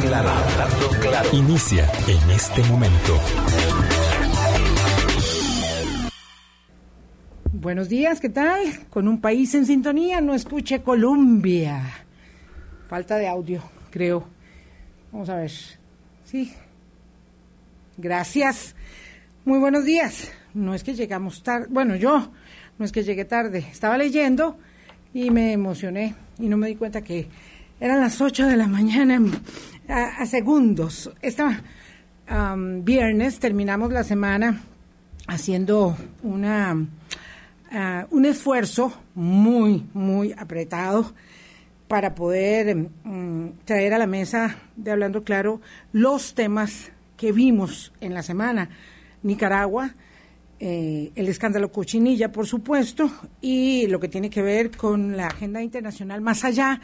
claro, 0.00 0.30
claro. 1.00 1.28
Inicia 1.32 1.90
en 2.06 2.30
este 2.30 2.62
momento. 2.64 3.20
Buenos 7.52 7.88
días, 7.88 8.20
¿qué 8.20 8.28
tal? 8.28 8.60
Con 8.90 9.08
un 9.08 9.20
país 9.20 9.54
en 9.54 9.66
sintonía, 9.66 10.20
no 10.20 10.34
escuche 10.34 10.82
Colombia. 10.82 11.82
Falta 12.88 13.16
de 13.16 13.26
audio, 13.26 13.62
creo. 13.90 14.28
Vamos 15.12 15.28
a 15.28 15.36
ver. 15.36 15.50
Sí. 16.24 16.52
Gracias. 17.96 18.74
Muy 19.44 19.58
buenos 19.58 19.84
días. 19.84 20.30
No 20.52 20.74
es 20.74 20.84
que 20.84 20.94
llegamos 20.94 21.42
tarde. 21.42 21.66
Bueno, 21.70 21.96
yo 21.96 22.30
no 22.78 22.84
es 22.84 22.92
que 22.92 23.02
llegué 23.02 23.24
tarde. 23.24 23.66
Estaba 23.70 23.96
leyendo 23.96 24.58
y 25.12 25.30
me 25.30 25.52
emocioné 25.52 26.14
y 26.38 26.48
no 26.48 26.56
me 26.56 26.68
di 26.68 26.76
cuenta 26.76 27.02
que 27.02 27.28
eran 27.80 28.00
las 28.00 28.20
8 28.20 28.46
de 28.46 28.56
la 28.56 28.66
mañana 28.66 29.20
a, 29.88 30.26
segundos. 30.26 31.10
Esta 31.20 31.62
viernes 32.82 33.38
terminamos 33.38 33.92
la 33.92 34.02
semana 34.02 34.62
haciendo 35.26 35.96
una 36.22 36.86
ah, 37.70 38.06
un 38.10 38.24
esfuerzo 38.24 38.94
muy 39.14 39.86
muy 39.92 40.32
apretado 40.32 41.12
para 41.88 42.14
poder 42.14 42.74
mm, 42.76 43.48
traer 43.64 43.92
a 43.92 43.98
la 43.98 44.06
mesa 44.06 44.56
de 44.76 44.90
hablando 44.90 45.22
claro 45.22 45.60
los 45.92 46.34
temas 46.34 46.92
que 47.16 47.32
vimos 47.32 47.92
en 48.00 48.14
la 48.14 48.22
semana. 48.22 48.70
Nicaragua, 49.22 49.94
eh, 50.60 51.12
el 51.14 51.28
escándalo 51.28 51.70
Cochinilla, 51.70 52.32
por 52.32 52.46
supuesto, 52.46 53.10
y 53.40 53.86
lo 53.86 54.00
que 54.00 54.08
tiene 54.08 54.30
que 54.30 54.42
ver 54.42 54.70
con 54.70 55.16
la 55.16 55.26
agenda 55.26 55.62
internacional 55.62 56.20
más 56.20 56.44
allá 56.44 56.80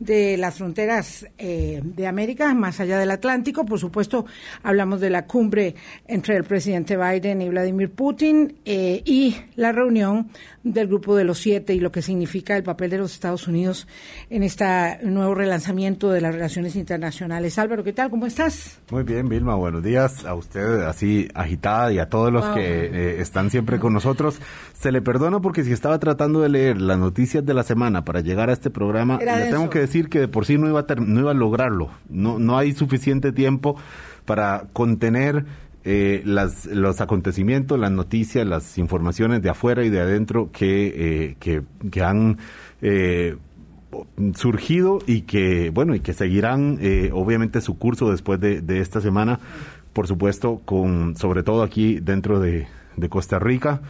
las 0.00 0.54
fronteras 0.54 1.26
eh, 1.36 1.80
de 1.84 2.06
América, 2.06 2.54
más 2.54 2.80
allá 2.80 2.98
del 2.98 3.10
Atlántico. 3.10 3.66
Por 3.66 3.78
supuesto, 3.78 4.24
hablamos 4.62 5.00
de 5.00 5.10
la 5.10 5.26
cumbre 5.26 5.74
entre 6.08 6.36
el 6.36 6.44
presidente 6.44 6.96
Biden 6.96 7.42
y 7.42 7.48
Vladimir 7.50 7.90
Putin 7.90 8.56
eh, 8.64 9.02
y 9.04 9.36
la 9.56 9.72
reunión 9.72 10.30
del 10.62 10.88
Grupo 10.88 11.16
de 11.16 11.24
los 11.24 11.38
Siete 11.38 11.74
y 11.74 11.80
lo 11.80 11.90
que 11.90 12.02
significa 12.02 12.56
el 12.56 12.62
papel 12.62 12.90
de 12.90 12.98
los 12.98 13.12
Estados 13.12 13.48
Unidos 13.48 13.88
en 14.28 14.42
este 14.42 14.98
nuevo 15.02 15.34
relanzamiento 15.34 16.10
de 16.10 16.20
las 16.20 16.34
relaciones 16.34 16.76
internacionales. 16.76 17.58
Álvaro, 17.58 17.82
¿qué 17.82 17.92
tal? 17.92 18.10
¿Cómo 18.10 18.26
estás? 18.26 18.78
Muy 18.90 19.02
bien, 19.04 19.28
Vilma. 19.28 19.54
Buenos 19.54 19.82
días 19.82 20.24
a 20.24 20.34
usted, 20.34 20.82
así 20.82 21.28
agitada, 21.34 21.92
y 21.92 21.98
a 21.98 22.08
todos 22.08 22.32
los 22.32 22.44
que 22.48 22.60
eh, 22.60 23.20
están 23.20 23.50
siempre 23.50 23.78
con 23.78 23.92
nosotros. 23.92 24.40
Se 24.74 24.92
le 24.92 25.00
perdona 25.00 25.40
porque 25.40 25.64
si 25.64 25.72
estaba 25.72 25.98
tratando 25.98 26.40
de 26.40 26.50
leer 26.50 26.80
las 26.80 26.98
noticias 26.98 27.44
de 27.44 27.54
la 27.54 27.62
semana 27.62 28.04
para 28.04 28.20
llegar 28.20 28.50
a 28.50 28.52
este 28.52 28.70
programa, 28.70 29.18
le 29.18 29.50
tengo 29.50 29.70
que 29.70 29.78
decir 29.78 30.08
que 30.08 30.20
de 30.20 30.28
por 30.28 30.44
sí 30.44 30.58
no 30.58 30.68
iba 30.68 30.80
a, 30.80 30.94
no 30.94 31.20
iba 31.20 31.30
a 31.30 31.34
lograrlo. 31.34 31.90
No, 32.08 32.38
no 32.38 32.58
hay 32.58 32.72
suficiente 32.72 33.32
tiempo 33.32 33.76
para 34.26 34.66
contener 34.72 35.44
eh, 35.84 36.22
las, 36.24 36.66
los 36.66 37.00
acontecimientos, 37.00 37.78
las 37.78 37.90
noticias, 37.90 38.46
las 38.46 38.78
informaciones 38.78 39.42
de 39.42 39.50
afuera 39.50 39.84
y 39.84 39.90
de 39.90 40.00
adentro 40.00 40.50
que, 40.52 41.34
eh, 41.40 41.62
que, 41.90 42.02
han 42.02 42.38
eh, 42.82 43.36
surgido 44.34 44.98
y 45.06 45.22
que, 45.22 45.70
bueno, 45.70 45.94
y 45.94 46.00
que 46.00 46.12
seguirán 46.12 46.78
obviamente 47.12 47.60
su 47.60 47.78
curso 47.78 48.10
después 48.10 48.40
de, 48.40 48.60
de, 48.60 48.80
esta 48.80 49.00
semana, 49.00 49.40
por 49.92 50.06
supuesto, 50.06 50.60
con, 50.64 51.16
sobre 51.16 51.42
todo 51.42 51.62
aquí 51.62 51.98
dentro 52.00 52.40
de, 52.40 52.66
de 52.96 53.08
Costa 53.08 53.38
Rica 53.38 53.80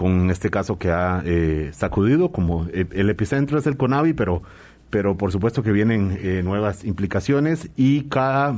con 0.00 0.30
este 0.30 0.48
caso 0.48 0.78
que 0.78 0.90
ha 0.90 1.22
eh, 1.26 1.72
sacudido, 1.74 2.32
como 2.32 2.66
el, 2.72 3.10
epicentro 3.10 3.58
es 3.58 3.66
el 3.66 3.76
CONAVI, 3.76 4.14
pero, 4.14 4.42
pero 4.88 5.18
por 5.18 5.30
supuesto 5.30 5.62
que 5.62 5.72
vienen 5.72 6.18
eh, 6.22 6.40
nuevas 6.42 6.86
implicaciones 6.86 7.68
y 7.76 8.04
cada, 8.04 8.56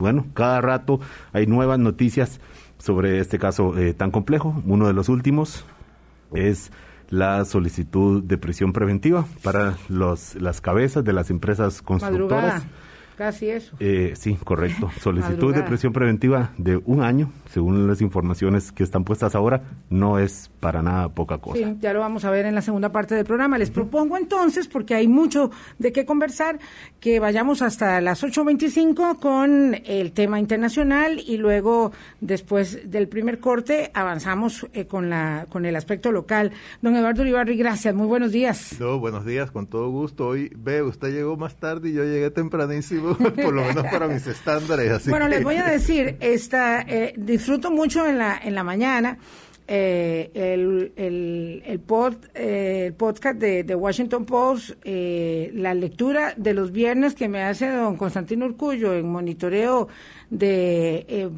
bueno, 0.00 0.26
cada 0.34 0.60
rato 0.60 1.00
hay 1.32 1.46
nuevas 1.46 1.78
noticias 1.78 2.40
sobre 2.78 3.18
este 3.20 3.38
caso 3.38 3.78
eh, 3.78 3.94
tan 3.94 4.10
complejo. 4.10 4.62
Uno 4.66 4.86
de 4.86 4.92
los 4.92 5.08
últimos 5.08 5.64
es 6.34 6.72
la 7.10 7.44
solicitud 7.44 8.22
de 8.22 8.38
prisión 8.38 8.72
preventiva 8.72 9.26
para 9.42 9.76
los, 9.88 10.34
las 10.36 10.60
cabezas 10.60 11.04
de 11.04 11.12
las 11.12 11.30
empresas 11.30 11.82
constructoras. 11.82 12.64
Casi 13.16 13.50
eso. 13.50 13.76
Eh, 13.80 14.14
sí, 14.16 14.36
correcto. 14.42 14.90
Solicitud 15.00 15.54
de 15.54 15.62
prisión 15.62 15.92
preventiva 15.92 16.52
de 16.56 16.76
un 16.76 17.02
año, 17.02 17.32
según 17.50 17.86
las 17.86 18.00
informaciones 18.00 18.72
que 18.72 18.82
están 18.82 19.04
puestas 19.04 19.34
ahora, 19.34 19.62
no 19.90 20.18
es 20.18 20.50
para 20.60 20.82
nada 20.82 21.08
poca 21.08 21.38
cosa. 21.38 21.58
Sí, 21.58 21.76
ya 21.80 21.92
lo 21.92 22.00
vamos 22.00 22.24
a 22.24 22.30
ver 22.30 22.46
en 22.46 22.54
la 22.54 22.62
segunda 22.62 22.90
parte 22.92 23.14
del 23.14 23.24
programa. 23.24 23.58
Les 23.58 23.70
propongo 23.70 24.16
entonces, 24.16 24.68
porque 24.68 24.94
hay 24.94 25.08
mucho 25.08 25.50
de 25.78 25.92
qué 25.92 26.04
conversar, 26.04 26.58
que 27.00 27.20
vayamos 27.20 27.62
hasta 27.62 28.00
las 28.00 28.22
8.25 28.22 29.18
con 29.18 29.74
el 29.84 30.12
tema 30.12 30.38
internacional 30.38 31.20
y 31.26 31.36
luego, 31.36 31.92
después 32.20 32.90
del 32.90 33.08
primer 33.08 33.40
corte, 33.40 33.90
avanzamos 33.94 34.66
eh, 34.72 34.86
con, 34.86 35.10
la, 35.10 35.46
con 35.48 35.66
el 35.66 35.76
aspecto 35.76 36.12
local. 36.12 36.52
Don 36.82 36.96
Eduardo 36.96 37.22
Uribarri, 37.22 37.56
gracias. 37.56 37.94
Muy 37.94 38.06
buenos 38.06 38.32
días. 38.32 38.76
No, 38.80 38.98
buenos 38.98 39.24
días, 39.24 39.50
con 39.50 39.66
todo 39.66 39.90
gusto. 39.90 40.28
Hoy, 40.28 40.52
ve, 40.56 40.82
usted 40.82 41.12
llegó 41.12 41.36
más 41.36 41.56
tarde 41.56 41.90
y 41.90 41.92
yo 41.92 42.04
llegué 42.04 42.30
tempranísimo. 42.30 43.09
por 43.42 43.52
lo 43.52 43.64
menos 43.64 43.84
para 43.90 44.06
mis 44.08 44.26
estándares. 44.26 44.90
Así 44.90 45.10
bueno, 45.10 45.28
les 45.28 45.42
voy 45.42 45.56
a 45.56 45.64
decir, 45.64 46.16
esta, 46.20 46.82
eh, 46.82 47.14
disfruto 47.16 47.70
mucho 47.70 48.06
en 48.06 48.18
la, 48.18 48.38
en 48.42 48.54
la 48.54 48.64
mañana. 48.64 49.18
Eh, 49.72 50.32
el, 50.34 50.92
el, 50.96 51.62
el, 51.64 51.78
pod, 51.78 52.14
eh, 52.34 52.86
el 52.86 52.94
podcast 52.94 53.38
de, 53.38 53.62
de, 53.62 53.74
Washington 53.76 54.24
Post, 54.24 54.70
la 54.84 55.74
lectura 55.74 56.34
de 56.36 56.54
los 56.54 56.72
viernes 56.72 57.14
que 57.14 57.28
me 57.28 57.44
hace 57.44 57.68
don 57.68 57.96
Constantino 57.96 58.46
Urcullo 58.46 58.94
en 58.94 59.08
monitoreo 59.08 59.86
de 60.28 61.30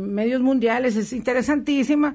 medios 0.00 0.40
mundiales 0.40 0.96
es 0.96 1.12
interesantísima 1.12 2.14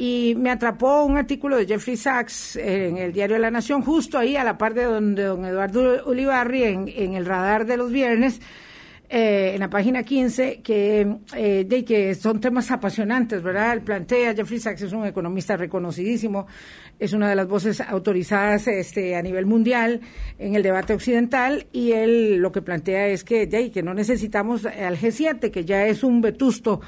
y 0.00 0.34
me 0.34 0.50
atrapó 0.50 1.04
un 1.04 1.18
artículo 1.18 1.58
de 1.58 1.66
Jeffrey 1.66 1.94
Sachs 1.94 2.56
en 2.56 2.96
el 2.96 3.12
diario 3.12 3.36
de 3.36 3.42
la 3.42 3.50
Nación, 3.50 3.82
justo 3.82 4.16
ahí 4.16 4.34
a 4.34 4.42
la 4.42 4.56
par 4.56 4.72
de 4.72 4.84
donde 4.84 5.24
don 5.24 5.44
Eduardo 5.44 6.06
Ulibarri, 6.06 6.62
en, 6.64 6.88
en 6.88 7.12
el 7.16 7.26
radar 7.26 7.66
de 7.66 7.76
los 7.76 7.92
viernes, 7.92 8.40
eh, 9.12 9.54
en 9.54 9.60
la 9.60 9.68
página 9.68 10.04
15, 10.04 10.62
que, 10.62 11.16
eh, 11.36 11.64
de 11.66 11.84
que 11.84 12.14
son 12.14 12.40
temas 12.40 12.70
apasionantes, 12.70 13.42
¿verdad? 13.42 13.72
Él 13.72 13.82
plantea, 13.82 14.34
Jeffrey 14.36 14.60
Sachs 14.60 14.82
es 14.82 14.92
un 14.92 15.04
economista 15.04 15.56
reconocidísimo, 15.56 16.46
es 16.96 17.12
una 17.12 17.28
de 17.28 17.34
las 17.34 17.48
voces 17.48 17.80
autorizadas 17.80 18.68
este, 18.68 19.16
a 19.16 19.22
nivel 19.22 19.46
mundial 19.46 20.00
en 20.38 20.54
el 20.54 20.62
debate 20.62 20.94
occidental, 20.94 21.66
y 21.72 21.90
él 21.90 22.36
lo 22.36 22.52
que 22.52 22.62
plantea 22.62 23.08
es 23.08 23.24
que, 23.24 23.48
de, 23.48 23.72
que 23.72 23.82
no 23.82 23.94
necesitamos 23.94 24.64
al 24.64 24.96
G7, 24.96 25.50
que 25.50 25.64
ya 25.64 25.86
es 25.86 26.04
un 26.04 26.20
vetusto 26.20 26.80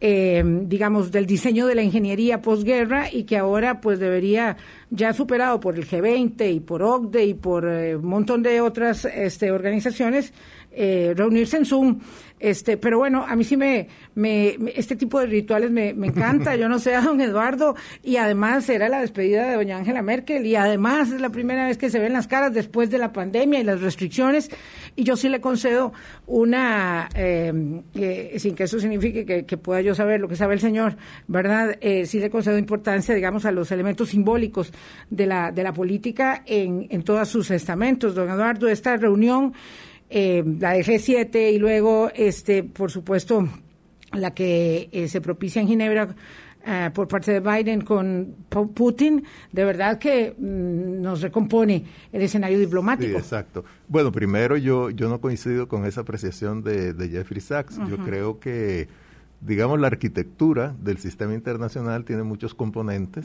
eh, 0.00 0.42
digamos, 0.44 1.10
del 1.10 1.26
diseño 1.26 1.66
de 1.66 1.74
la 1.74 1.82
ingeniería 1.82 2.42
posguerra 2.42 3.06
y 3.10 3.24
que 3.24 3.38
ahora 3.38 3.80
pues 3.80 3.98
debería, 3.98 4.56
ya 4.90 5.12
superado 5.12 5.58
por 5.60 5.76
el 5.76 5.86
G20 5.88 6.54
y 6.54 6.60
por 6.60 6.82
OCDE 6.82 7.24
y 7.24 7.34
por 7.34 7.66
eh, 7.66 7.96
un 7.96 8.06
montón 8.06 8.42
de 8.42 8.60
otras 8.60 9.04
este, 9.06 9.50
organizaciones, 9.50 10.32
eh, 10.76 11.14
reunirse 11.16 11.56
en 11.56 11.64
Zoom 11.64 12.00
este, 12.38 12.76
pero 12.76 12.98
bueno, 12.98 13.24
a 13.26 13.34
mí 13.34 13.44
sí 13.44 13.56
me, 13.56 13.88
me, 14.14 14.58
este 14.74 14.94
tipo 14.94 15.18
de 15.18 15.26
rituales 15.26 15.70
me, 15.70 15.94
me 15.94 16.08
encanta. 16.08 16.54
Yo 16.56 16.68
no 16.68 16.78
sé 16.78 16.94
a 16.94 17.00
don 17.00 17.20
Eduardo 17.20 17.74
y 18.02 18.16
además 18.16 18.68
era 18.68 18.88
la 18.88 19.00
despedida 19.00 19.46
de 19.46 19.54
doña 19.54 19.78
Angela 19.78 20.02
Merkel 20.02 20.44
y 20.44 20.54
además 20.54 21.10
es 21.12 21.20
la 21.20 21.30
primera 21.30 21.66
vez 21.66 21.78
que 21.78 21.88
se 21.88 21.98
ven 21.98 22.12
las 22.12 22.26
caras 22.26 22.52
después 22.52 22.90
de 22.90 22.98
la 22.98 23.12
pandemia 23.12 23.60
y 23.60 23.64
las 23.64 23.80
restricciones 23.80 24.50
y 24.96 25.04
yo 25.04 25.16
sí 25.16 25.30
le 25.30 25.40
concedo 25.40 25.94
una, 26.26 27.08
eh, 27.14 27.82
eh, 27.94 28.34
sin 28.38 28.54
que 28.54 28.64
eso 28.64 28.78
signifique 28.80 29.24
que, 29.24 29.56
pueda 29.56 29.80
yo 29.80 29.94
saber 29.94 30.20
lo 30.20 30.28
que 30.28 30.36
sabe 30.36 30.52
el 30.52 30.60
señor, 30.60 30.96
¿verdad? 31.26 31.78
Eh, 31.80 32.04
sí 32.04 32.20
le 32.20 32.28
concedo 32.28 32.58
importancia, 32.58 33.14
digamos, 33.14 33.46
a 33.46 33.50
los 33.50 33.72
elementos 33.72 34.10
simbólicos 34.10 34.72
de 35.08 35.26
la, 35.26 35.50
de 35.50 35.62
la 35.62 35.72
política 35.72 36.42
en, 36.44 36.86
en 36.90 37.02
todos 37.02 37.28
sus 37.28 37.50
estamentos. 37.50 38.14
Don 38.14 38.28
Eduardo, 38.28 38.68
esta 38.68 38.96
reunión 38.98 39.54
eh, 40.08 40.44
la 40.60 40.72
de 40.72 40.84
G7 40.84 41.52
y 41.52 41.58
luego, 41.58 42.10
este, 42.14 42.62
por 42.62 42.90
supuesto, 42.90 43.48
la 44.12 44.32
que 44.32 44.88
eh, 44.92 45.08
se 45.08 45.20
propicia 45.20 45.60
en 45.60 45.68
Ginebra 45.68 46.14
eh, 46.64 46.90
por 46.92 47.06
parte 47.06 47.32
de 47.32 47.40
Biden 47.40 47.82
con 47.82 48.34
Putin, 48.74 49.22
de 49.52 49.64
verdad 49.64 49.98
que 49.98 50.34
mm, 50.36 51.00
nos 51.00 51.20
recompone 51.20 51.84
el 52.12 52.22
escenario 52.22 52.58
diplomático. 52.58 53.12
Sí, 53.12 53.16
exacto. 53.16 53.64
Bueno, 53.88 54.10
primero 54.10 54.56
yo, 54.56 54.90
yo 54.90 55.08
no 55.08 55.20
coincido 55.20 55.68
con 55.68 55.86
esa 55.86 56.00
apreciación 56.00 56.62
de, 56.62 56.92
Jeffrey 57.08 57.40
Sachs. 57.40 57.78
Yo 57.88 57.98
creo 57.98 58.40
que, 58.40 58.88
digamos, 59.40 59.78
la 59.78 59.86
arquitectura 59.86 60.74
del 60.82 60.98
sistema 60.98 61.34
internacional 61.34 62.04
tiene 62.04 62.24
muchos 62.24 62.54
componentes 62.54 63.24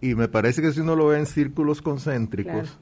y 0.00 0.14
me 0.14 0.28
parece 0.28 0.62
que 0.62 0.72
si 0.72 0.80
uno 0.80 0.96
lo 0.96 1.08
ve 1.08 1.18
en 1.18 1.26
círculos 1.26 1.82
concéntricos, 1.82 2.78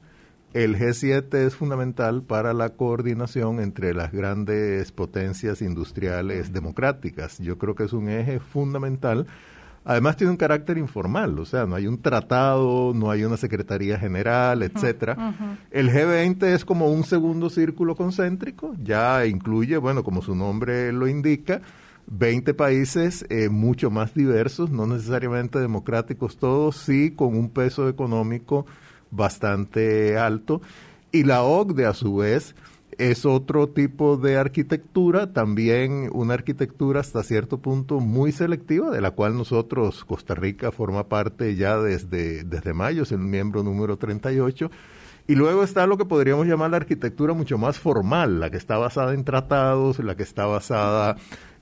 el 0.53 0.77
G7 0.77 1.33
es 1.35 1.55
fundamental 1.55 2.23
para 2.23 2.53
la 2.53 2.69
coordinación 2.69 3.59
entre 3.59 3.93
las 3.93 4.11
grandes 4.11 4.91
potencias 4.91 5.61
industriales 5.61 6.51
democráticas. 6.53 7.37
Yo 7.39 7.57
creo 7.57 7.75
que 7.75 7.83
es 7.83 7.93
un 7.93 8.09
eje 8.09 8.39
fundamental 8.39 9.27
además 9.89 10.17
tiene 10.17 10.31
un 10.31 10.37
carácter 10.37 10.77
informal, 10.77 11.39
o 11.39 11.45
sea, 11.45 11.65
no 11.65 11.75
hay 11.75 11.87
un 11.87 12.01
tratado, 12.01 12.93
no 12.93 13.09
hay 13.09 13.23
una 13.23 13.37
secretaría 13.37 13.97
general, 13.97 14.63
etcétera. 14.63 15.57
El 15.71 15.89
G20 15.89 16.43
es 16.43 16.65
como 16.65 16.91
un 16.91 17.03
segundo 17.03 17.49
círculo 17.49 17.95
concéntrico, 17.95 18.75
ya 18.83 19.25
incluye, 19.25 19.77
bueno, 19.77 20.03
como 20.03 20.21
su 20.21 20.35
nombre 20.35 20.91
lo 20.91 21.07
indica, 21.07 21.61
20 22.05 22.53
países 22.53 23.25
eh, 23.29 23.49
mucho 23.49 23.89
más 23.89 24.13
diversos, 24.13 24.69
no 24.71 24.87
necesariamente 24.87 25.59
democráticos 25.59 26.37
todos, 26.37 26.75
sí 26.75 27.11
con 27.11 27.35
un 27.35 27.49
peso 27.49 27.87
económico 27.87 28.65
bastante 29.11 30.17
alto. 30.17 30.61
Y 31.11 31.23
la 31.23 31.43
OCDE, 31.43 31.85
a 31.85 31.93
su 31.93 32.17
vez, 32.17 32.55
es 32.99 33.25
otro 33.25 33.69
tipo 33.69 34.17
de 34.17 34.37
arquitectura, 34.37 35.31
también 35.31 36.09
una 36.11 36.33
arquitectura 36.33 36.99
hasta 36.99 37.23
cierto 37.23 37.59
punto 37.59 37.99
muy 37.99 38.31
selectiva, 38.31 38.91
de 38.91 38.99
la 39.01 39.11
cual 39.11 39.37
nosotros, 39.37 40.03
Costa 40.03 40.35
Rica, 40.35 40.71
forma 40.71 41.07
parte 41.07 41.55
ya 41.55 41.77
desde, 41.77 42.43
desde 42.43 42.73
mayo, 42.73 43.03
es 43.03 43.11
el 43.11 43.19
miembro 43.19 43.63
número 43.63 43.97
38. 43.97 44.69
Y 45.27 45.35
luego 45.35 45.63
está 45.63 45.87
lo 45.87 45.97
que 45.97 46.05
podríamos 46.05 46.47
llamar 46.47 46.71
la 46.71 46.77
arquitectura 46.77 47.33
mucho 47.33 47.57
más 47.57 47.79
formal, 47.79 48.39
la 48.39 48.49
que 48.49 48.57
está 48.57 48.77
basada 48.77 49.13
en 49.13 49.23
tratados, 49.23 49.99
la 49.99 50.15
que 50.15 50.23
está 50.23 50.45
basada 50.45 51.15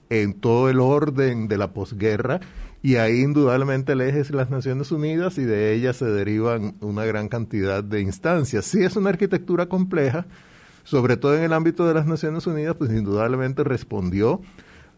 en 0.10 0.34
todo 0.34 0.70
el 0.70 0.80
orden 0.80 1.48
de 1.48 1.58
la 1.58 1.72
posguerra 1.74 2.40
y 2.82 2.96
ahí 2.96 3.22
indudablemente 3.22 3.94
el 3.94 4.02
eje 4.02 4.20
es 4.20 4.32
las 4.32 4.50
Naciones 4.50 4.92
Unidas 4.92 5.38
y 5.38 5.44
de 5.44 5.74
ella 5.74 5.94
se 5.94 6.06
derivan 6.06 6.76
una 6.80 7.06
gran 7.06 7.28
cantidad 7.28 7.84
de 7.84 8.02
instancias. 8.02 8.66
Sí 8.66 8.84
es 8.84 8.96
una 8.96 9.10
arquitectura 9.10 9.68
compleja, 9.68 10.26
sobre 10.84 11.18
todo 11.18 11.36
en 11.36 11.44
el 11.44 11.54
ámbito 11.54 11.88
de 11.88 11.94
las 11.94 12.06
Naciones 12.06 12.46
Unidas, 12.48 12.76
pues 12.78 12.92
indudablemente 12.92 13.64
respondió 13.64 14.42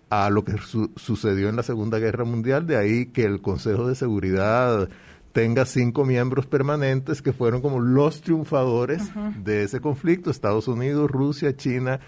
a 0.10 0.30
lo 0.30 0.44
que 0.44 0.56
sucedió 0.96 1.50
en 1.50 1.56
la 1.56 1.64
Segunda 1.64 2.00
Guerra 2.00 2.26
Mundial, 2.26 2.66
de 2.68 2.78
ahí 2.78 3.06
que 3.08 3.24
el 3.24 3.42
Consejo 3.42 3.88
de 3.88 3.96
Seguridad 3.96 4.90
tenga 5.32 5.66
cinco 5.66 6.04
miembros 6.06 6.48
permanentes 6.48 7.22
que 7.22 7.32
fueron 7.32 7.62
como 7.62 7.80
los 7.80 8.22
triunfadores 8.22 9.04
de 9.44 9.64
ese 9.64 9.80
conflicto, 9.80 10.32
Estados 10.32 10.68
Unidos, 10.68 11.10
Rusia, 11.10 11.56
China, 11.56 12.00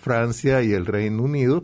Francia 0.00 0.62
y 0.62 0.72
el 0.72 0.86
Reino 0.86 1.24
Unido 1.24 1.62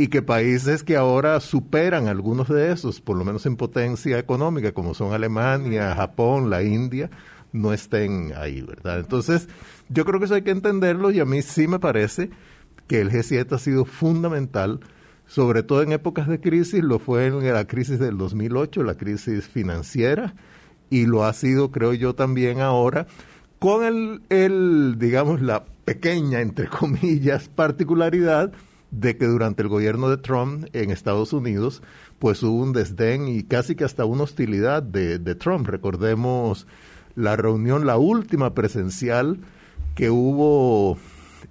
y 0.00 0.08
que 0.08 0.22
países 0.22 0.82
que 0.82 0.96
ahora 0.96 1.40
superan 1.40 2.08
algunos 2.08 2.48
de 2.48 2.72
esos, 2.72 3.02
por 3.02 3.18
lo 3.18 3.24
menos 3.26 3.44
en 3.44 3.56
potencia 3.56 4.18
económica, 4.18 4.72
como 4.72 4.94
son 4.94 5.12
Alemania, 5.12 5.94
Japón, 5.94 6.48
la 6.48 6.62
India, 6.62 7.10
no 7.52 7.74
estén 7.74 8.32
ahí, 8.34 8.62
¿verdad? 8.62 9.00
Entonces, 9.00 9.46
yo 9.90 10.06
creo 10.06 10.18
que 10.18 10.24
eso 10.24 10.36
hay 10.36 10.40
que 10.40 10.52
entenderlo 10.52 11.10
y 11.10 11.20
a 11.20 11.26
mí 11.26 11.42
sí 11.42 11.68
me 11.68 11.78
parece 11.78 12.30
que 12.86 13.02
el 13.02 13.10
G7 13.10 13.52
ha 13.52 13.58
sido 13.58 13.84
fundamental, 13.84 14.80
sobre 15.26 15.62
todo 15.62 15.82
en 15.82 15.92
épocas 15.92 16.28
de 16.28 16.40
crisis, 16.40 16.82
lo 16.82 16.98
fue 16.98 17.26
en 17.26 17.52
la 17.52 17.66
crisis 17.66 17.98
del 17.98 18.16
2008, 18.16 18.82
la 18.82 18.94
crisis 18.94 19.48
financiera, 19.48 20.34
y 20.88 21.04
lo 21.04 21.26
ha 21.26 21.34
sido, 21.34 21.72
creo 21.72 21.92
yo, 21.92 22.14
también 22.14 22.62
ahora, 22.62 23.06
con 23.58 23.84
el, 23.84 24.22
el 24.30 24.96
digamos, 24.98 25.42
la 25.42 25.66
pequeña, 25.84 26.40
entre 26.40 26.68
comillas, 26.68 27.50
particularidad 27.50 28.50
de 28.90 29.16
que 29.16 29.26
durante 29.26 29.62
el 29.62 29.68
gobierno 29.68 30.08
de 30.08 30.16
Trump 30.16 30.66
en 30.72 30.90
Estados 30.90 31.32
Unidos, 31.32 31.82
pues 32.18 32.42
hubo 32.42 32.62
un 32.62 32.72
desdén 32.72 33.28
y 33.28 33.42
casi 33.42 33.74
que 33.74 33.84
hasta 33.84 34.04
una 34.04 34.24
hostilidad 34.24 34.82
de, 34.82 35.18
Trump. 35.36 35.68
Recordemos 35.68 36.66
la 37.14 37.36
reunión, 37.36 37.86
la 37.86 37.96
última 37.96 38.54
presencial 38.54 39.38
que 39.94 40.10
hubo 40.10 40.98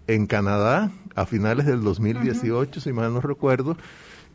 en 0.07 0.25
Canadá 0.25 0.91
a 1.15 1.25
finales 1.25 1.65
del 1.65 1.83
2018, 1.83 2.79
si 2.79 2.93
mal 2.93 3.13
no 3.13 3.21
recuerdo, 3.21 3.77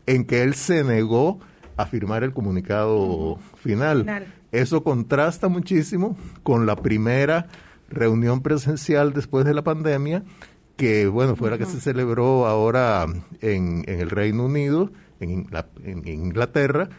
en 0.05 0.25
que 0.25 0.41
él 0.41 0.55
se 0.55 0.83
negó 0.83 1.39
a 1.77 1.85
firmar 1.85 2.23
el 2.23 2.33
comunicado 2.33 3.37
final. 3.57 4.27
Eso 4.51 4.83
contrasta 4.83 5.47
muchísimo 5.47 6.17
con 6.43 6.65
la 6.65 6.75
primera 6.77 7.47
reunión 7.89 8.41
presencial 8.41 9.13
después 9.13 9.45
de 9.45 9.53
la 9.53 9.63
pandemia, 9.63 10.23
que 10.75 11.07
bueno, 11.07 11.35
fue 11.35 11.49
la 11.49 11.57
que 11.57 11.65
se 11.65 11.79
celebró 11.79 12.47
ahora 12.47 13.05
en, 13.41 13.83
en 13.87 13.99
el 13.99 14.09
Reino 14.09 14.45
Unido, 14.45 14.91
en, 15.19 15.47
en 15.83 16.07
Inglaterra, 16.07 16.89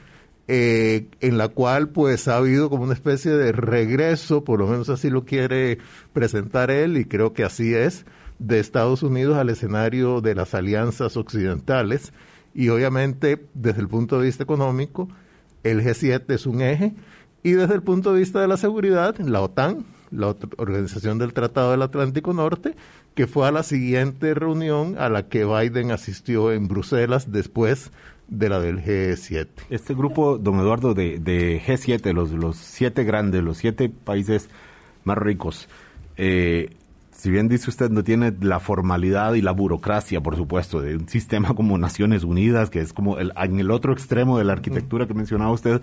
eh, 0.49 1.09
en 1.21 1.39
la 1.39 1.49
cual 1.49 1.89
pues 1.89 2.29
ha 2.29 2.37
habido 2.37 2.71
como 2.71 2.85
una 2.85 2.95
especie 2.95 3.33
de 3.33 3.53
regreso, 3.53 4.45
por 4.45 4.61
lo 4.61 4.69
menos 4.69 4.89
así 4.89 5.11
lo 5.11 5.25
quiere 5.25 5.79
presentar 6.13 6.71
él, 6.71 6.97
y 6.97 7.05
creo 7.05 7.33
que 7.33 7.45
así 7.45 7.75
es, 7.75 8.07
de 8.39 8.61
Estados 8.61 9.03
Unidos 9.03 9.37
al 9.37 9.51
escenario 9.51 10.21
de 10.21 10.35
las 10.35 10.55
alianzas 10.55 11.17
occidentales. 11.17 12.13
Y 12.55 12.69
obviamente, 12.69 13.47
desde 13.55 13.81
el 13.81 13.89
punto 13.89 14.19
de 14.19 14.27
vista 14.27 14.45
económico, 14.45 15.09
el 15.65 15.83
G7 15.83 16.25
es 16.29 16.47
un 16.47 16.63
eje, 16.63 16.95
y 17.43 17.53
desde 17.53 17.75
el 17.75 17.83
punto 17.83 18.13
de 18.13 18.21
vista 18.21 18.41
de 18.41 18.49
la 18.49 18.57
seguridad, 18.57 19.19
la 19.19 19.41
OTAN, 19.41 19.85
la 20.11 20.35
Organización 20.57 21.19
del 21.19 21.33
Tratado 21.33 21.73
del 21.73 21.83
Atlántico 21.83 22.33
Norte, 22.33 22.77
que 23.17 23.27
fue 23.27 23.49
a 23.49 23.51
la 23.51 23.63
siguiente 23.63 24.35
reunión 24.35 24.97
a 24.99 25.09
la 25.09 25.27
que 25.27 25.47
Biden 25.47 25.91
asistió 25.91 26.53
en 26.53 26.69
Bruselas 26.69 27.33
después 27.33 27.91
de 28.29 28.51
la 28.51 28.61
del 28.61 28.85
G7. 28.85 29.49
Este 29.71 29.95
grupo, 29.95 30.37
don 30.37 30.61
Eduardo, 30.61 30.93
de, 30.93 31.19
de 31.19 31.61
G7, 31.67 32.13
los, 32.13 32.31
los 32.33 32.57
siete 32.57 33.05
grandes, 33.05 33.43
los 33.43 33.57
siete 33.57 33.89
países 33.89 34.51
más 35.05 35.17
ricos, 35.17 35.67
eh, 36.19 36.77
si 37.11 37.31
bien 37.31 37.49
dice 37.49 37.71
usted, 37.71 37.89
no 37.89 38.05
tiene 38.05 38.35
la 38.43 38.61
formalidad 38.61 39.33
y 39.33 39.41
la 39.41 39.53
burocracia, 39.53 40.21
por 40.21 40.37
supuesto, 40.37 40.83
de 40.83 40.97
un 40.97 41.09
sistema 41.09 41.55
como 41.55 41.79
Naciones 41.79 42.23
Unidas, 42.23 42.69
que 42.69 42.81
es 42.81 42.93
como 42.93 43.19
el, 43.19 43.33
en 43.35 43.59
el 43.59 43.71
otro 43.71 43.95
extremo 43.95 44.37
de 44.37 44.45
la 44.45 44.53
arquitectura 44.53 45.07
que 45.07 45.15
mencionaba 45.15 45.53
usted, 45.53 45.81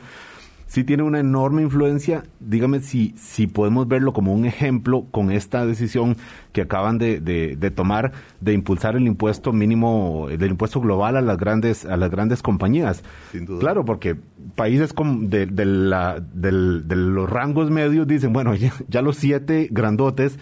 sí 0.73 0.83
tiene 0.83 1.03
una 1.03 1.19
enorme 1.19 1.61
influencia. 1.61 2.23
Dígame 2.39 2.79
si, 2.79 3.13
si 3.15 3.45
podemos 3.45 3.87
verlo 3.87 4.11
como 4.11 4.33
un 4.33 4.45
ejemplo 4.45 5.05
con 5.11 5.31
esta 5.31 5.67
decisión 5.67 6.17
que 6.51 6.61
acaban 6.61 6.97
de, 6.97 7.19
de, 7.19 7.71
tomar 7.71 8.11
de 8.41 8.53
impulsar 8.53 8.95
el 8.95 9.05
impuesto 9.05 9.53
mínimo, 9.53 10.25
del 10.29 10.49
impuesto 10.49 10.81
global 10.81 11.15
a 11.15 11.21
las 11.21 11.37
grandes, 11.37 11.85
a 11.85 11.95
las 11.95 12.09
grandes 12.09 12.41
compañías. 12.41 13.03
Sin 13.31 13.45
duda. 13.45 13.59
Claro, 13.59 13.85
porque 13.85 14.15
países 14.55 14.95
de, 14.95 15.45
de, 15.45 15.65
la, 15.65 16.19
de 16.19 16.51
los 16.51 17.29
rangos 17.29 17.69
medios 17.69 18.07
dicen, 18.07 18.33
bueno, 18.33 18.55
ya 18.55 19.01
los 19.03 19.17
siete 19.17 19.67
grandotes 19.69 20.39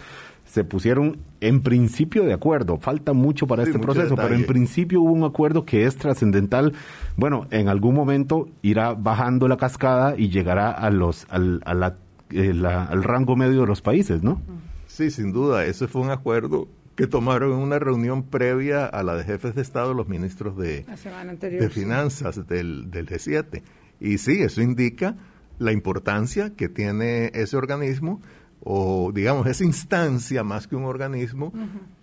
se 0.52 0.64
pusieron 0.64 1.16
en 1.40 1.62
principio 1.62 2.24
de 2.24 2.34
acuerdo. 2.34 2.76
Falta 2.76 3.14
mucho 3.14 3.46
para 3.46 3.62
este 3.62 3.78
proceso, 3.78 4.16
pero 4.16 4.34
en 4.34 4.44
principio 4.44 5.00
hubo 5.00 5.10
un 5.10 5.24
acuerdo 5.24 5.64
que 5.64 5.86
es 5.86 5.96
trascendental. 5.96 6.74
Bueno, 7.16 7.46
en 7.50 7.70
algún 7.70 7.94
momento 7.94 8.50
irá 8.60 8.92
bajando 8.92 9.48
la 9.48 9.56
cascada 9.56 10.14
y 10.14 10.28
llegará 10.28 10.70
a 10.70 10.90
los 10.90 11.26
al, 11.30 11.62
eh, 12.32 12.52
al 12.66 13.02
rango 13.02 13.34
medio 13.34 13.62
de 13.62 13.66
los 13.66 13.80
países, 13.80 14.22
¿no? 14.22 14.42
Sí, 14.88 15.10
sin 15.10 15.32
duda. 15.32 15.64
Ese 15.64 15.88
fue 15.88 16.02
un 16.02 16.10
acuerdo 16.10 16.68
que 16.96 17.06
tomaron 17.06 17.52
en 17.52 17.58
una 17.58 17.78
reunión 17.78 18.22
previa 18.22 18.84
a 18.84 19.02
la 19.02 19.14
de 19.14 19.24
jefes 19.24 19.54
de 19.54 19.62
Estado 19.62 19.94
los 19.94 20.06
ministros 20.06 20.58
de, 20.58 20.84
de 20.84 21.70
Finanzas 21.70 22.46
del, 22.46 22.90
del 22.90 23.08
G7. 23.08 23.62
Y 24.00 24.18
sí, 24.18 24.42
eso 24.42 24.60
indica 24.60 25.16
la 25.58 25.72
importancia 25.72 26.52
que 26.54 26.68
tiene 26.68 27.30
ese 27.32 27.56
organismo 27.56 28.20
o 28.64 29.10
digamos 29.12 29.46
esa 29.46 29.64
instancia 29.64 30.44
más 30.44 30.66
que 30.66 30.76
un 30.76 30.84
organismo 30.84 31.52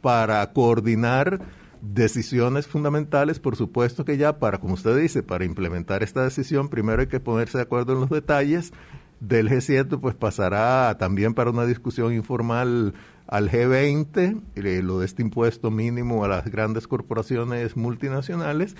para 0.01 0.51
coordinar 0.51 1.39
decisiones 1.81 2.67
fundamentales, 2.67 3.39
por 3.39 3.55
supuesto 3.55 4.03
que 4.03 4.17
ya 4.17 4.39
para, 4.39 4.59
como 4.59 4.73
usted 4.73 4.97
dice, 4.97 5.23
para 5.23 5.45
implementar 5.45 6.03
esta 6.03 6.23
decisión, 6.23 6.67
primero 6.67 7.01
hay 7.01 7.07
que 7.07 7.19
ponerse 7.19 7.57
de 7.57 7.63
acuerdo 7.63 7.93
en 7.93 8.01
los 8.01 8.09
detalles. 8.09 8.73
Del 9.21 9.49
G7 9.49 9.99
pues 9.99 10.15
pasará 10.15 10.95
también 10.97 11.33
para 11.33 11.49
una 11.49 11.65
discusión 11.65 12.13
informal 12.13 12.93
al 13.27 13.49
G20, 13.49 14.41
eh, 14.55 14.81
lo 14.81 14.99
de 14.99 15.05
este 15.05 15.21
impuesto 15.21 15.71
mínimo 15.71 16.23
a 16.23 16.29
las 16.29 16.45
grandes 16.45 16.87
corporaciones 16.87 17.75
multinacionales, 17.75 18.75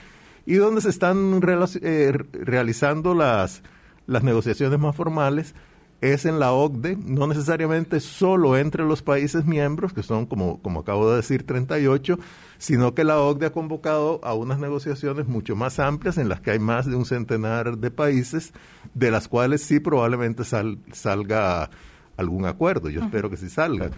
y 0.45 0.55
donde 0.55 0.81
se 0.81 0.89
están 0.89 1.41
eh, 1.81 2.13
realizando 2.31 3.13
las, 3.13 3.63
las 4.07 4.23
negociaciones 4.23 4.79
más 4.79 4.95
formales 4.95 5.55
es 6.01 6.25
en 6.25 6.39
la 6.39 6.53
OCDE, 6.53 6.95
no 6.95 7.27
necesariamente 7.27 7.99
solo 7.99 8.57
entre 8.57 8.85
los 8.85 9.01
países 9.01 9.45
miembros, 9.45 9.91
que 9.91 10.03
son, 10.03 10.25
como, 10.25 10.61
como 10.61 10.81
acabo 10.81 11.09
de 11.09 11.17
decir, 11.17 11.45
38, 11.45 12.17
sino 12.57 12.93
que 12.93 13.03
la 13.03 13.19
OCDE 13.19 13.47
ha 13.47 13.51
convocado 13.51 14.21
a 14.23 14.33
unas 14.33 14.59
negociaciones 14.59 15.27
mucho 15.27 15.55
más 15.55 15.79
amplias 15.79 16.17
en 16.17 16.29
las 16.29 16.39
que 16.39 16.51
hay 16.51 16.59
más 16.59 16.85
de 16.85 16.95
un 16.95 17.05
centenar 17.05 17.77
de 17.77 17.91
países, 17.91 18.53
de 18.93 19.11
las 19.11 19.27
cuales 19.27 19.61
sí 19.61 19.79
probablemente 19.79 20.43
salga 20.45 21.69
algún 22.15 22.45
acuerdo. 22.45 22.89
Yo 22.89 23.01
espero 23.03 23.29
que 23.29 23.37
sí 23.37 23.49
salga. 23.49 23.91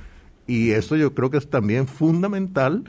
Y 0.47 0.71
eso 0.71 0.95
yo 0.95 1.13
creo 1.13 1.29
que 1.29 1.37
es 1.37 1.49
también 1.49 1.87
fundamental 1.87 2.85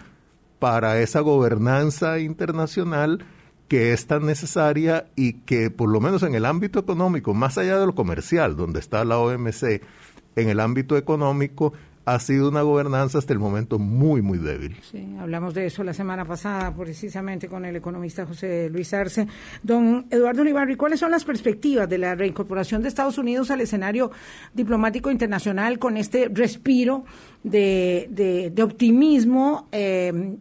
para 0.58 1.00
esa 1.00 1.20
gobernanza 1.20 2.18
internacional 2.18 3.24
que 3.72 3.94
es 3.94 4.06
tan 4.06 4.26
necesaria 4.26 5.06
y 5.16 5.32
que 5.32 5.70
por 5.70 5.88
lo 5.88 5.98
menos 5.98 6.22
en 6.24 6.34
el 6.34 6.44
ámbito 6.44 6.78
económico, 6.78 7.32
más 7.32 7.56
allá 7.56 7.78
de 7.78 7.86
lo 7.86 7.94
comercial, 7.94 8.54
donde 8.54 8.80
está 8.80 9.02
la 9.06 9.16
OMC, 9.16 9.80
en 10.36 10.50
el 10.50 10.60
ámbito 10.60 10.98
económico 10.98 11.72
ha 12.04 12.18
sido 12.18 12.48
una 12.48 12.62
gobernanza 12.62 13.18
hasta 13.18 13.32
el 13.32 13.38
momento 13.38 13.78
muy, 13.78 14.22
muy 14.22 14.38
débil. 14.38 14.76
Sí, 14.82 15.06
hablamos 15.20 15.54
de 15.54 15.66
eso 15.66 15.84
la 15.84 15.94
semana 15.94 16.24
pasada 16.24 16.74
precisamente 16.74 17.48
con 17.48 17.64
el 17.64 17.76
economista 17.76 18.26
José 18.26 18.68
Luis 18.70 18.92
Arce. 18.92 19.26
Don 19.62 20.06
Eduardo 20.10 20.42
Olivarri, 20.42 20.76
¿cuáles 20.76 21.00
son 21.00 21.10
las 21.10 21.24
perspectivas 21.24 21.88
de 21.88 21.98
la 21.98 22.14
reincorporación 22.14 22.82
de 22.82 22.88
Estados 22.88 23.18
Unidos 23.18 23.50
al 23.50 23.60
escenario 23.60 24.10
diplomático 24.52 25.10
internacional 25.10 25.78
con 25.78 25.96
este 25.96 26.28
respiro 26.28 27.04
de, 27.42 28.08
de, 28.52 28.62
optimismo, 28.62 29.68
eh, 29.72 30.36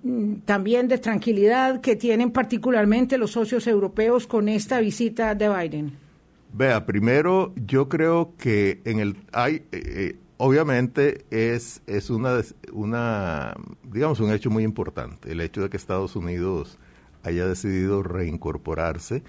también 0.45 0.87
de 0.87 0.97
tranquilidad 0.97 1.81
que 1.81 1.95
tienen 1.95 2.31
particularmente 2.31 3.17
los 3.17 3.31
socios 3.31 3.67
europeos 3.67 4.27
con 4.27 4.49
esta 4.49 4.79
visita 4.79 5.35
de 5.35 5.49
Biden? 5.49 6.11
Vea, 6.53 6.85
primero 6.85 7.53
yo 7.55 7.87
creo 7.87 8.33
que 8.37 8.81
en 8.83 8.99
el 8.99 9.15
hay 9.31 9.55
eh, 9.55 9.65
eh, 9.71 10.15
obviamente 10.41 11.23
es, 11.29 11.83
es 11.85 12.09
una, 12.09 12.41
una, 12.73 13.53
digamos, 13.83 14.19
un 14.19 14.31
hecho 14.31 14.49
muy 14.49 14.63
importante, 14.63 15.31
el 15.31 15.39
hecho 15.39 15.61
de 15.61 15.69
que 15.69 15.77
Estados 15.77 16.15
Unidos 16.15 16.79
haya 17.21 17.45
decidido 17.45 18.01
reincorporarse 18.01 19.21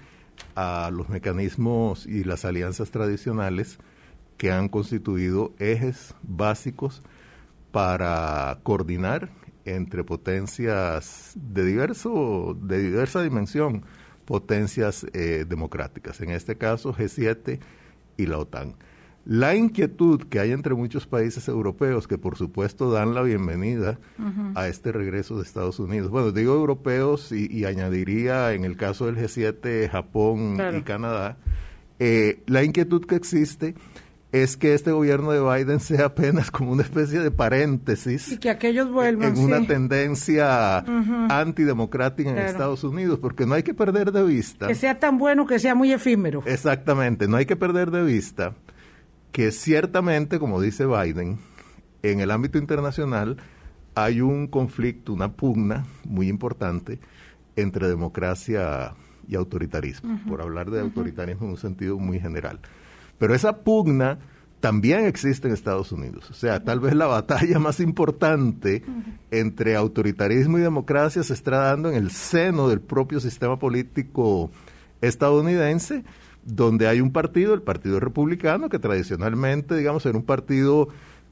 a 0.55 0.89
los 0.91 1.09
mecanismos 1.09 2.07
y 2.07 2.23
las 2.23 2.45
alianzas 2.45 2.89
tradicionales 2.89 3.77
que 4.37 4.51
han 4.51 4.69
constituido 4.69 5.53
ejes 5.59 6.15
básicos 6.23 7.03
para 7.71 8.57
coordinar 8.63 9.29
entre 9.65 10.03
potencias 10.03 11.33
de 11.35 11.63
diverso 11.63 12.57
de 12.59 12.81
diversa 12.81 13.21
dimensión, 13.21 13.85
potencias 14.25 15.05
eh, 15.13 15.45
democráticas, 15.47 16.21
en 16.21 16.31
este 16.31 16.57
caso 16.57 16.91
G7 16.91 17.59
y 18.17 18.25
la 18.25 18.39
OTAN. 18.39 18.73
La 19.25 19.55
inquietud 19.55 20.23
que 20.23 20.39
hay 20.39 20.51
entre 20.51 20.73
muchos 20.73 21.07
países 21.07 21.47
europeos 21.47 22.07
que 22.07 22.17
por 22.17 22.35
supuesto 22.35 22.91
dan 22.91 23.13
la 23.13 23.21
bienvenida 23.21 23.97
a 24.53 24.67
este 24.67 24.91
regreso 24.91 25.37
de 25.37 25.43
Estados 25.43 25.79
Unidos. 25.79 26.09
Bueno, 26.09 26.31
digo 26.31 26.53
europeos 26.53 27.31
y, 27.31 27.63
añadiría 27.63 28.51
en 28.51 28.65
el 28.65 28.75
caso 28.75 29.05
del 29.05 29.15
G7 29.15 29.89
Japón 29.89 30.57
y 30.77 30.81
Canadá, 30.81 31.37
eh, 31.99 32.41
la 32.47 32.63
inquietud 32.63 33.05
que 33.05 33.15
existe 33.15 33.75
es 34.33 34.57
que 34.57 34.73
este 34.73 34.91
gobierno 34.91 35.31
de 35.31 35.39
Biden 35.39 35.79
sea 35.79 36.07
apenas 36.07 36.51
como 36.51 36.73
una 36.73 36.83
especie 36.83 37.21
de 37.21 37.31
paréntesis. 37.31 38.29
Y 38.33 38.37
que 38.39 38.49
aquellos 38.49 38.91
vuelvan. 38.91 39.37
En 39.37 39.41
una 39.41 39.65
tendencia 39.65 40.79
antidemocrática 41.29 42.31
en 42.31 42.39
Estados 42.39 42.83
Unidos, 42.83 43.19
porque 43.19 43.45
no 43.45 43.53
hay 43.53 43.63
que 43.63 43.73
perder 43.73 44.11
de 44.11 44.23
vista. 44.23 44.67
Que 44.67 44.75
sea 44.75 44.99
tan 44.99 45.17
bueno 45.17 45.45
que 45.45 45.59
sea 45.59 45.75
muy 45.75 45.93
efímero. 45.93 46.43
Exactamente, 46.45 47.29
no 47.29 47.37
hay 47.37 47.45
que 47.45 47.55
perder 47.55 47.89
de 47.91 48.03
vista 48.03 48.53
que 49.33 49.51
ciertamente, 49.51 50.39
como 50.39 50.61
dice 50.61 50.85
Biden, 50.85 51.39
en 52.03 52.21
el 52.21 52.31
ámbito 52.31 52.57
internacional 52.59 53.37
hay 53.95 54.21
un 54.21 54.47
conflicto, 54.47 55.11
una 55.11 55.33
pugna 55.33 55.85
muy 56.05 56.29
importante 56.29 56.99
entre 57.55 57.87
democracia 57.87 58.93
y 59.27 59.35
autoritarismo, 59.35 60.19
por 60.27 60.41
hablar 60.41 60.69
de 60.69 60.81
autoritarismo 60.81 61.45
en 61.45 61.51
un 61.51 61.57
sentido 61.57 61.97
muy 61.97 62.19
general. 62.19 62.59
Pero 63.17 63.33
esa 63.33 63.63
pugna 63.63 64.19
también 64.59 65.05
existe 65.05 65.47
en 65.47 65.53
Estados 65.53 65.91
Unidos. 65.91 66.29
O 66.29 66.33
sea, 66.33 66.63
tal 66.63 66.79
vez 66.79 66.95
la 66.95 67.07
batalla 67.07 67.57
más 67.59 67.79
importante 67.79 68.83
entre 69.31 69.75
autoritarismo 69.75 70.59
y 70.59 70.61
democracia 70.61 71.23
se 71.23 71.33
está 71.33 71.57
dando 71.57 71.89
en 71.89 71.95
el 71.95 72.11
seno 72.11 72.69
del 72.69 72.81
propio 72.81 73.19
sistema 73.19 73.57
político 73.57 74.51
estadounidense, 75.01 76.03
donde 76.45 76.87
hay 76.87 77.01
un 77.01 77.11
partido, 77.11 77.53
el 77.53 77.61
Partido 77.61 77.99
Republicano, 77.99 78.69
que 78.69 78.79
tradicionalmente, 78.79 79.75
digamos, 79.75 80.05
era 80.05 80.17
un 80.17 80.25
partido 80.25 80.89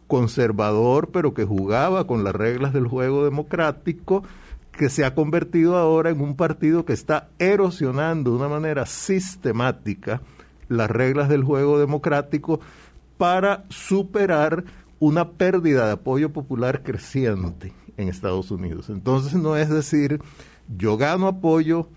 conservador, 0.07 1.09
pero 1.11 1.33
que 1.33 1.45
jugaba 1.45 2.05
con 2.07 2.23
las 2.23 2.35
reglas 2.35 2.73
del 2.73 2.87
juego 2.87 3.23
democrático, 3.23 4.23
que 4.71 4.89
se 4.89 5.05
ha 5.05 5.15
convertido 5.15 5.77
ahora 5.77 6.09
en 6.09 6.21
un 6.21 6.35
partido 6.35 6.85
que 6.85 6.93
está 6.93 7.29
erosionando 7.39 8.31
de 8.31 8.37
una 8.37 8.47
manera 8.47 8.85
sistemática 8.85 10.21
las 10.69 10.89
reglas 10.89 11.27
del 11.29 11.43
juego 11.43 11.79
democrático 11.79 12.61
para 13.17 13.65
superar 13.69 14.63
una 14.99 15.31
pérdida 15.31 15.85
de 15.87 15.93
apoyo 15.93 16.31
popular 16.31 16.83
creciente 16.83 17.73
en 17.97 18.07
Estados 18.07 18.51
Unidos. 18.51 18.89
Entonces 18.89 19.33
no 19.33 19.57
es 19.57 19.69
decir, 19.69 20.21
yo 20.77 20.97
gano 20.97 21.27
apoyo, 21.27 21.87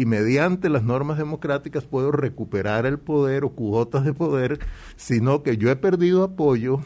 y 0.00 0.06
mediante 0.06 0.70
las 0.70 0.82
normas 0.82 1.18
democráticas 1.18 1.84
puedo 1.84 2.10
recuperar 2.10 2.86
el 2.86 2.98
poder 2.98 3.44
o 3.44 3.50
cuotas 3.50 4.02
de 4.02 4.14
poder, 4.14 4.58
sino 4.96 5.42
que 5.42 5.58
yo 5.58 5.70
he 5.70 5.76
perdido 5.76 6.22
apoyo, 6.22 6.80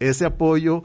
ese 0.00 0.24
apoyo 0.24 0.82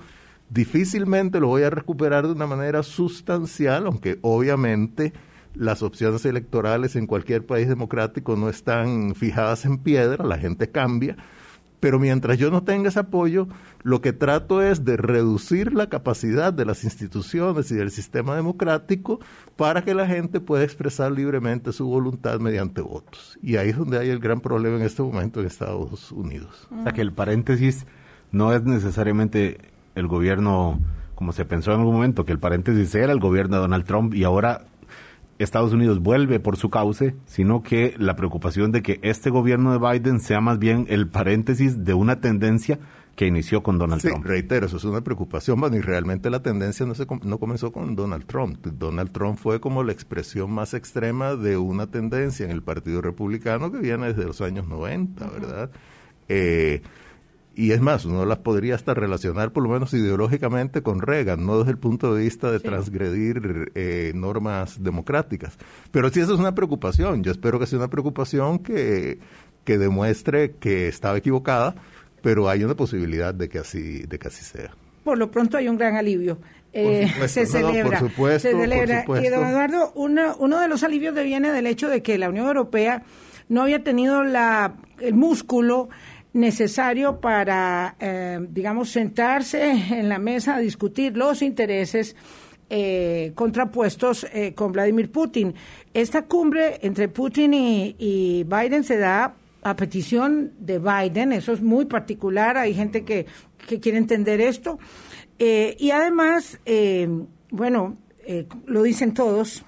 difícilmente 0.52 1.40
lo 1.40 1.48
voy 1.48 1.64
a 1.64 1.72
recuperar 1.72 2.28
de 2.28 2.34
una 2.34 2.46
manera 2.46 2.84
sustancial, 2.84 3.88
aunque 3.88 4.20
obviamente 4.22 5.12
las 5.56 5.82
opciones 5.82 6.24
electorales 6.24 6.96
en 6.96 7.08
cualquier 7.08 7.48
país 7.48 7.68
democrático 7.68 8.36
no 8.36 8.48
están 8.48 9.16
fijadas 9.16 9.66
en 9.66 9.80
piedra, 9.80 10.24
la 10.24 10.38
gente 10.38 10.70
cambia, 10.70 11.18
pero 11.82 12.00
mientras 12.00 12.38
yo 12.38 12.52
no 12.52 12.64
tenga 12.64 12.90
ese 12.90 13.00
apoyo, 13.00 13.48
lo 13.82 14.02
que 14.02 14.14
trato 14.14 14.62
es 14.62 14.86
de 14.86 14.98
reducir 14.98 15.74
la 15.74 15.90
capacidad 15.90 16.54
de 16.54 16.64
las 16.64 16.84
instituciones 16.84 17.72
y 17.72 17.76
del 17.76 17.90
sistema 17.90 18.36
democrático 18.36 19.20
para 19.58 19.84
que 19.84 19.96
la 19.96 20.08
gente 20.08 20.40
pueda 20.40 20.64
expresar 20.64 21.12
libremente 21.12 21.74
su 21.74 21.88
voluntad 21.88 22.40
mediante 22.40 22.82
votos. 22.82 23.38
Y 23.42 23.56
ahí 23.58 23.70
es 23.70 23.78
donde 23.78 23.98
hay 23.98 24.10
el 24.10 24.20
gran 24.20 24.42
problema 24.42 24.78
en 24.78 24.84
este 24.84 25.02
momento 25.02 25.42
en 25.42 25.48
Estados 25.48 26.12
Unidos. 26.12 26.68
O 26.72 26.84
sea 26.84 26.94
que 26.94 27.02
el 27.02 27.12
paréntesis 27.12 27.88
no 28.32 28.54
es 28.54 28.64
necesariamente 28.64 29.58
el 29.96 30.08
gobierno, 30.08 30.80
como 31.16 31.34
se 31.34 31.46
pensó 31.46 31.74
en 31.74 31.80
algún 31.80 31.96
momento, 31.96 32.26
que 32.26 32.32
el 32.32 32.40
paréntesis 32.40 32.94
era 32.94 33.12
el 33.12 33.20
gobierno 33.20 33.56
de 33.56 33.62
Donald 33.64 33.86
Trump 33.86 34.14
y 34.14 34.24
ahora 34.24 34.66
Estados 35.44 35.74
Unidos 35.74 36.00
vuelve 36.00 36.40
por 36.40 36.58
su 36.58 36.70
cauce, 36.70 37.16
sino 37.26 37.64
que 37.64 37.94
la 37.98 38.16
preocupación 38.16 38.72
de 38.72 38.82
que 38.82 39.00
este 39.02 39.30
gobierno 39.30 39.72
de 39.72 39.80
Biden 39.80 40.20
sea 40.20 40.42
más 40.42 40.60
bien 40.60 40.86
el 40.90 41.08
paréntesis 41.08 41.84
de 41.84 41.94
una 41.94 42.20
tendencia 42.20 42.80
que 43.16 43.28
inició 43.28 43.62
con 43.62 43.78
Donald 43.78 44.02
sí, 44.02 44.08
Trump. 44.08 44.26
Reitero, 44.26 44.68
eso 44.68 44.78
es 44.78 44.84
una 44.84 45.02
preocupación, 45.02 45.60
bueno, 45.60 45.76
y 45.76 45.82
realmente 45.82 46.30
la 46.30 46.42
tendencia 46.42 46.86
no, 46.86 46.96
se, 46.96 47.06
no 47.24 47.38
comenzó 47.40 47.72
con 47.72 47.96
Donald 47.96 48.26
Trump. 48.26 48.66
Donald 48.66 49.12
Trump 49.12 49.38
fue 49.38 49.60
como 49.60 49.84
la 49.84 49.92
expresión 49.92 50.52
más 50.52 50.74
extrema 50.74 51.36
de 51.36 51.58
una 51.58 51.88
tendencia 51.88 52.46
en 52.46 52.52
el 52.52 52.64
Partido 52.64 53.02
Republicano 53.02 53.72
que 53.72 53.80
viene 53.80 54.08
desde 54.08 54.26
los 54.26 54.42
años 54.42 54.68
90, 54.68 55.28
¿verdad? 55.30 55.72
eh, 56.32 56.82
y 57.54 57.72
es 57.72 57.82
más, 57.82 58.06
uno 58.06 58.26
las 58.26 58.40
podría 58.40 58.76
hasta 58.76 58.94
relacionar 58.94 59.52
por 59.52 59.64
lo 59.64 59.70
menos 59.70 59.94
ideológicamente 59.94 60.82
con 60.82 61.02
Reagan, 61.02 61.46
no 61.46 61.60
desde 61.60 61.72
el 61.72 61.78
punto 61.78 62.16
de 62.16 62.24
vista 62.24 62.50
de 62.50 62.60
transgredir 62.60 63.72
eh, 63.76 64.14
normas 64.16 64.82
democráticas. 64.82 65.58
Pero 65.92 66.10
sí, 66.10 66.22
eso 66.22 66.34
es 66.34 66.40
una 66.40 66.56
preocupación. 66.56 67.24
Yo 67.24 67.32
espero 67.32 67.60
que 67.60 67.68
sea 67.68 67.80
una 67.80 67.90
preocupación 67.90 68.60
que, 68.60 69.20
que 69.66 69.78
demuestre 69.78 70.52
que 70.52 70.88
estaba 70.88 71.18
equivocada, 71.18 71.76
pero 72.22 72.48
hay 72.48 72.64
una 72.64 72.76
posibilidad 72.76 73.34
de 73.34 73.50
que 73.50 73.60
así, 73.60 74.04
de 74.04 74.18
que 74.18 74.30
así 74.30 74.46
sea. 74.46 74.72
Por 75.04 75.18
lo 75.18 75.30
pronto 75.30 75.58
hay 75.58 75.68
un 75.68 75.78
gran 75.78 75.98
alivio. 75.98 76.38
Eh, 76.74 77.12
se 77.28 77.46
celebra. 77.46 78.00
por 78.00 78.10
supuesto, 78.10 78.50
se 78.50 78.56
celebra. 78.56 79.04
Y 79.22 79.28
don 79.28 79.46
Eduardo, 79.46 79.92
uno, 79.96 80.38
uno 80.40 80.60
de 80.62 80.70
los 80.70 80.84
alivios 80.84 81.14
viene 81.16 81.52
del 81.52 81.68
hecho 81.68 81.90
de 81.90 82.02
que 82.02 82.18
la 82.18 82.30
Unión 82.30 82.48
Europea 82.48 83.04
no 83.50 83.64
había 83.64 83.84
tenido 83.84 84.24
la, 84.24 84.76
el 85.02 85.14
músculo 85.14 85.90
necesario 86.34 87.20
para, 87.20 87.96
eh, 88.00 88.40
digamos, 88.50 88.90
sentarse 88.90 89.72
en 89.72 90.10
la 90.10 90.20
mesa 90.20 90.56
a 90.56 90.60
discutir 90.60 91.18
los 91.18 91.42
intereses 91.42 92.16
eh, 92.70 93.34
contrapuestos 93.36 94.26
eh, 94.34 94.54
con 94.54 94.72
Vladimir 94.72 95.12
Putin. 95.12 95.54
Esta 95.94 96.24
cumbre 96.24 96.80
entre 96.84 97.10
Putin 97.10 97.54
y, 97.54 98.46
Biden 98.46 98.84
se 98.84 98.98
da 98.98 99.36
a 99.64 99.76
petición 99.76 100.54
de 100.60 100.80
Biden, 100.80 101.34
eso 101.34 101.52
es 101.52 101.62
muy 101.62 101.86
particular, 101.86 102.58
hay 102.58 102.74
gente 102.74 103.04
que, 103.04 103.26
que 103.68 103.80
quiere 103.80 103.98
entender 103.98 104.42
esto. 104.42 104.80
y 105.38 105.92
además, 105.92 106.60
bueno, 107.52 107.98
lo 108.66 108.84
dicen 108.84 109.14
todos, 109.14 109.64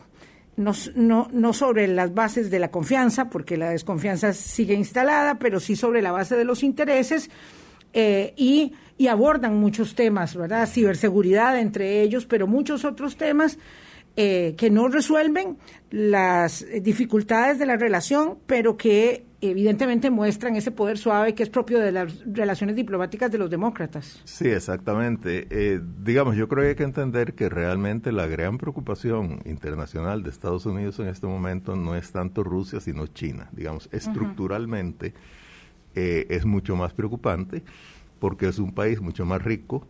no, 0.55 0.71
no, 0.95 1.27
no, 1.31 1.53
sobre 1.53 1.87
las 1.87 2.13
bases 2.13 2.51
de 2.51 2.59
la 2.59 2.69
confianza, 2.69 3.29
porque 3.29 3.57
la 3.57 3.69
desconfianza 3.69 4.33
sigue 4.33 4.73
instalada, 4.73 5.35
pero 5.39 5.59
sí 5.59 5.75
sobre 5.75 6.01
la 6.01 6.11
base 6.11 6.35
de 6.35 6.45
los 6.45 6.63
intereses 6.63 7.29
eh, 7.93 8.33
y, 8.37 8.73
y, 8.97 9.07
abordan 9.07 9.57
muchos 9.57 9.95
temas, 9.95 10.35
¿verdad? 10.35 10.67
Ciberseguridad 10.67 11.59
entre 11.59 12.01
ellos, 12.01 12.25
pero 12.25 12.47
muchos 12.47 12.85
otros 12.85 13.17
temas 13.17 13.57
eh, 14.15 14.55
que 14.57 14.69
no 14.69 14.87
resuelven 14.87 15.57
las 15.89 16.65
dificultades 16.81 17.59
de 17.59 17.65
la 17.65 17.77
relación, 17.77 18.37
pero 18.45 18.77
que 18.77 19.25
evidentemente 19.41 20.09
muestran 20.09 20.55
ese 20.55 20.71
poder 20.71 20.97
suave 20.97 21.35
que 21.35 21.43
es 21.43 21.49
propio 21.49 21.79
de 21.79 21.91
las 21.91 22.23
relaciones 22.25 22.75
diplomáticas 22.75 23.31
de 23.31 23.37
los 23.37 23.49
demócratas. 23.49 24.21
Sí, 24.23 24.47
exactamente. 24.47 25.47
Eh, 25.49 25.81
digamos, 26.03 26.35
yo 26.35 26.47
creo 26.47 26.63
que 26.63 26.69
hay 26.69 26.75
que 26.75 26.83
entender 26.83 27.33
que 27.33 27.49
realmente 27.49 28.11
la 28.11 28.27
gran 28.27 28.57
preocupación 28.57 29.41
internacional 29.45 30.23
de 30.23 30.29
Estados 30.29 30.65
Unidos 30.65 30.99
en 30.99 31.07
este 31.07 31.27
momento 31.27 31.75
no 31.75 31.95
es 31.95 32.11
tanto 32.11 32.43
Rusia, 32.43 32.79
sino 32.79 33.07
China. 33.07 33.49
Digamos, 33.51 33.89
estructuralmente 33.91 35.13
eh, 35.95 36.25
es 36.29 36.45
mucho 36.45 36.75
más 36.75 36.93
preocupante 36.93 37.63
porque 38.19 38.47
es 38.47 38.59
un 38.59 38.73
país 38.73 39.01
mucho 39.01 39.25
más 39.25 39.41
rico, 39.41 39.85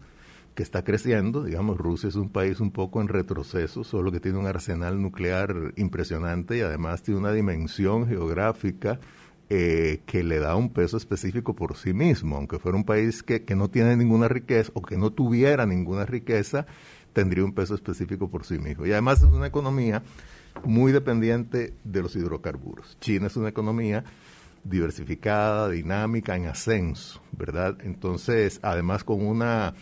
que 0.55 0.63
está 0.63 0.83
creciendo. 0.83 1.43
Digamos, 1.43 1.77
Rusia 1.77 2.09
es 2.09 2.15
un 2.15 2.29
país 2.29 2.59
un 2.59 2.71
poco 2.71 3.01
en 3.01 3.07
retroceso, 3.07 3.83
solo 3.83 4.11
que 4.11 4.19
tiene 4.19 4.37
un 4.37 4.47
arsenal 4.47 5.01
nuclear 5.01 5.73
impresionante 5.75 6.57
y 6.57 6.61
además 6.61 7.01
tiene 7.01 7.19
una 7.19 7.31
dimensión 7.31 8.07
geográfica 8.07 8.99
eh, 9.49 10.01
que 10.05 10.23
le 10.23 10.39
da 10.39 10.55
un 10.55 10.71
peso 10.71 10.97
específico 10.97 11.55
por 11.55 11.75
sí 11.75 11.93
mismo. 11.93 12.37
Aunque 12.37 12.59
fuera 12.59 12.77
un 12.77 12.85
país 12.85 13.23
que, 13.23 13.43
que 13.43 13.55
no 13.55 13.69
tiene 13.69 13.95
ninguna 13.95 14.27
riqueza 14.27 14.71
o 14.75 14.81
que 14.81 14.97
no 14.97 15.11
tuviera 15.11 15.65
ninguna 15.65 16.05
riqueza, 16.05 16.65
tendría 17.13 17.45
un 17.45 17.53
peso 17.53 17.75
específico 17.75 18.29
por 18.29 18.45
sí 18.45 18.57
mismo. 18.57 18.85
Y 18.85 18.91
además 18.91 19.19
es 19.19 19.25
una 19.25 19.47
economía 19.47 20.03
muy 20.65 20.91
dependiente 20.91 21.73
de 21.83 22.01
los 22.01 22.15
hidrocarburos. 22.15 22.97
China 22.99 23.27
es 23.27 23.37
una 23.37 23.49
economía 23.49 24.03
diversificada, 24.63 25.69
dinámica, 25.69 26.35
en 26.35 26.47
ascenso, 26.47 27.21
¿verdad? 27.31 27.77
Entonces, 27.81 28.59
además 28.61 29.03
con 29.03 29.25
una 29.25 29.73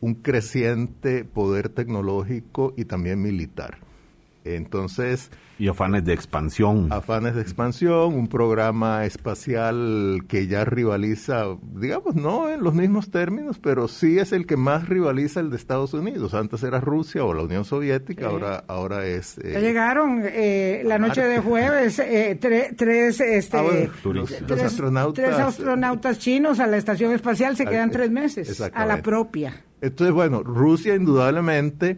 un 0.00 0.14
creciente 0.14 1.24
poder 1.24 1.68
tecnológico 1.68 2.74
y 2.76 2.84
también 2.84 3.20
militar. 3.22 3.87
Entonces... 4.56 5.30
Y 5.60 5.66
afanes 5.66 6.04
de 6.04 6.12
expansión. 6.12 6.86
Afanes 6.92 7.34
de 7.34 7.42
expansión, 7.42 8.14
un 8.14 8.28
programa 8.28 9.04
espacial 9.04 10.20
que 10.28 10.46
ya 10.46 10.64
rivaliza, 10.64 11.46
digamos, 11.74 12.14
no 12.14 12.48
en 12.48 12.62
los 12.62 12.74
mismos 12.74 13.10
términos, 13.10 13.58
pero 13.58 13.88
sí 13.88 14.20
es 14.20 14.30
el 14.32 14.46
que 14.46 14.56
más 14.56 14.88
rivaliza 14.88 15.40
el 15.40 15.50
de 15.50 15.56
Estados 15.56 15.94
Unidos. 15.94 16.34
Antes 16.34 16.62
era 16.62 16.80
Rusia 16.80 17.24
o 17.24 17.34
la 17.34 17.42
Unión 17.42 17.64
Soviética, 17.64 18.28
ahora 18.28 18.62
ahora 18.68 19.04
es... 19.06 19.36
Eh, 19.38 19.50
ya 19.54 19.60
llegaron 19.60 20.22
eh, 20.24 20.82
la 20.84 20.96
noche 20.98 21.22
de 21.22 21.40
jueves 21.40 21.98
eh, 21.98 22.38
tres, 22.40 23.20
este, 23.20 23.56
ah, 23.56 23.64
tres, 24.46 24.62
astronautas, 24.62 25.24
tres 25.24 25.38
astronautas 25.38 26.18
chinos 26.20 26.60
a 26.60 26.68
la 26.68 26.76
estación 26.76 27.12
espacial, 27.12 27.56
se 27.56 27.66
quedan 27.66 27.90
tres 27.90 28.12
meses 28.12 28.60
a 28.60 28.86
la 28.86 29.02
propia. 29.02 29.64
Entonces, 29.80 30.14
bueno, 30.14 30.44
Rusia 30.44 30.94
indudablemente 30.94 31.96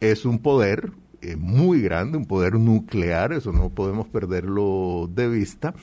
es 0.00 0.24
un 0.24 0.40
poder 0.40 0.92
eh, 1.22 1.36
muy 1.36 1.80
grande, 1.80 2.18
un 2.18 2.26
poder 2.26 2.54
nuclear, 2.54 3.32
eso 3.32 3.52
no 3.52 3.70
podemos 3.70 4.08
perderlo 4.08 5.08
de 5.12 5.28
vista. 5.28 5.74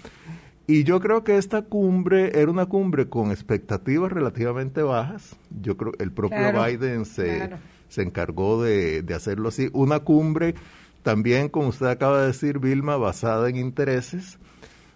Y 0.68 0.84
yo 0.84 1.00
creo 1.00 1.24
que 1.24 1.38
esta 1.38 1.64
cumbre 1.64 2.40
era 2.40 2.52
una 2.52 2.68
cumbre 2.68 3.10
con 3.10 3.32
expectativas 3.32 4.12
relativamente 4.12 4.84
bajas. 4.84 5.36
Yo 5.62 5.78
creo 5.78 5.94
que 5.94 6.04
el 6.04 6.12
propio 6.12 6.38
Biden 6.54 7.06
se, 7.06 7.50
se 7.88 8.04
encargó 8.04 8.62
de, 8.62 9.02
de 9.02 9.14
hacerlo 9.16 9.50
así. 9.50 9.70
Una 9.74 10.02
cumbre 10.02 10.54
también, 11.02 11.50
como 11.50 11.70
usted 11.70 11.88
acaba 11.88 12.22
de 12.22 12.28
decir, 12.28 12.60
Vilma, 12.60 12.98
basada 12.98 13.50
en 13.50 13.58
intereses. 13.58 14.38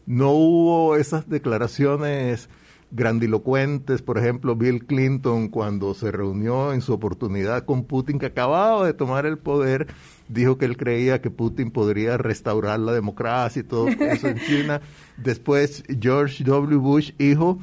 No 0.06 0.32
hubo 0.32 0.96
esas 0.96 1.28
declaraciones 1.28 2.50
grandilocuentes, 2.94 4.02
por 4.02 4.18
ejemplo, 4.18 4.56
Bill 4.56 4.86
Clinton 4.86 5.48
cuando 5.48 5.94
se 5.94 6.12
reunió 6.12 6.74
en 6.74 6.82
su 6.82 6.94
oportunidad 6.94 7.66
con 7.66 7.86
Putin, 7.86 8.20
que 8.20 8.28
acababa 8.28 8.86
de 8.86 8.94
tomar 8.94 9.26
el 9.26 9.40
poder, 9.40 9.88
dijo 10.28 10.58
que 10.58 10.66
él 10.66 10.78
creía 10.78 11.22
que 11.22 11.30
Putin 11.30 11.72
podría 11.72 12.18
restaurar 12.18 12.80
la 12.80 12.94
democracia 12.94 13.62
y 13.62 13.64
todo 13.64 13.88
eso 13.88 14.28
en 14.28 14.40
China. 14.40 14.82
Después 15.18 15.84
George 16.00 16.44
W. 16.44 16.78
Bush, 16.78 17.12
hijo, 17.20 17.60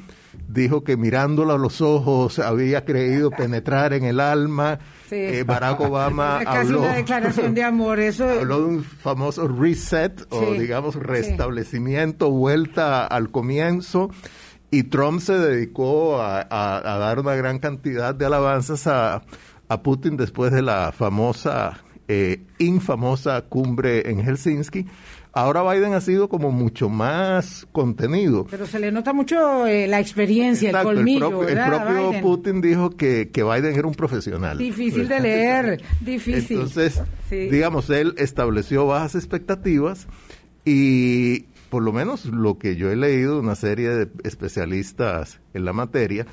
dijo 0.47 0.83
que 0.83 0.97
mirándolo 0.97 1.53
a 1.53 1.57
los 1.57 1.81
ojos 1.81 2.39
había 2.39 2.85
creído 2.85 3.31
penetrar 3.31 3.93
en 3.93 4.03
el 4.03 4.19
alma. 4.19 4.79
Eh, 5.09 5.43
Barack 5.45 5.81
Obama 5.81 6.39
habló, 6.45 6.81
una 6.81 6.95
declaración 6.95 7.53
de 7.53 7.63
amor, 7.63 7.99
eso 7.99 8.27
habló 8.29 8.61
de 8.61 8.65
un 8.65 8.83
famoso 8.83 9.47
reset 9.47 10.25
o 10.29 10.53
digamos 10.53 10.95
restablecimiento, 10.95 12.29
vuelta 12.31 13.05
al 13.05 13.31
comienzo. 13.31 14.09
Y 14.73 14.83
Trump 14.83 15.19
se 15.19 15.33
dedicó 15.37 16.21
a, 16.21 16.45
dar 16.49 17.19
una 17.19 17.35
gran 17.35 17.59
cantidad 17.59 18.15
de 18.15 18.25
alabanzas 18.25 18.87
a, 18.87 19.21
Putin 19.83 20.17
después 20.17 20.51
de 20.51 20.61
la 20.61 20.91
famosa, 20.91 21.81
eh, 22.13 22.41
infamosa 22.57 23.41
cumbre 23.43 24.09
en 24.09 24.19
Helsinki. 24.19 24.85
Ahora 25.31 25.63
Biden 25.63 25.93
ha 25.93 26.01
sido 26.01 26.27
como 26.27 26.51
mucho 26.51 26.89
más 26.89 27.65
contenido. 27.71 28.45
Pero 28.51 28.65
se 28.67 28.79
le 28.79 28.91
nota 28.91 29.13
mucho 29.13 29.65
eh, 29.65 29.87
la 29.87 30.01
experiencia, 30.01 30.71
el 30.71 30.83
colmillo. 30.83 31.47
El 31.47 31.57
propio, 31.57 32.21
Putin 32.21 32.59
dijo 32.59 32.89
que, 32.89 33.29
que, 33.31 33.43
Biden 33.43 33.77
era 33.77 33.87
un 33.87 33.95
profesional. 33.95 34.57
Difícil 34.57 35.07
de 35.07 35.19
leer, 35.21 35.81
difícil. 36.01 36.57
Entonces, 36.57 37.01
digamos, 37.29 37.89
él 37.89 38.13
estableció 38.17 38.85
bajas 38.87 39.15
expectativas 39.15 40.07
y 40.65 41.45
por 41.69 41.81
lo 41.81 41.93
menos 41.93 42.25
lo 42.25 42.57
que 42.57 42.75
yo 42.75 42.91
he 42.91 42.97
leído 42.97 43.35
de 43.35 43.39
una 43.39 43.55
serie 43.55 43.87
de 43.87 44.09
especialistas 44.25 45.39
en 45.53 45.63
la 45.63 45.71
materia, 45.71 46.25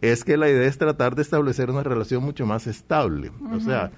es 0.00 0.24
que 0.24 0.38
la 0.38 0.48
idea 0.48 0.66
es 0.66 0.78
tratar 0.78 1.16
de 1.16 1.20
establecer 1.20 1.68
una 1.68 1.82
relación 1.82 2.22
mucho 2.22 2.46
más 2.46 2.66
estable. 2.66 3.30
O 3.52 3.60
sea, 3.60 3.90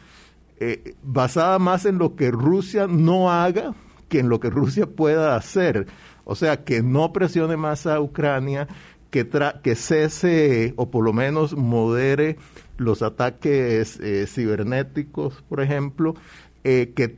eh, 0.60 0.94
basada 1.02 1.58
más 1.58 1.86
en 1.86 1.98
lo 1.98 2.14
que 2.16 2.30
Rusia 2.30 2.86
no 2.86 3.30
haga 3.30 3.74
que 4.10 4.18
en 4.18 4.28
lo 4.28 4.40
que 4.40 4.50
Rusia 4.50 4.86
pueda 4.86 5.36
hacer. 5.36 5.86
O 6.24 6.34
sea, 6.34 6.64
que 6.64 6.82
no 6.82 7.14
presione 7.14 7.56
más 7.56 7.86
a 7.86 7.98
Ucrania, 8.00 8.68
que, 9.10 9.26
que 9.62 9.74
cese 9.74 10.74
o 10.76 10.90
por 10.90 11.04
lo 11.04 11.14
menos 11.14 11.56
modere 11.56 12.36
los 12.76 13.02
ataques 13.02 13.98
eh, 14.00 14.26
cibernéticos, 14.26 15.42
por 15.48 15.60
ejemplo, 15.60 16.14
eh, 16.62 16.92
que, 16.94 17.16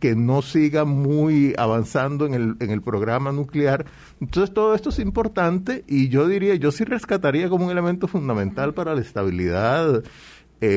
que, 0.00 0.16
no 0.16 0.42
siga 0.42 0.84
muy 0.84 1.54
avanzando 1.56 2.26
en 2.26 2.34
el, 2.34 2.56
en 2.58 2.70
el 2.70 2.82
programa 2.82 3.30
nuclear. 3.30 3.86
Entonces 4.20 4.52
todo 4.52 4.74
esto 4.74 4.88
es 4.88 4.98
importante 4.98 5.84
y 5.86 6.08
yo 6.08 6.26
diría, 6.26 6.56
yo 6.56 6.72
sí 6.72 6.84
rescataría 6.84 7.48
como 7.48 7.66
un 7.66 7.70
elemento 7.70 8.08
fundamental 8.08 8.74
para 8.74 8.94
la 8.94 9.00
estabilidad 9.00 10.02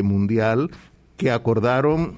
mundial 0.02 0.72
que 1.18 1.32
acordaron 1.32 2.16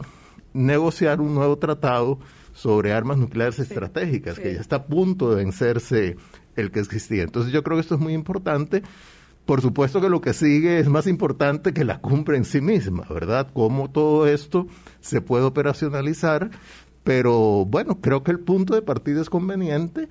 negociar 0.54 1.22
un 1.22 1.36
nuevo 1.36 1.58
tratado 1.58 2.20
sobre 2.54 2.94
armas 2.94 3.18
nucleares 3.18 3.60
estratégicas, 3.60 4.40
que 4.40 4.54
ya 4.54 4.62
está 4.62 4.78
a 4.78 4.86
punto 4.86 5.30
de 5.30 5.44
vencerse 5.44 6.16
el 6.56 6.72
que 6.72 6.80
existía. 6.80 7.24
Entonces 7.24 7.52
yo 7.52 7.64
creo 7.64 7.78
que 7.78 7.82
esto 7.82 7.96
es 7.96 8.02
muy 8.02 8.14
importante 8.14 8.84
por 9.46 9.62
supuesto 9.62 10.02
que 10.02 10.10
lo 10.10 10.22
que 10.22 10.34
sigue 10.34 10.80
es 10.80 10.88
más 10.88 11.06
importante 11.06 11.72
que 11.72 11.86
la 11.86 12.00
cumbre 12.02 12.36
en 12.36 12.46
sí 12.46 12.62
misma, 12.62 13.06
¿verdad? 13.10 13.48
Cómo 13.54 13.92
todo 13.92 14.28
esto 14.28 14.68
se 15.02 15.22
puede 15.22 15.44
operacionalizar, 15.44 16.50
pero 17.04 17.66
bueno, 17.66 18.02
creo 18.02 18.24
que 18.24 18.32
el 18.32 18.40
punto 18.40 18.74
de 18.74 18.82
partida 18.82 19.22
es 19.22 19.30
conveniente 19.30 20.08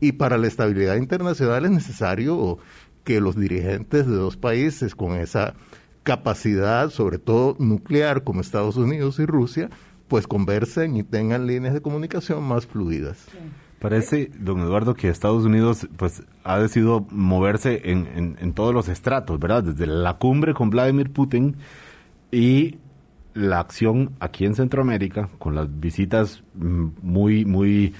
y 0.00 0.12
para 0.12 0.36
la 0.36 0.48
estabilidad 0.48 0.96
internacional 0.96 1.64
es 1.64 1.70
necesario 1.70 2.58
que 3.04 3.20
los 3.20 3.36
dirigentes 3.36 4.08
de 4.08 4.16
dos 4.16 4.36
países 4.36 4.96
con 4.96 5.14
esa 5.14 5.54
capacidad, 6.02 6.90
sobre 6.90 7.18
todo 7.18 7.56
nuclear, 7.58 8.24
como 8.24 8.40
Estados 8.40 8.76
Unidos 8.76 9.18
y 9.18 9.26
Rusia, 9.26 9.70
pues 10.08 10.26
conversen 10.26 10.96
y 10.96 11.02
tengan 11.02 11.46
líneas 11.46 11.74
de 11.74 11.80
comunicación 11.80 12.42
más 12.42 12.66
fluidas. 12.66 13.26
Parece, 13.78 14.30
don 14.38 14.60
Eduardo, 14.60 14.94
que 14.94 15.08
Estados 15.08 15.44
Unidos 15.44 15.88
pues 15.96 16.22
ha 16.44 16.58
decidido 16.58 17.06
moverse 17.10 17.90
en, 17.90 18.36
en, 18.38 18.52
todos 18.52 18.72
los 18.72 18.88
estratos, 18.88 19.40
¿verdad? 19.40 19.64
Desde 19.64 19.86
la 19.86 20.18
cumbre 20.18 20.54
con 20.54 20.70
Vladimir 20.70 21.10
Putin 21.10 21.56
y 22.30 22.78
la 23.34 23.58
acción 23.58 24.12
aquí 24.20 24.44
en 24.44 24.54
Centroamérica, 24.54 25.30
con 25.38 25.54
las 25.54 25.80
visitas 25.80 26.44
mm, 26.54 26.86
muy, 27.02 27.44
muy, 27.44 27.94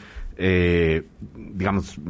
eh, 0.44 1.04
digamos, 1.36 2.00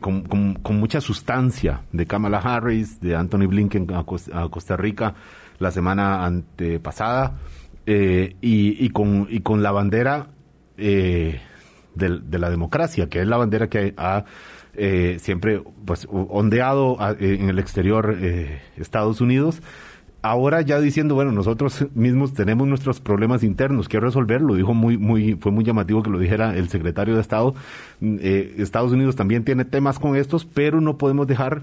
con, 0.00 0.78
mucha 0.78 1.00
sustancia 1.00 1.80
de 1.92 2.04
Kamala 2.04 2.36
Harris, 2.36 3.00
de 3.00 3.16
Anthony 3.16 3.46
Blinken 3.46 3.86
a, 3.94 4.04
Costa 4.04 4.76
Rica 4.76 5.14
la 5.58 5.70
semana 5.70 6.26
antepasada, 6.26 7.38
eh, 7.86 8.36
y, 8.42 8.84
y, 8.84 8.90
con, 8.90 9.62
la 9.62 9.72
bandera... 9.72 10.28
Eh, 10.76 11.40
de, 11.94 12.38
la 12.38 12.50
democracia, 12.50 13.08
que 13.08 13.20
es 13.20 13.26
la 13.26 13.36
bandera 13.36 13.68
que 13.68 13.92
ha 13.96 14.24
eh, 14.74 15.18
siempre 15.20 15.62
pues 15.84 16.06
ondeado 16.08 16.96
en 17.18 17.50
el 17.50 17.58
exterior 17.58 18.16
Estados 18.76 19.20
Unidos. 19.20 19.60
Ahora 20.22 20.60
ya 20.60 20.78
diciendo, 20.80 21.14
bueno, 21.14 21.32
nosotros 21.32 21.86
mismos 21.94 22.34
tenemos 22.34 22.68
nuestros 22.68 23.00
problemas 23.00 23.42
internos 23.42 23.88
que 23.88 23.98
resolver, 24.00 24.42
lo 24.42 24.54
dijo 24.54 24.74
muy, 24.74 24.98
muy, 24.98 25.34
fue 25.34 25.50
muy 25.50 25.64
llamativo 25.64 26.02
que 26.02 26.10
lo 26.10 26.18
dijera 26.18 26.56
el 26.56 26.68
secretario 26.68 27.14
de 27.14 27.22
Estado. 27.22 27.54
Estados 28.00 28.92
Unidos 28.92 29.16
también 29.16 29.44
tiene 29.44 29.64
temas 29.64 29.98
con 29.98 30.16
estos, 30.16 30.44
pero 30.44 30.82
no 30.82 30.98
podemos 30.98 31.26
dejar 31.26 31.62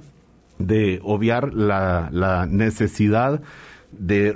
de 0.58 1.00
obviar 1.04 1.54
la, 1.54 2.10
la 2.12 2.48
necesidad 2.48 3.42
de, 3.92 4.36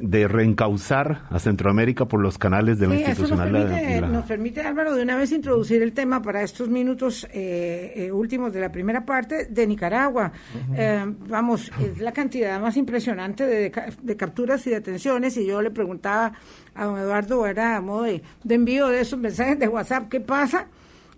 de 0.00 0.28
reencauzar 0.28 1.22
a 1.30 1.38
Centroamérica 1.38 2.06
por 2.06 2.20
los 2.20 2.38
canales 2.38 2.78
de 2.78 2.88
la 2.88 2.96
institucionalidad. 2.96 3.68
Nos 3.68 3.80
permite, 3.80 4.00
nos 4.08 4.24
permite, 4.26 4.60
Álvaro, 4.60 4.94
de 4.94 5.02
una 5.02 5.16
vez 5.16 5.32
introducir 5.32 5.82
el 5.82 5.92
tema 5.92 6.20
para 6.20 6.42
estos 6.42 6.68
minutos 6.68 7.26
eh, 7.32 7.92
eh, 7.96 8.12
últimos 8.12 8.52
de 8.52 8.60
la 8.60 8.70
primera 8.70 9.04
parte 9.04 9.46
de 9.46 9.66
Nicaragua. 9.66 10.32
Eh, 10.74 11.04
vamos, 11.28 11.70
es 11.80 11.98
la 12.00 12.12
cantidad 12.12 12.60
más 12.60 12.76
impresionante 12.76 13.46
de, 13.46 13.72
de, 14.02 14.16
capturas 14.16 14.66
y 14.66 14.70
detenciones 14.70 15.36
y 15.36 15.46
yo 15.46 15.62
le 15.62 15.70
preguntaba 15.70 16.32
a 16.74 16.84
don 16.84 16.98
Eduardo, 16.98 17.46
era 17.46 17.76
a 17.76 17.80
modo 17.80 18.02
de, 18.02 18.22
de 18.44 18.54
envío 18.54 18.88
de 18.88 19.00
esos 19.00 19.18
mensajes 19.18 19.58
de 19.58 19.68
WhatsApp, 19.68 20.08
¿qué 20.08 20.20
pasa? 20.20 20.66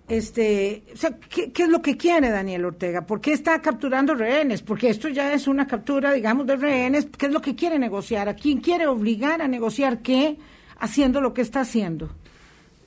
Este, 0.08 0.84
o 0.92 0.96
sea, 0.96 1.18
¿qué, 1.18 1.50
es 1.56 1.68
lo 1.68 1.80
que 1.80 1.96
quiere 1.96 2.30
Daniel 2.30 2.66
Ortega? 2.66 3.06
¿Por 3.06 3.20
qué 3.20 3.32
está 3.32 3.60
capturando 3.62 4.14
rehenes? 4.14 4.62
Porque 4.62 4.90
esto 4.90 5.08
ya 5.08 5.32
es 5.32 5.48
una 5.48 5.66
captura, 5.66 6.12
digamos, 6.12 6.46
de 6.46 6.56
rehenes. 6.56 7.06
¿Qué 7.16 7.26
es 7.26 7.32
lo 7.32 7.40
que 7.40 7.54
quiere 7.54 7.78
negociar? 7.78 8.28
¿A 8.28 8.34
quién 8.34 8.60
quiere 8.60 8.86
obligar 8.86 9.40
a 9.40 9.48
negociar 9.48 10.02
qué 10.02 10.36
haciendo 10.78 11.20
lo 11.20 11.32
que 11.32 11.42
está 11.42 11.60
haciendo? 11.62 12.10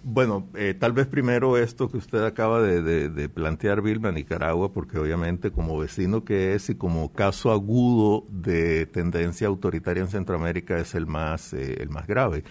Bueno, 0.03 0.47
eh, 0.56 0.73
tal 0.73 0.93
vez 0.93 1.08
primero 1.08 1.58
esto 1.58 1.89
que 1.89 1.97
usted 1.97 2.23
acaba 2.23 2.62
de, 2.62 3.30
plantear, 3.30 3.82
Vilma, 3.82 4.12
Nicaragua, 4.12 4.71
porque 4.71 4.99
obviamente 4.99 5.51
como 5.51 5.77
vecino 5.77 6.23
que 6.23 6.53
es 6.53 6.69
y 6.69 6.75
como 6.75 7.12
caso 7.12 7.51
agudo 7.51 8.25
de 8.30 8.86
tendencia 8.86 9.47
autoritaria 9.47 10.03
en 10.03 10.10
Centroamérica 10.10 10.77
es 10.77 10.95
el 10.95 11.08
más, 11.08 11.51
eh, 11.53 11.82
el 11.82 11.89
más 11.89 12.08
grave. 12.08 12.43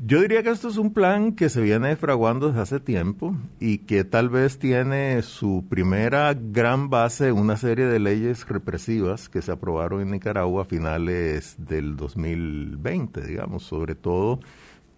Yo 0.00 0.20
diría 0.20 0.44
que 0.44 0.50
esto 0.50 0.68
es 0.68 0.76
un 0.76 0.92
plan 0.92 1.32
que 1.32 1.48
se 1.48 1.60
viene 1.60 1.96
fraguando 1.96 2.46
desde 2.46 2.60
hace 2.60 2.78
tiempo 2.78 3.34
y 3.58 3.78
que 3.78 4.04
tal 4.04 4.28
vez 4.28 4.60
tiene 4.60 5.22
su 5.22 5.64
primera 5.68 6.34
gran 6.34 6.88
base 6.88 7.26
en 7.26 7.36
una 7.36 7.56
serie 7.56 7.86
de 7.86 7.98
leyes 7.98 8.46
represivas 8.46 9.28
que 9.28 9.42
se 9.42 9.50
aprobaron 9.50 10.00
en 10.00 10.12
Nicaragua 10.12 10.62
a 10.62 10.66
finales 10.66 11.56
del 11.58 11.96
2020, 11.96 13.26
digamos, 13.26 13.64
sobre 13.64 13.96
todo 13.96 14.38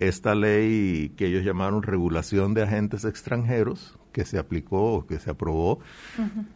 esta 0.01 0.35
ley 0.35 1.15
que 1.17 1.29
ellos 1.29 1.45
llamaron 1.47 1.83
regulación 1.83 2.53
de 2.53 2.65
agentes 2.65 3.07
extranjeros, 3.07 3.99
que 4.13 4.27
se 4.27 4.39
aplicó, 4.39 5.07
que 5.07 5.19
se 5.19 5.31
aprobó 5.31 5.79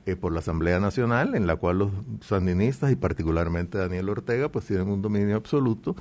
eh, 0.05 0.17
por 0.17 0.33
la 0.33 0.41
Asamblea 0.41 0.81
Nacional, 0.81 1.35
en 1.35 1.47
la 1.47 1.57
cual 1.57 1.79
los 1.79 1.91
sandinistas 2.21 2.93
y 2.93 2.97
particularmente 2.97 3.79
Daniel 3.79 4.11
Ortega 4.11 4.51
pues 4.51 4.67
tienen 4.67 4.89
un 4.89 5.01
dominio 5.01 5.37
absoluto, 5.37 5.97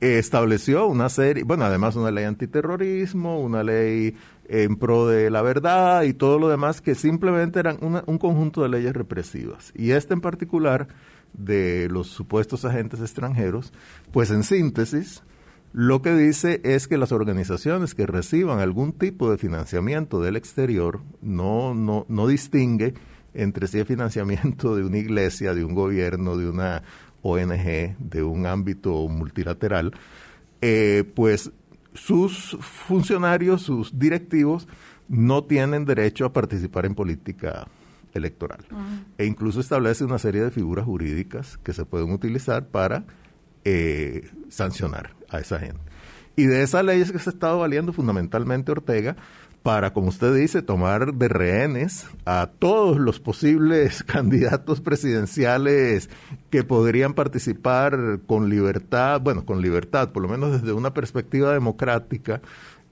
estableció 0.00 0.86
una 0.86 1.08
serie, 1.08 1.42
bueno, 1.44 1.64
además 1.64 1.96
una 1.96 2.10
ley 2.10 2.24
antiterrorismo, 2.24 3.40
una 3.40 3.62
ley 3.62 4.14
en 4.48 4.76
pro 4.76 5.08
de 5.08 5.30
la 5.30 5.42
verdad 5.42 6.02
y 6.02 6.12
todo 6.12 6.38
lo 6.38 6.48
demás 6.48 6.80
que 6.80 6.94
simplemente 6.94 7.58
eran 7.58 7.78
un 7.80 8.18
conjunto 8.18 8.62
de 8.62 8.68
leyes 8.68 8.94
represivas. 8.94 9.72
Y 9.74 9.92
este 9.92 10.14
en 10.14 10.20
particular 10.20 10.88
de 11.32 11.88
los 11.90 12.08
supuestos 12.08 12.64
agentes 12.64 13.00
extranjeros, 13.00 13.72
pues 14.12 14.30
en 14.30 14.42
síntesis, 14.42 15.22
lo 15.72 16.00
que 16.00 16.14
dice 16.14 16.60
es 16.64 16.88
que 16.88 16.96
las 16.96 17.12
organizaciones 17.12 17.94
que 17.94 18.06
reciban 18.06 18.60
algún 18.60 18.92
tipo 18.92 19.30
de 19.30 19.36
financiamiento 19.36 20.22
del 20.22 20.36
exterior 20.36 21.00
no, 21.20 21.74
no, 21.74 22.06
no 22.08 22.26
distingue 22.26 22.94
entre 23.34 23.66
si 23.66 23.78
es 23.78 23.86
financiamiento 23.86 24.74
de 24.74 24.84
una 24.84 24.96
iglesia, 24.96 25.54
de 25.54 25.64
un 25.64 25.74
gobierno, 25.74 26.38
de 26.38 26.48
una 26.48 26.82
ONG, 27.26 27.96
de 27.98 28.22
un 28.22 28.46
ámbito 28.46 29.08
multilateral, 29.08 29.92
eh, 30.60 31.04
pues 31.14 31.50
sus 31.94 32.56
funcionarios, 32.60 33.62
sus 33.62 33.98
directivos, 33.98 34.68
no 35.08 35.44
tienen 35.44 35.84
derecho 35.84 36.24
a 36.24 36.32
participar 36.32 36.86
en 36.86 36.94
política 36.94 37.66
electoral. 38.12 38.64
E 39.18 39.26
incluso 39.26 39.60
establece 39.60 40.04
una 40.04 40.18
serie 40.18 40.42
de 40.42 40.50
figuras 40.50 40.84
jurídicas 40.84 41.58
que 41.58 41.72
se 41.72 41.84
pueden 41.84 42.10
utilizar 42.12 42.68
para 42.68 43.04
eh, 43.64 44.30
sancionar 44.48 45.14
a 45.28 45.38
esa 45.38 45.58
gente. 45.58 45.80
Y 46.36 46.44
de 46.44 46.62
esas 46.62 46.84
leyes 46.84 47.12
que 47.12 47.18
se 47.18 47.30
ha 47.30 47.32
estado 47.32 47.58
valiendo 47.58 47.92
fundamentalmente 47.92 48.70
Ortega 48.70 49.16
para, 49.66 49.92
como 49.92 50.10
usted 50.10 50.32
dice, 50.32 50.62
tomar 50.62 51.14
de 51.14 51.26
rehenes 51.26 52.06
a 52.24 52.50
todos 52.56 52.98
los 52.98 53.18
posibles 53.18 54.04
candidatos 54.06 54.80
presidenciales 54.80 56.08
que 56.50 56.62
podrían 56.62 57.14
participar 57.14 58.20
con 58.28 58.48
libertad, 58.48 59.20
bueno, 59.20 59.44
con 59.44 59.62
libertad, 59.62 60.10
por 60.10 60.22
lo 60.22 60.28
menos 60.28 60.52
desde 60.52 60.72
una 60.72 60.94
perspectiva 60.94 61.52
democrática 61.52 62.40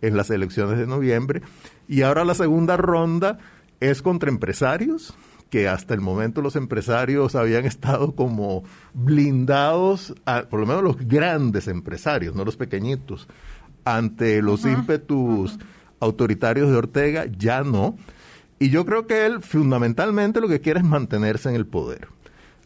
en 0.02 0.16
las 0.16 0.30
elecciones 0.30 0.76
de 0.76 0.88
noviembre. 0.88 1.42
Y 1.86 2.02
ahora 2.02 2.24
la 2.24 2.34
segunda 2.34 2.76
ronda 2.76 3.38
es 3.78 4.02
contra 4.02 4.28
empresarios, 4.28 5.14
que 5.50 5.68
hasta 5.68 5.94
el 5.94 6.00
momento 6.00 6.42
los 6.42 6.56
empresarios 6.56 7.36
habían 7.36 7.64
estado 7.66 8.16
como 8.16 8.64
blindados, 8.94 10.12
por 10.50 10.58
lo 10.58 10.66
menos 10.66 10.82
los 10.82 10.96
grandes 10.98 11.68
empresarios, 11.68 12.34
no 12.34 12.44
los 12.44 12.56
pequeñitos, 12.56 13.28
ante 13.84 14.42
los 14.42 14.64
ímpetus 14.64 15.56
autoritarios 16.04 16.70
de 16.70 16.76
Ortega, 16.76 17.26
ya 17.26 17.62
no. 17.62 17.96
Y 18.58 18.70
yo 18.70 18.84
creo 18.84 19.06
que 19.06 19.26
él 19.26 19.42
fundamentalmente 19.42 20.40
lo 20.40 20.48
que 20.48 20.60
quiere 20.60 20.80
es 20.80 20.86
mantenerse 20.86 21.48
en 21.48 21.56
el 21.56 21.66
poder. 21.66 22.08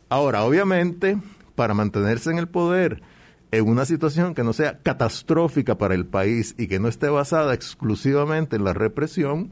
Ahora, 0.08 0.44
obviamente, 0.44 1.18
para 1.54 1.74
mantenerse 1.74 2.30
en 2.30 2.38
el 2.38 2.48
poder 2.48 3.02
en 3.50 3.66
una 3.66 3.86
situación 3.86 4.34
que 4.34 4.44
no 4.44 4.52
sea 4.52 4.78
catastrófica 4.82 5.78
para 5.78 5.94
el 5.94 6.06
país 6.06 6.54
y 6.58 6.66
que 6.66 6.78
no 6.78 6.88
esté 6.88 7.08
basada 7.08 7.54
exclusivamente 7.54 8.56
en 8.56 8.64
la 8.64 8.74
represión, 8.74 9.50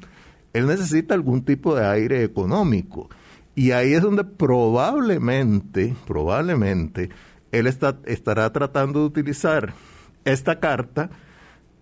él 0.52 0.66
necesita 0.66 1.14
algún 1.14 1.44
tipo 1.44 1.74
de 1.74 1.86
aire 1.86 2.22
económico. 2.22 3.08
Y 3.54 3.70
ahí 3.70 3.94
es 3.94 4.02
donde 4.02 4.24
probablemente, 4.24 5.96
probablemente, 6.06 7.08
él 7.52 7.66
está, 7.66 7.98
estará 8.04 8.52
tratando 8.52 9.00
de 9.00 9.06
utilizar 9.06 9.72
esta 10.24 10.60
carta 10.60 11.10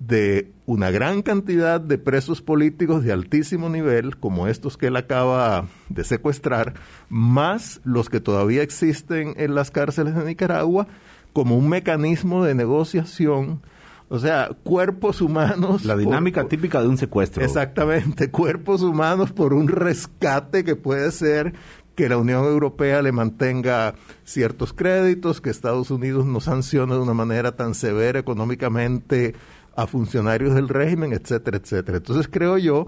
de 0.07 0.53
una 0.67 0.91
gran 0.91 1.23
cantidad 1.23 1.81
de 1.81 1.99
presos 1.99 2.43
políticos 2.43 3.05
de 3.05 3.13
altísimo 3.13 3.69
nivel, 3.69 4.17
como 4.17 4.49
estos 4.49 4.77
que 4.77 4.87
él 4.87 4.97
acaba 4.97 5.67
de 5.89 6.05
secuestrar, 6.05 6.75
más 7.09 7.81
los 7.85 8.09
que 8.09 8.21
todavía 8.21 8.63
existen 8.63 9.35
en 9.37 9.55
las 9.55 9.71
cárceles 9.71 10.15
de 10.15 10.25
Nicaragua, 10.25 10.87
como 11.33 11.57
un 11.57 11.69
mecanismo 11.69 12.45
de 12.45 12.55
negociación 12.55 13.61
o 14.09 14.19
sea, 14.19 14.51
cuerpos 14.63 15.21
humanos. 15.21 15.85
La 15.85 15.97
dinámica 15.97 16.47
típica 16.47 16.81
de 16.81 16.89
un 16.89 16.99
secuestro. 16.99 17.43
Exactamente, 17.43 18.31
cuerpos 18.31 18.83
humanos 18.83 19.33
por 19.33 19.55
un 19.55 19.67
rescate 19.67 20.63
que 20.63 20.77
puede 20.77 21.11
ser 21.11 21.55
que 21.95 22.09
la 22.09 22.19
Unión 22.19 22.45
Europea 22.45 23.03
le 23.03 23.13
mantenga 23.13 23.95
ciertos 24.25 24.73
créditos, 24.73 25.41
que 25.41 25.51
Estados 25.51 25.91
Unidos 25.91 26.27
no 26.27 26.41
sancione 26.41 26.95
de 26.95 27.01
una 27.01 27.15
manera 27.15 27.57
tan 27.57 27.75
severa 27.75 28.19
económicamente 28.19 29.35
a 29.77 29.87
funcionarios 29.87 30.55
del 30.55 30.69
régimen, 30.69 31.13
etcétera, 31.13 31.59
etcétera. 31.59 31.99
Entonces 31.99 32.29
creo 32.31 32.59
yo 32.59 32.87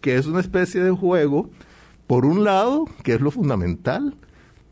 que 0.00 0.16
es 0.16 0.26
una 0.26 0.40
especie 0.40 0.82
de 0.82 0.90
juego, 0.90 1.50
por 2.06 2.24
un 2.24 2.44
lado, 2.44 2.86
que 3.02 3.14
es 3.14 3.20
lo 3.20 3.30
fundamental, 3.30 4.16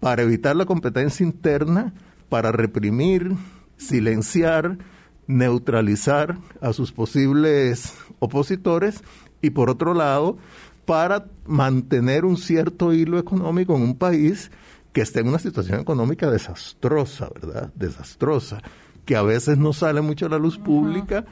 para 0.00 0.22
evitar 0.22 0.56
la 0.56 0.64
competencia 0.64 1.24
interna, 1.24 1.92
para 2.28 2.52
reprimir, 2.52 3.34
silenciar, 3.76 4.78
neutralizar 5.26 6.38
a 6.60 6.72
sus 6.72 6.92
posibles 6.92 7.94
opositores 8.18 9.02
y 9.42 9.50
por 9.50 9.70
otro 9.70 9.94
lado, 9.94 10.38
para 10.84 11.26
mantener 11.46 12.24
un 12.24 12.38
cierto 12.38 12.94
hilo 12.94 13.18
económico 13.18 13.76
en 13.76 13.82
un 13.82 13.94
país 13.96 14.50
que 14.92 15.02
está 15.02 15.20
en 15.20 15.28
una 15.28 15.38
situación 15.38 15.80
económica 15.80 16.30
desastrosa, 16.30 17.28
¿verdad? 17.34 17.70
Desastrosa, 17.74 18.62
que 19.04 19.14
a 19.14 19.22
veces 19.22 19.58
no 19.58 19.72
sale 19.72 20.00
mucho 20.00 20.26
a 20.26 20.30
la 20.30 20.38
luz 20.38 20.58
pública 20.58 21.26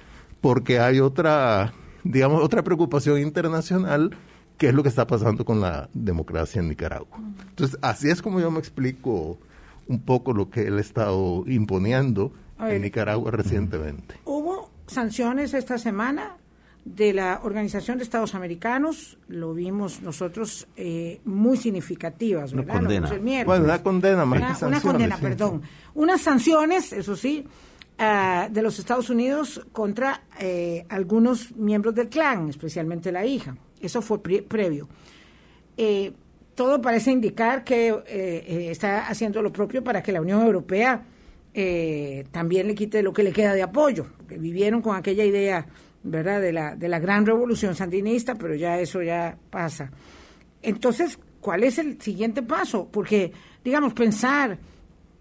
porque 0.47 0.79
hay 0.79 1.01
otra, 1.01 1.73
digamos, 2.05 2.41
otra 2.41 2.63
preocupación 2.63 3.21
internacional 3.21 4.17
que 4.57 4.69
es 4.69 4.75
lo 4.75 4.85
que 4.85 4.89
está 4.89 5.05
pasando 5.05 5.45
con 5.45 5.61
la 5.61 5.89
democracia 5.93 6.61
en 6.61 6.69
Nicaragua. 6.69 7.19
Entonces, 7.49 7.77
así 7.83 8.11
es 8.11 8.23
como 8.23 8.39
yo 8.39 8.49
me 8.53 8.61
explico 8.61 9.41
un 9.89 9.99
poco 10.03 10.33
lo 10.33 10.49
que 10.49 10.69
él 10.69 10.79
ha 10.79 10.81
estado 10.81 11.43
imponiendo 11.49 12.31
en 12.61 12.81
Nicaragua 12.81 13.33
recientemente. 13.33 14.21
Hubo 14.25 14.71
sanciones 14.87 15.53
esta 15.53 15.79
semana 15.79 16.37
de 16.85 17.13
la 17.13 17.41
Organización 17.43 17.99
de 17.99 18.05
Estados 18.05 18.37
Americanos, 18.37 19.19
lo 19.27 19.53
vimos 19.53 20.01
nosotros 20.01 20.69
eh, 20.77 21.21
muy 21.25 21.57
significativas, 21.57 22.53
¿verdad? 22.53 22.77
Una 22.83 23.09
condena. 23.09 23.45
bueno, 23.45 23.65
una 23.65 23.83
condena 23.83 24.25
más 24.25 24.63
una, 24.63 24.81
condena, 24.81 25.17
perdón. 25.17 25.63
Unas 25.95 26.21
sanciones, 26.21 26.93
eso 26.93 27.17
sí, 27.17 27.45
ah, 27.99 28.49
de 28.51 28.63
los 28.63 28.79
Estados 28.79 29.11
Unidos 29.11 29.67
contra 29.73 30.23
eh, 30.39 30.85
algunos 30.89 31.55
miembros 31.57 31.95
del 31.95 32.09
clan, 32.09 32.49
especialmente 32.49 33.13
la 33.13 33.25
hija. 33.25 33.57
Eso 33.81 34.03
fue 34.03 34.21
previo. 34.21 34.89
Eh, 35.77 36.13
todo 36.55 36.81
parece 36.81 37.11
indicar 37.11 37.65
que 37.65 38.71
está 38.71 39.09
haciendo 39.09 39.43
lo 39.43 39.53
propio 39.53 39.85
para 39.85 40.03
que 40.03 40.11
la 40.11 40.23
Unión 40.23 40.41
Europea 40.41 41.05
eh, 41.59 42.27
también 42.33 42.67
le 42.67 42.75
quite 42.75 43.03
lo 43.03 43.15
que 43.15 43.23
le 43.23 43.33
queda 43.33 43.55
de 43.55 43.63
apoyo, 43.63 44.09
vivieron 44.29 44.83
con 44.83 44.95
aquella 44.95 45.25
idea, 45.25 45.67
¿verdad?, 46.03 46.39
de 46.43 46.53
la, 46.53 46.77
de 46.77 46.87
la 46.87 46.99
gran 46.99 47.25
revolución 47.25 47.75
sandinista, 47.75 48.35
pero 48.35 48.55
ya 48.55 48.79
eso 48.79 49.03
ya 49.03 49.39
pasa. 49.49 49.91
Entonces, 50.61 51.19
¿cuál 51.41 51.65
es 51.65 51.79
el 51.79 51.99
siguiente 51.99 52.43
paso? 52.43 52.91
Porque, 52.93 53.33
digamos, 53.65 53.95
pensar 53.95 54.59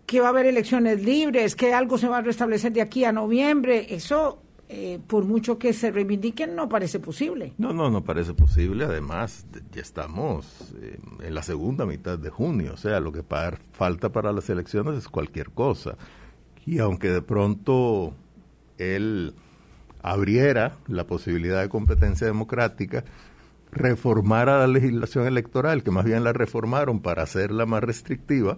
que 0.06 0.20
va 0.20 0.28
a 0.28 0.30
haber 0.30 0.46
elecciones 0.46 1.04
libres, 1.04 1.56
que 1.56 1.74
algo 1.74 1.98
se 1.98 2.08
va 2.08 2.20
a 2.20 2.22
restablecer 2.22 2.72
de 2.74 2.82
aquí 2.82 3.06
a 3.06 3.12
noviembre, 3.12 3.88
eso, 3.90 4.42
eh, 4.70 5.00
por 5.08 5.26
mucho 5.26 5.58
que 5.58 5.74
se 5.74 5.92
reivindiquen, 5.92 6.56
no 6.56 6.70
parece 6.70 7.00
posible. 7.00 7.54
No, 7.58 7.74
no, 7.74 7.90
no 7.90 8.04
parece 8.04 8.34
posible. 8.34 8.86
Además, 8.86 9.46
ya 9.72 9.82
estamos 9.82 10.76
eh, 10.82 11.00
en 11.22 11.34
la 11.34 11.42
segunda 11.42 11.86
mitad 11.86 12.20
de 12.20 12.30
junio, 12.30 12.74
o 12.74 12.78
sea, 12.78 13.00
lo 13.00 13.12
que 13.12 13.24
falta 13.72 14.12
para 14.12 14.32
las 14.32 14.50
elecciones 14.50 14.98
es 14.98 15.08
cualquier 15.08 15.52
cosa. 15.52 15.98
Y 16.66 16.80
aunque 16.80 17.10
de 17.10 17.22
pronto 17.22 18.14
él 18.78 19.34
abriera 20.02 20.78
la 20.88 21.08
posibilidad 21.08 21.62
de 21.62 21.70
competencia 21.70 22.28
democrática, 22.28 23.04
reformara 23.72 24.60
la 24.60 24.68
legislación 24.68 25.26
electoral, 25.28 25.84
que 25.84 25.92
más 25.92 26.06
bien 26.06 26.24
la 26.24 26.32
reformaron 26.32 27.02
para 27.02 27.24
hacerla 27.24 27.66
más 27.66 27.84
restrictiva, 27.84 28.58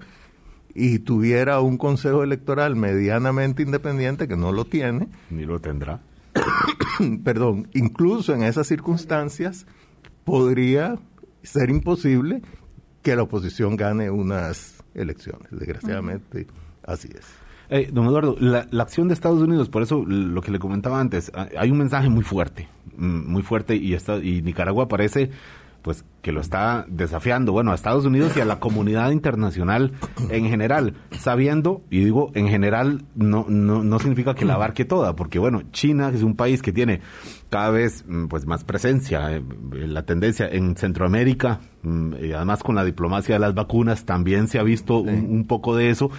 y 0.80 1.00
tuviera 1.00 1.60
un 1.60 1.80
consejo 1.80 2.24
electoral 2.24 2.76
medianamente 2.76 3.64
independiente, 3.64 4.28
que 4.28 4.38
no 4.38 4.52
lo 4.52 4.66
tiene. 4.66 5.08
Ni 5.32 5.44
lo 5.44 5.60
tendrá. 5.60 6.02
perdón, 7.24 7.68
incluso 7.74 8.36
en 8.36 8.44
esas 8.44 8.68
circunstancias 8.68 9.66
podría 10.24 11.00
ser 11.42 11.72
imposible 11.72 12.44
que 13.02 13.16
la 13.16 13.24
oposición 13.24 13.76
gane 13.76 14.12
unas 14.12 14.84
elecciones. 14.94 15.48
Desgraciadamente, 15.50 16.46
así 16.86 17.10
es. 17.12 17.26
Eh, 17.70 17.90
don 17.92 18.06
Eduardo, 18.06 18.36
la, 18.40 18.68
acción 18.80 19.08
de 19.08 19.16
Estados 19.16 19.42
Unidos, 19.42 19.70
por 19.70 19.82
eso 19.82 20.06
lo 20.06 20.42
que 20.42 20.52
le 20.52 20.60
comentaba 20.60 21.00
antes, 21.00 21.32
hay 21.58 21.72
un 21.72 21.80
mensaje 21.80 22.08
muy 22.08 22.24
fuerte, 22.24 22.70
mm, 22.96 23.32
muy 23.32 23.42
fuerte 23.42 23.76
y, 23.76 23.96
está, 23.96 24.18
y 24.18 24.44
Nicaragua 24.44 24.88
parece 24.88 25.32
pues 25.88 26.04
que 26.22 26.34
lo 26.34 26.42
está 26.42 26.86
desafiando, 26.90 27.54
bueno, 27.54 27.72
a 27.72 27.76
Estados 27.76 28.04
Unidos 28.04 28.36
y 28.36 28.42
a 28.42 28.46
la 28.46 28.60
comunidad 28.60 29.12
internacional 29.12 29.94
en 30.30 30.50
general, 30.50 30.96
sabiendo, 31.18 31.82
y 31.90 32.04
digo 32.04 32.32
en 32.34 32.50
general, 32.50 33.06
no, 33.16 33.46
no, 33.48 33.86
no 33.86 34.00
significa 34.00 34.36
que 34.36 34.44
la 34.44 34.56
abarque 34.56 34.84
toda, 34.84 35.16
porque 35.16 35.40
bueno, 35.40 35.62
China 35.72 36.12
es 36.14 36.24
un 36.24 36.36
país 36.36 36.62
que 36.62 36.74
tiene 36.74 37.00
cada 37.50 37.70
vez 37.70 38.04
mm, 38.06 38.28
pues 38.28 38.46
más 38.46 38.66
presencia, 38.66 39.34
eh, 39.34 39.42
la 39.72 40.06
tendencia 40.06 40.50
en 40.50 40.76
Centroamérica, 40.76 41.62
y 42.22 42.34
además 42.34 42.62
con 42.62 42.76
la 42.76 42.84
diplomacia 42.84 43.36
de 43.36 43.40
las 43.40 43.54
vacunas 43.54 44.04
también 44.04 44.50
se 44.50 44.60
ha 44.60 44.64
visto 44.64 44.98
un, 44.98 45.46
poco 45.48 45.78
de 45.78 45.90
eso. 45.90 46.12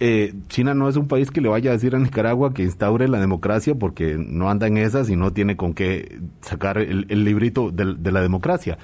Eh, 0.00 0.32
China 0.46 0.74
no 0.74 0.88
es 0.88 0.96
un 0.96 1.08
país 1.08 1.30
que 1.30 1.40
le 1.40 1.48
vaya 1.48 1.70
a 1.70 1.72
decir 1.72 1.96
a 1.96 1.98
Nicaragua 1.98 2.54
que 2.54 2.62
instaure 2.62 3.08
la 3.08 3.18
democracia 3.18 3.74
porque 3.74 4.16
no 4.16 4.48
anda 4.48 4.68
en 4.68 4.76
esas 4.76 5.10
y 5.10 5.16
no 5.16 5.32
tiene 5.32 5.56
con 5.56 5.74
qué 5.74 6.20
sacar 6.40 6.78
el, 6.78 7.06
librito 7.24 7.70
de, 7.72 8.12
la 8.12 8.20
democracia. 8.20 8.78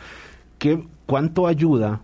¿Qué, 0.59 0.83
¿Cuánto 1.07 1.46
ayuda 1.46 2.00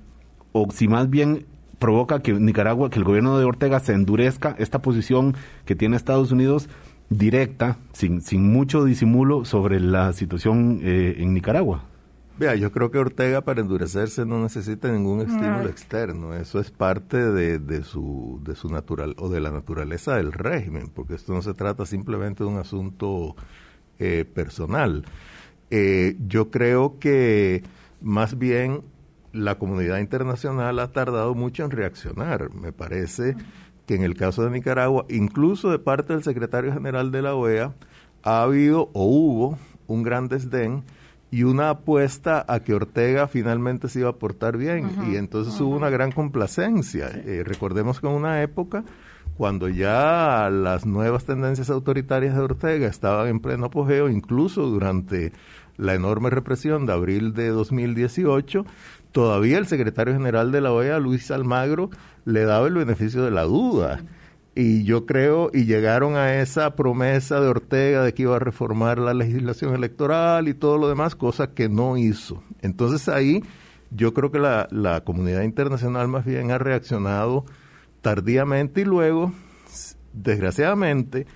o 0.53 0.71
si 0.71 0.87
más 0.87 1.11
bien 1.11 1.47
provoca 1.81 2.21
que 2.21 2.35
Nicaragua, 2.35 2.91
que 2.91 2.99
el 2.99 3.05
gobierno 3.05 3.39
de 3.39 3.45
Ortega 3.45 3.81
se 3.81 3.95
endurezca 3.95 4.55
esta 4.59 4.81
posición 4.81 5.35
que 5.65 5.75
tiene 5.75 5.97
Estados 5.97 6.31
Unidos 6.31 6.69
directa, 7.09 7.79
sin, 7.93 8.21
sin 8.21 8.53
mucho 8.53 8.85
disimulo 8.85 9.45
sobre 9.45 9.81
la 9.81 10.13
situación 10.13 10.81
eh, 10.83 11.17
en 11.19 11.35
Nicaragua? 11.35 11.90
Vea, 12.41 12.55
yo 12.55 12.73
creo 12.73 12.91
que 12.91 12.97
Ortega 12.97 13.43
para 13.43 13.61
endurecerse 13.61 14.25
no 14.25 14.43
necesita 14.43 14.91
ningún 14.91 15.21
estímulo 15.21 15.69
externo. 15.69 16.35
Eso 16.35 16.59
es 16.59 16.71
parte 16.71 17.19
de, 17.19 17.59
de, 17.59 17.85
su, 17.85 18.41
de 18.43 18.57
su 18.57 18.71
natural 18.71 19.15
o 19.19 19.29
de 19.29 19.41
la 19.41 19.51
naturaleza 19.51 20.17
del 20.17 20.33
régimen, 20.33 20.89
porque 20.89 21.17
esto 21.17 21.35
no 21.35 21.43
se 21.43 21.53
trata 21.53 21.85
simplemente 21.85 22.43
de 22.43 22.49
un 22.49 22.57
asunto 22.57 23.37
eh, 23.99 24.25
personal. 24.25 25.05
Eh, 25.69 26.17
yo 26.29 26.51
creo 26.51 26.99
que 26.99 27.63
más 28.01 28.39
bien 28.39 28.85
la 29.35 29.59
comunidad 29.59 29.99
internacional 29.99 30.79
ha 30.79 30.93
tardado 30.93 31.35
mucho 31.35 31.63
en 31.63 31.73
reaccionar. 31.73 32.55
Me 32.55 32.73
parece 32.73 33.37
que 33.85 33.97
en 33.97 34.03
el 34.03 34.15
caso 34.15 34.45
de 34.45 34.51
Nicaragua, 34.51 35.05
incluso 35.11 35.71
de 35.71 35.79
parte 35.79 36.15
del 36.15 36.23
secretario 36.23 36.73
general 36.73 37.11
de 37.11 37.21
la 37.21 37.35
OEA, 37.35 37.75
ha 38.23 38.43
habido 38.45 38.89
o 38.95 39.05
hubo 39.05 39.59
un 39.89 40.03
gran 40.03 40.29
desdén 40.29 40.85
y 41.31 41.45
una 41.45 41.71
apuesta 41.71 42.45
a 42.49 42.61
que 42.61 42.75
Ortega 42.75 43.29
finalmente 43.29 43.89
se 43.89 44.01
iba 44.01 44.11
a 44.11 44.17
portar 44.17 44.57
bien. 44.57 44.91
y 45.11 45.17
entonces 45.17 45.61
hubo 45.61 45.77
una 45.77 45.91
gran 45.91 46.13
complacencia. 46.13 47.09
Eh, 47.09 47.43
recordemos 47.45 48.01
que 48.01 48.09
en 48.09 48.15
una 48.15 48.43
época, 48.43 48.85
cuando 49.37 49.69
ya 49.69 50.51
las 50.51 50.87
nuevas 50.87 51.25
tendencias 51.25 51.71
autoritarias 51.71 52.35
de 52.35 52.43
Ortega 52.43 52.89
estaban 52.89 53.29
en 53.29 53.41
pleno 53.41 53.67
apogeo, 53.67 54.09
incluso 54.09 54.67
durante 54.67 55.33
la 55.77 55.95
enorme 55.95 56.31
represión 56.31 56.85
de 56.85 56.93
abril 56.93 57.33
de 57.33 57.49
2018, 57.49 58.67
todavía 59.13 59.59
el 59.59 59.67
secretario 59.67 60.13
general 60.13 60.53
de 60.53 60.61
la 60.61 60.73
OEA, 60.73 60.99
Luis 60.99 61.31
Almagro, 61.31 61.91
le 62.25 62.45
daba 62.45 62.67
el 62.67 62.75
beneficio 62.75 63.25
de 63.25 63.31
la 63.31 63.45
duda. 63.45 64.01
Y 64.61 64.85
yo 64.85 65.07
creo, 65.07 65.51
y 65.55 65.65
llegaron 65.65 66.17
a 66.17 66.43
esa 66.43 66.77
promesa 66.77 67.41
de 67.41 67.49
Ortega 67.49 68.03
de 68.03 68.13
que 68.13 68.25
iba 68.25 68.37
a 68.37 68.41
reformar 68.41 68.99
la 68.99 69.15
legislación 69.15 69.75
electoral 69.75 70.49
y 70.49 70.55
todo 70.55 70.77
lo 70.77 70.87
demás, 70.87 71.17
cosa 71.17 71.55
que 71.55 71.71
no 71.71 71.97
hizo. 71.97 72.45
Entonces 72.61 73.09
ahí 73.09 73.43
yo 73.91 74.13
creo 74.13 74.31
que 74.31 74.39
la, 74.39 74.69
la 74.71 75.03
comunidad 75.03 75.45
internacional 75.45 76.09
más 76.09 76.27
bien 76.27 76.51
ha 76.51 76.59
reaccionado 76.59 77.47
tardíamente 78.03 78.83
y 78.83 78.85
luego, 78.85 79.33
desgraciadamente, 80.13 81.27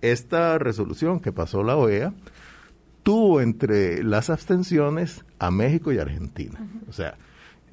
esta 0.00 0.56
resolución 0.58 1.18
que 1.18 1.32
pasó 1.32 1.64
la 1.64 1.76
OEA 1.76 2.14
tuvo 3.02 3.40
entre 3.40 4.04
las 4.04 4.30
abstenciones 4.30 5.24
a 5.40 5.50
México 5.50 5.90
y 5.90 5.98
Argentina. 5.98 6.64
O 6.88 6.92
sea, 6.92 7.18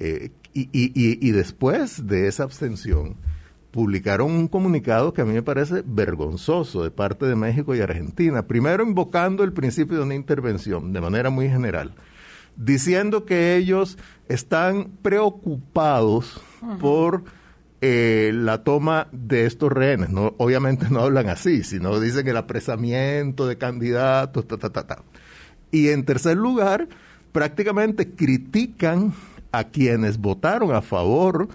eh, 0.00 0.32
y, 0.54 0.62
y, 0.72 0.90
y, 0.92 1.24
y 1.24 1.30
después 1.30 2.08
de 2.08 2.26
esa 2.26 2.42
abstención, 2.42 3.14
publicaron 3.70 4.30
un 4.30 4.48
comunicado 4.48 5.12
que 5.12 5.22
a 5.22 5.24
mí 5.24 5.32
me 5.32 5.42
parece 5.42 5.82
vergonzoso 5.84 6.82
de 6.82 6.90
parte 6.90 7.26
de 7.26 7.36
México 7.36 7.74
y 7.74 7.80
Argentina. 7.80 8.46
Primero 8.46 8.82
invocando 8.82 9.44
el 9.44 9.52
principio 9.52 9.98
de 9.98 10.04
una 10.04 10.14
intervención 10.14 10.92
de 10.92 11.00
manera 11.00 11.30
muy 11.30 11.48
general, 11.48 11.94
diciendo 12.56 13.24
que 13.24 13.56
ellos 13.56 13.98
están 14.28 14.90
preocupados 15.02 16.40
por 16.80 17.24
eh, 17.80 18.32
la 18.34 18.64
toma 18.64 19.08
de 19.12 19.46
estos 19.46 19.70
rehenes. 19.70 20.10
No, 20.10 20.34
obviamente 20.38 20.86
no 20.90 21.00
hablan 21.00 21.28
así, 21.28 21.62
sino 21.62 22.00
dicen 22.00 22.26
el 22.26 22.36
apresamiento 22.36 23.46
de 23.46 23.58
candidatos, 23.58 24.48
ta, 24.48 24.56
ta, 24.56 24.70
ta, 24.70 24.86
ta. 24.86 25.02
Y 25.70 25.88
en 25.88 26.04
tercer 26.04 26.36
lugar, 26.36 26.88
prácticamente 27.32 28.10
critican 28.10 29.12
a 29.52 29.64
quienes 29.64 30.18
votaron 30.18 30.74
a 30.74 30.82
favor 30.82 31.48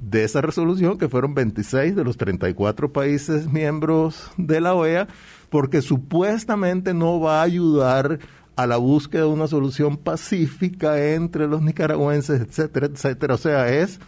de 0.00 0.24
esa 0.24 0.40
resolución, 0.40 0.98
que 0.98 1.08
fueron 1.08 1.34
26 1.34 1.96
de 1.96 2.04
los 2.04 2.16
34 2.16 2.92
países 2.92 3.52
miembros 3.52 4.30
de 4.36 4.60
la 4.60 4.74
OEA, 4.74 5.08
porque 5.50 5.82
supuestamente 5.82 6.94
no 6.94 7.20
va 7.20 7.40
a 7.40 7.44
ayudar 7.44 8.18
a 8.56 8.66
la 8.66 8.76
búsqueda 8.76 9.22
de 9.22 9.28
una 9.28 9.46
solución 9.46 9.96
pacífica 9.96 11.12
entre 11.14 11.46
los 11.46 11.62
nicaragüenses, 11.62 12.40
etcétera, 12.40 12.86
etcétera. 12.86 13.34
O 13.34 13.38
sea, 13.38 13.68
es 13.72 14.00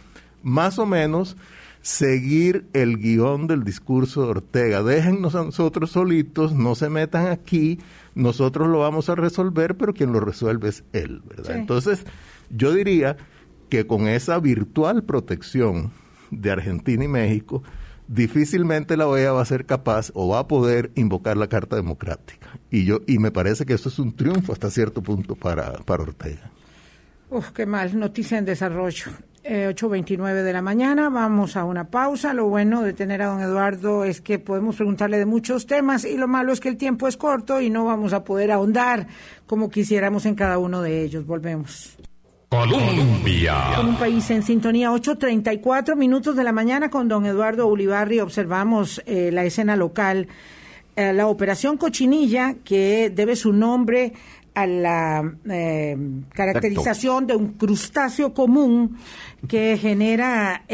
más 0.43 0.77
o 0.77 0.85
menos 0.85 1.37
seguir 1.81 2.65
el 2.73 2.97
guion 2.97 3.47
del 3.47 3.63
discurso 3.63 4.23
de 4.23 4.29
Ortega. 4.29 4.83
Déjennos 4.83 5.35
a 5.35 5.43
nosotros 5.43 5.91
solitos, 5.91 6.53
no 6.53 6.75
se 6.75 6.89
metan 6.89 7.27
aquí, 7.27 7.79
nosotros 8.13 8.67
lo 8.67 8.79
vamos 8.79 9.09
a 9.09 9.15
resolver, 9.15 9.75
pero 9.75 9.93
quien 9.93 10.11
lo 10.11 10.19
resuelve 10.19 10.69
es 10.69 10.83
él, 10.93 11.21
¿verdad? 11.27 11.55
Entonces, 11.55 12.05
yo 12.49 12.73
diría 12.73 13.17
que 13.71 13.87
con 13.87 14.09
esa 14.09 14.37
virtual 14.37 15.03
protección 15.03 15.91
de 16.29 16.51
Argentina 16.51 17.05
y 17.05 17.07
México, 17.07 17.63
difícilmente 18.09 18.97
la 18.97 19.07
OEA 19.07 19.31
va 19.31 19.41
a 19.41 19.45
ser 19.45 19.65
capaz 19.65 20.11
o 20.13 20.27
va 20.27 20.39
a 20.39 20.47
poder 20.47 20.91
invocar 20.95 21.37
la 21.37 21.47
Carta 21.47 21.77
Democrática. 21.77 22.49
Y 22.69 22.83
yo 22.83 22.99
y 23.07 23.17
me 23.17 23.31
parece 23.31 23.65
que 23.65 23.73
esto 23.73 23.87
es 23.87 23.97
un 23.97 24.13
triunfo 24.13 24.51
hasta 24.51 24.69
cierto 24.69 25.01
punto 25.01 25.35
para, 25.37 25.71
para 25.85 26.03
Ortega. 26.03 26.51
Uf, 27.29 27.51
qué 27.51 27.65
mal, 27.65 27.97
noticia 27.97 28.37
en 28.37 28.43
desarrollo. 28.43 29.05
8.29 29.43 30.29
eh, 30.29 30.43
de 30.43 30.53
la 30.53 30.61
mañana, 30.61 31.09
vamos 31.09 31.55
a 31.55 31.63
una 31.63 31.85
pausa. 31.85 32.33
Lo 32.33 32.47
bueno 32.47 32.83
de 32.83 32.91
tener 32.91 33.21
a 33.21 33.27
don 33.27 33.39
Eduardo 33.39 34.03
es 34.03 34.19
que 34.19 34.37
podemos 34.37 34.75
preguntarle 34.75 35.17
de 35.17 35.25
muchos 35.25 35.65
temas 35.65 36.03
y 36.03 36.17
lo 36.17 36.27
malo 36.27 36.51
es 36.51 36.59
que 36.59 36.67
el 36.67 36.75
tiempo 36.75 37.07
es 37.07 37.15
corto 37.15 37.61
y 37.61 37.69
no 37.69 37.85
vamos 37.85 38.11
a 38.11 38.25
poder 38.25 38.51
ahondar 38.51 39.07
como 39.47 39.69
quisiéramos 39.69 40.25
en 40.25 40.35
cada 40.35 40.57
uno 40.57 40.81
de 40.81 41.03
ellos. 41.03 41.25
Volvemos. 41.25 41.97
Colombia. 42.51 43.79
un 43.79 43.95
país 43.95 44.29
en 44.29 44.43
sintonía, 44.43 44.91
8.34 44.91 45.95
minutos 45.95 46.35
de 46.35 46.43
la 46.43 46.51
mañana 46.51 46.89
con 46.89 47.07
don 47.07 47.25
Eduardo 47.25 47.65
Ulibarri. 47.67 48.19
Observamos 48.19 49.01
eh, 49.05 49.29
la 49.31 49.45
escena 49.45 49.77
local. 49.77 50.27
Eh, 50.97 51.13
la 51.13 51.27
operación 51.27 51.77
Cochinilla, 51.77 52.55
que 52.65 53.09
debe 53.09 53.37
su 53.37 53.53
nombre 53.53 54.11
a 54.53 54.67
la 54.67 55.33
eh, 55.49 55.95
caracterización 56.33 57.25
de 57.25 57.37
un 57.37 57.53
crustáceo 57.53 58.33
común 58.33 58.97
que 59.47 59.77
genera 59.77 60.65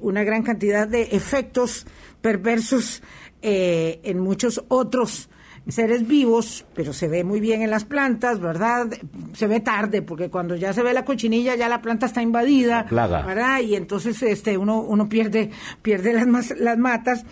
una 0.00 0.24
gran 0.24 0.42
cantidad 0.42 0.88
de 0.88 1.02
efectos 1.12 1.86
perversos 2.20 3.04
en 3.40 4.18
muchos 4.18 4.64
otros 4.66 5.30
seres 5.68 6.06
vivos, 6.06 6.64
pero 6.74 6.92
se 6.92 7.08
ve 7.08 7.24
muy 7.24 7.40
bien 7.40 7.62
en 7.62 7.70
las 7.70 7.84
plantas, 7.84 8.40
¿verdad? 8.40 8.88
Se 9.34 9.46
ve 9.46 9.60
tarde, 9.60 10.02
porque 10.02 10.30
cuando 10.30 10.56
ya 10.56 10.72
se 10.72 10.82
ve 10.82 10.92
la 10.92 11.04
cochinilla, 11.04 11.54
ya 11.54 11.68
la 11.68 11.82
planta 11.82 12.06
está 12.06 12.22
invadida, 12.22 12.86
¿verdad? 12.90 13.60
Y 13.60 13.76
entonces 13.76 14.22
este 14.22 14.56
uno, 14.56 14.80
uno 14.80 15.08
pierde, 15.08 15.50
pierde 15.82 16.12
las, 16.12 16.50
las 16.58 16.78
matas. 16.78 17.24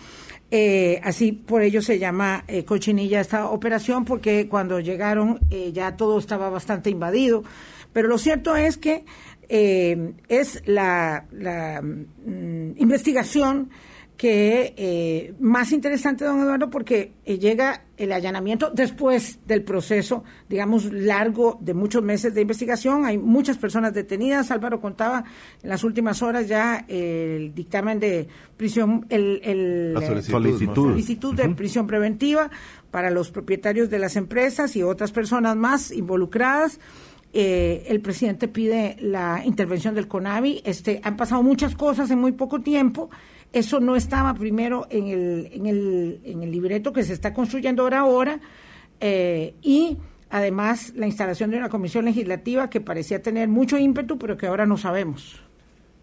Eh, 0.51 0.99
así 1.03 1.31
por 1.31 1.61
ello 1.61 1.79
se 1.79 1.99
llama 1.99 2.43
eh, 2.47 2.65
cochinilla 2.65 3.21
esta 3.21 3.49
operación, 3.49 4.05
porque 4.05 4.47
cuando 4.47 4.79
llegaron 4.79 5.39
eh, 5.51 5.71
ya 5.73 5.95
todo 5.95 6.17
estaba 6.17 6.49
bastante 6.49 6.89
invadido. 6.89 7.43
Pero 7.93 8.07
lo 8.07 8.17
cierto 8.17 8.55
es 8.55 8.77
que 8.77 9.05
es 9.51 10.61
la, 10.67 11.25
la 11.31 11.81
mm, 11.81 12.77
investigación 12.77 13.71
que 14.19 14.73
eh, 14.75 15.33
más 15.39 15.71
interesante, 15.71 16.25
don 16.25 16.41
Eduardo, 16.41 16.69
porque 16.69 17.13
eh, 17.23 17.39
llega 17.39 17.85
el 17.95 18.11
allanamiento 18.11 18.69
después 18.69 19.39
del 19.47 19.63
proceso, 19.63 20.25
digamos, 20.49 20.91
largo 20.91 21.57
de 21.61 21.73
muchos 21.73 22.03
meses 22.03 22.33
de 22.33 22.41
investigación. 22.41 23.05
Hay 23.05 23.17
muchas 23.17 23.57
personas 23.57 23.93
detenidas. 23.93 24.51
Álvaro 24.51 24.81
contaba 24.81 25.23
en 25.63 25.69
las 25.69 25.85
últimas 25.85 26.21
horas 26.21 26.49
ya 26.49 26.83
el 26.89 27.55
dictamen 27.55 28.01
de 28.01 28.27
prisión, 28.57 29.05
el, 29.07 29.95
solicitud, 30.21 31.33
de 31.33 31.47
prisión 31.55 31.87
preventiva 31.87 32.51
para 32.91 33.11
los 33.11 33.31
propietarios 33.31 33.89
de 33.89 33.99
las 33.99 34.17
empresas 34.17 34.75
y 34.75 34.83
otras 34.83 35.13
personas 35.13 35.55
más 35.55 35.93
involucradas. 35.93 36.81
Eh, 37.31 37.85
el 37.87 38.01
presidente 38.01 38.49
pide 38.49 38.97
la 38.99 39.43
intervención 39.45 39.95
del 39.95 40.09
CONAVI. 40.09 40.61
Este, 40.65 40.99
han 41.03 41.15
pasado 41.15 41.41
muchas 41.41 41.73
cosas 41.73 42.11
en 42.11 42.19
muy 42.19 42.33
poco 42.33 42.59
tiempo 42.59 43.09
eso 43.53 43.79
no 43.79 43.95
estaba 43.95 44.33
primero 44.33 44.87
en 44.89 45.07
el, 45.07 45.49
en 45.51 45.65
el, 45.65 46.21
en 46.23 46.43
el 46.43 46.51
libreto 46.51 46.93
que 46.93 47.03
se 47.03 47.13
está 47.13 47.33
construyendo 47.33 47.83
ahora, 47.83 47.99
ahora 47.99 48.39
eh, 48.99 49.55
y 49.61 49.97
además 50.29 50.93
la 50.95 51.07
instalación 51.07 51.49
de 51.51 51.57
una 51.57 51.69
comisión 51.69 52.05
legislativa 52.05 52.69
que 52.69 52.81
parecía 52.81 53.21
tener 53.21 53.47
mucho 53.47 53.77
ímpetu, 53.77 54.19
pero 54.19 54.37
que 54.37 54.47
ahora 54.47 54.65
no 54.65 54.77
sabemos. 54.77 55.41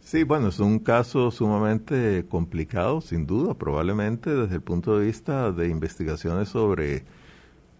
Sí, 0.01 0.23
bueno, 0.23 0.49
es 0.49 0.61
un 0.61 0.79
caso 0.79 1.31
sumamente 1.31 2.27
complicado, 2.29 3.01
sin 3.01 3.27
duda, 3.27 3.55
probablemente 3.55 4.31
desde 4.35 4.57
el 4.57 4.63
punto 4.63 4.99
de 4.99 5.07
vista 5.07 5.51
de 5.51 5.69
investigaciones 5.69 6.49
sobre, 6.49 7.05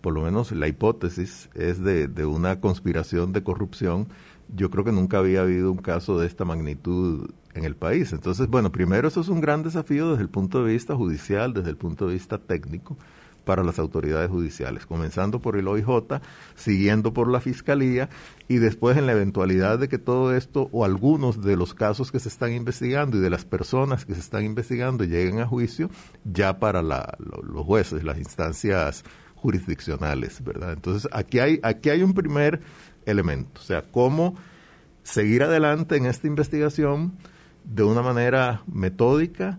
por 0.01 0.13
lo 0.13 0.23
menos 0.23 0.51
la 0.51 0.67
hipótesis 0.67 1.49
es 1.55 1.81
de, 1.83 2.09
de 2.09 2.27
una 2.27 2.61
conspiración 2.61 3.33
de 3.33 3.45
corrupción. 3.45 4.09
Yo 4.55 4.71
creo 4.71 4.85
que 4.85 4.93
nunca 4.93 5.19
había 5.19 5.43
habido 5.43 5.73
un 5.73 5.79
caso 5.79 6.19
de 6.19 6.27
esta 6.27 6.45
magnitud 6.45 7.31
en 7.55 7.65
el 7.65 7.75
país. 7.75 8.13
Entonces, 8.13 8.47
bueno, 8.49 8.71
primero 8.71 9.09
eso 9.09 9.21
es 9.21 9.29
un 9.29 9.41
gran 9.41 9.63
desafío 9.63 10.11
desde 10.11 10.23
el 10.23 10.29
punto 10.29 10.65
de 10.65 10.73
vista 10.73 10.95
judicial, 10.95 11.53
desde 11.53 11.71
el 11.71 11.77
punto 11.77 12.07
de 12.07 12.15
vista 12.15 12.39
técnico 12.39 12.97
para 13.47 13.63
las 13.63 13.79
autoridades 13.79 14.29
judiciales, 14.29 14.87
comenzando 14.87 15.41
por 15.41 15.57
el 15.57 15.69
OIJ, 15.69 16.21
siguiendo 16.57 17.15
por 17.15 17.31
la 17.31 17.41
Fiscalía 17.41 18.11
y 18.49 18.57
después 18.57 18.97
en 18.97 19.07
la 19.07 19.13
eventualidad 19.13 19.79
de 19.79 19.89
que 19.89 19.99
todo 19.99 20.35
esto 20.35 20.69
o 20.73 20.85
algunos 20.85 21.41
de 21.41 21.57
los 21.57 21.73
casos 21.73 22.11
que 22.11 22.19
se 22.19 22.29
están 22.29 22.53
investigando 22.53 23.17
y 23.17 23.21
de 23.21 23.31
las 23.31 23.45
personas 23.45 24.05
que 24.05 24.15
se 24.15 24.21
están 24.21 24.45
investigando 24.45 25.05
lleguen 25.05 25.39
a 25.39 25.47
juicio 25.47 25.91
ya 26.25 26.59
para 26.59 26.83
los 26.83 27.65
jueces, 27.65 28.03
las 28.03 28.19
instancias 28.19 29.05
jurisdiccionales, 29.37 30.43
¿verdad? 30.43 30.73
Entonces, 30.73 31.09
aquí 31.13 31.39
hay, 31.39 31.61
aquí 31.63 31.91
hay 31.91 32.03
un 32.03 32.15
primer 32.15 32.61
elemento, 33.07 33.61
o 33.61 33.65
sea, 33.65 33.83
cómo 33.83 34.37
seguir 35.03 35.43
adelante 35.45 35.97
en 35.97 36.07
esta 36.07 36.27
investigación, 36.27 37.13
de 37.65 37.83
una 37.83 38.03
manera 38.03 38.63
metódica 38.67 39.59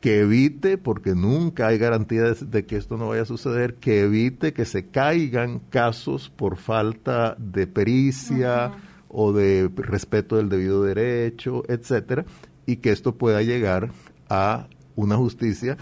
que 0.00 0.20
evite, 0.20 0.76
porque 0.76 1.14
nunca 1.14 1.68
hay 1.68 1.78
garantía 1.78 2.34
de, 2.34 2.66
que 2.66 2.76
esto 2.76 2.98
no 2.98 3.08
vaya 3.08 3.22
a 3.22 3.26
suceder, 3.26 3.76
que 3.76 4.02
evite 4.02 4.52
que 4.52 4.66
se 4.66 4.88
caigan 4.88 5.60
casos 5.60 6.28
por 6.28 6.58
falta 6.58 7.36
de 7.38 7.66
pericia 7.66 8.72
o 9.08 9.32
de 9.32 9.70
respeto 9.74 10.36
del 10.36 10.50
debido 10.50 10.82
derecho, 10.82 11.62
etcétera, 11.68 12.26
y 12.66 12.76
que 12.76 12.90
esto 12.90 13.16
pueda 13.16 13.40
llegar 13.40 13.92
a 14.28 14.68
una 14.94 15.16
justicia 15.16 15.78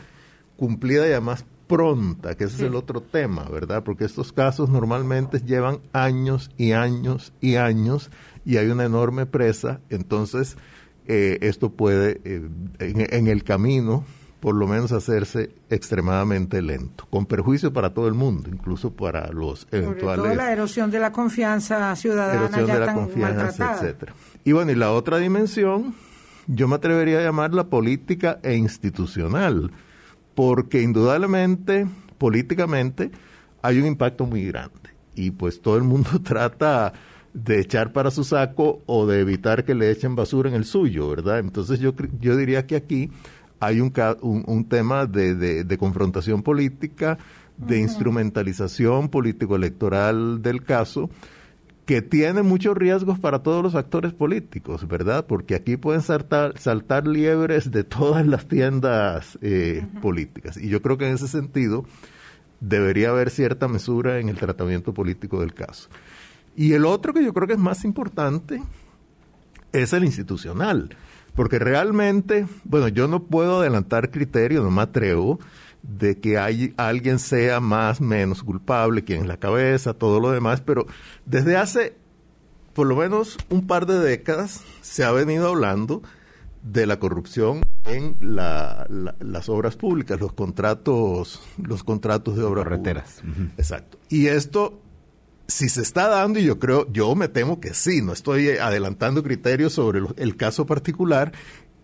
cumplida 0.57 1.09
y 1.09 1.11
además 1.11 1.45
pronta, 1.73 2.37
que 2.37 2.45
ese 2.45 2.57
es 2.57 2.63
el 2.65 2.75
otro 2.75 3.01
tema, 3.01 3.45
¿verdad? 3.45 3.83
Porque 3.83 4.05
estos 4.05 4.31
casos 4.31 4.69
normalmente 4.69 5.41
llevan 5.41 5.79
años 5.95 6.51
y 6.59 6.73
años 6.73 7.33
y 7.41 7.57
años 7.57 8.11
y 8.45 8.59
hay 8.59 8.67
una 8.67 8.85
enorme 8.85 9.25
presa, 9.25 9.81
entonces 9.89 10.59
eh, 11.07 11.39
esto 11.41 11.71
puede 11.71 12.21
eh, 12.25 12.47
en, 12.79 13.27
el 13.27 13.43
camino 13.43 14.05
por 14.41 14.55
lo 14.55 14.67
menos 14.67 14.93
hacerse 14.93 15.55
extremadamente 15.71 16.61
lento, 16.61 17.07
con 17.09 17.25
perjuicio 17.25 17.73
para 17.73 17.95
todo 17.95 18.07
el 18.07 18.15
mundo, 18.15 18.51
incluso 18.53 18.93
para 18.93 19.29
los 19.29 19.67
eventuales. 19.71 20.17
Sobre 20.17 20.29
todo 20.29 20.35
la 20.35 20.53
erosión 20.53 20.91
de 20.91 20.99
la 20.99 21.11
confianza 21.11 21.97
ciudadana 21.97 22.35
erosión 22.35 22.67
de 22.67 22.79
la 22.81 22.93
confianza, 22.93 23.73
etcétera. 23.77 24.13
Y 24.45 24.53
bueno, 24.53 24.73
y 24.73 24.75
la 24.75 24.93
otra 24.93 25.17
dimensión, 25.17 25.95
yo 26.49 26.69
me 26.69 26.75
atrevería 26.75 27.21
a 27.21 27.23
llamarla 27.23 27.69
política 27.69 28.41
e 28.43 28.57
institucional, 28.57 29.71
porque 30.35 30.83
indudablemente, 30.83 31.87
políticamente, 32.19 33.11
hay 33.63 33.79
un 33.79 33.87
impacto 33.87 34.27
muy 34.27 34.47
grande. 34.47 34.91
Y 35.15 35.31
pues 35.31 35.61
todo 35.61 35.77
el 35.77 35.85
mundo 35.85 36.11
trata 36.23 36.93
de 37.33 37.61
echar 37.61 37.93
para 37.93 38.11
su 38.11 38.25
saco 38.25 38.83
o 38.87 39.07
de 39.07 39.21
evitar 39.21 39.65
que 39.65 39.75
le 39.75 39.91
echen 39.91 40.15
basura 40.15 40.51
en 40.51 40.55
el 40.55 40.65
suyo, 40.65 41.09
¿verdad? 41.09 41.39
Entonces 41.39 41.81
yo, 41.81 41.95
yo 42.21 42.37
diría 42.37 42.67
que 42.67 42.77
aquí 42.77 43.11
hay 43.59 43.81
un, 43.81 43.93
un, 44.23 44.65
tema 44.69 45.07
de, 45.07 45.35
de, 45.37 45.79
confrontación 45.79 46.43
política, 46.43 47.17
de 47.57 47.79
instrumentalización 47.79 49.09
político-electoral 49.09 50.43
del 50.43 50.65
caso, 50.65 51.11
que 51.85 52.01
tiene 52.01 52.43
muchos 52.43 52.77
riesgos 52.77 53.19
para 53.19 53.43
todos 53.43 53.63
los 53.63 53.75
actores 53.75 54.13
políticos, 54.13 54.87
¿verdad? 54.87 55.27
Porque 55.27 55.55
aquí 55.55 55.77
pueden 55.77 56.03
saltar, 56.03 56.59
saltar 56.59 57.07
liebres 57.07 57.71
de 57.71 57.83
todas 57.85 58.27
las 58.27 58.47
tiendas 58.47 59.39
eh, 59.43 59.85
políticas. 60.01 60.57
Y 60.57 60.69
yo 60.69 60.81
creo 60.81 60.97
que 60.97 61.09
en 61.09 61.15
ese 61.15 61.27
sentido 61.27 61.85
debería 62.61 63.11
haber 63.11 63.31
cierta 63.31 63.67
mesura 63.67 64.21
en 64.21 64.29
el 64.29 64.37
tratamiento 64.37 64.95
político 64.95 65.41
del 65.41 65.55
caso. 65.55 65.89
Y 66.55 66.75
el 66.75 66.85
otro 66.85 67.13
que 67.13 67.25
yo 67.25 67.33
creo 67.33 67.49
que 67.49 67.55
es 67.55 67.59
más 67.59 67.85
importante 67.85 68.63
es 69.73 69.93
el 69.93 70.05
institucional, 70.05 70.95
porque 71.35 71.59
realmente, 71.59 72.47
bueno, 72.65 72.89
yo 72.89 73.09
no 73.09 73.25
puedo 73.25 73.61
adelantar 73.61 74.11
criterios, 74.11 74.63
no 74.63 74.71
me 74.71 74.83
atrevo 74.83 75.41
de 75.83 76.21
que 76.21 76.39
hay, 76.39 76.75
alguien 76.77 77.19
sea 77.19 77.61
más 77.61 78.01
menos 78.01 78.43
culpable, 78.43 79.05
quién 79.05 79.23
es 79.23 79.27
la 79.27 79.39
cabeza, 79.39 79.95
todo 79.95 80.21
lo 80.21 80.31
demás, 80.31 80.61
pero 80.61 80.87
desde 81.27 81.57
hace 81.57 81.97
por 82.73 82.87
lo 82.87 82.97
menos 82.97 83.37
un 83.51 83.67
par 83.67 83.87
de 83.87 83.99
décadas 83.99 84.63
se 84.81 85.05
ha 85.05 85.13
venido 85.13 85.49
hablando 85.49 86.03
de 86.63 86.87
la 86.87 86.99
corrupción 86.99 87.67
en 87.85 88.17
las 88.21 89.49
obras 89.49 89.77
públicas, 89.77 90.21
los 90.21 90.33
contratos, 90.33 91.43
los 91.59 91.83
contratos 91.83 92.37
de 92.37 92.45
obras 92.45 92.65
carreteras. 92.65 93.21
Exacto. 93.59 93.99
Y 94.09 94.29
esto 94.29 94.81
si 95.49 95.69
se 95.69 95.83
está 95.83 96.09
dando, 96.09 96.39
y 96.39 96.45
yo 96.45 96.59
creo, 96.59 96.91
yo 96.93 97.15
me 97.15 97.29
temo 97.29 97.61
que 97.61 97.75
sí, 97.75 98.01
no 98.01 98.13
estoy 98.13 98.49
adelantando 98.51 99.23
criterios 99.23 99.75
sobre 99.75 100.01
el 100.17 100.37
caso 100.37 100.65
particular, 100.67 101.33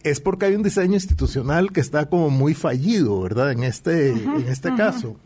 es 0.02 0.20
porque 0.20 0.46
hay 0.46 0.54
un 0.54 0.62
diseño 0.62 0.94
institucional 0.94 1.72
que 1.72 1.80
está 1.80 2.08
como 2.08 2.30
muy 2.30 2.54
fallido, 2.54 3.20
¿verdad? 3.22 3.52
En 3.52 3.64
este, 3.64 4.10
en 4.10 4.48
este 4.48 4.74
caso. 4.74 5.16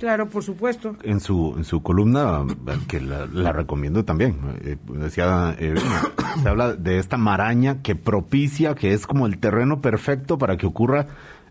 Claro, 0.00 0.30
por 0.30 0.42
supuesto. 0.42 0.96
En 1.02 1.20
su, 1.20 1.54
en 1.58 1.64
su 1.64 1.82
columna, 1.82 2.46
que 2.88 3.00
la, 3.00 3.52
recomiendo 3.52 4.02
también, 4.02 4.38
eh, 4.62 4.78
decía, 4.94 5.54
eh, 5.58 5.74
se 6.42 6.48
habla 6.48 6.72
de 6.72 6.98
esta 6.98 7.18
maraña 7.18 7.82
que 7.82 7.94
propicia, 7.96 8.74
que 8.74 8.94
es 8.94 9.06
como 9.06 9.26
el 9.26 9.36
terreno 9.36 9.82
perfecto 9.82 10.38
para 10.38 10.56
que 10.56 10.66
ocurra 10.66 11.06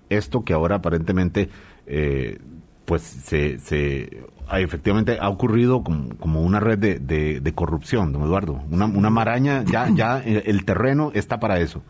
esto 0.10 0.44
que 0.44 0.54
ahora 0.54 0.78
aparentemente, 0.78 1.50
eh, 1.86 2.40
pues 2.86 3.04
se, 3.04 3.60
se 3.60 4.24
efectivamente 4.52 5.20
ha 5.22 5.30
ocurrido 5.30 5.84
como, 5.84 6.42
una 6.42 6.60
red 6.60 6.80
de, 6.80 7.40
de, 7.40 7.54
corrupción, 7.54 8.12
don 8.12 8.24
Eduardo. 8.24 8.64
Una, 8.72 8.86
una 8.86 9.12
maraña, 9.12 9.64
ya, 9.64 9.90
ya 9.90 10.18
el 10.20 10.66
terreno 10.66 11.12
está 11.14 11.40
para 11.40 11.60
eso. 11.60 11.84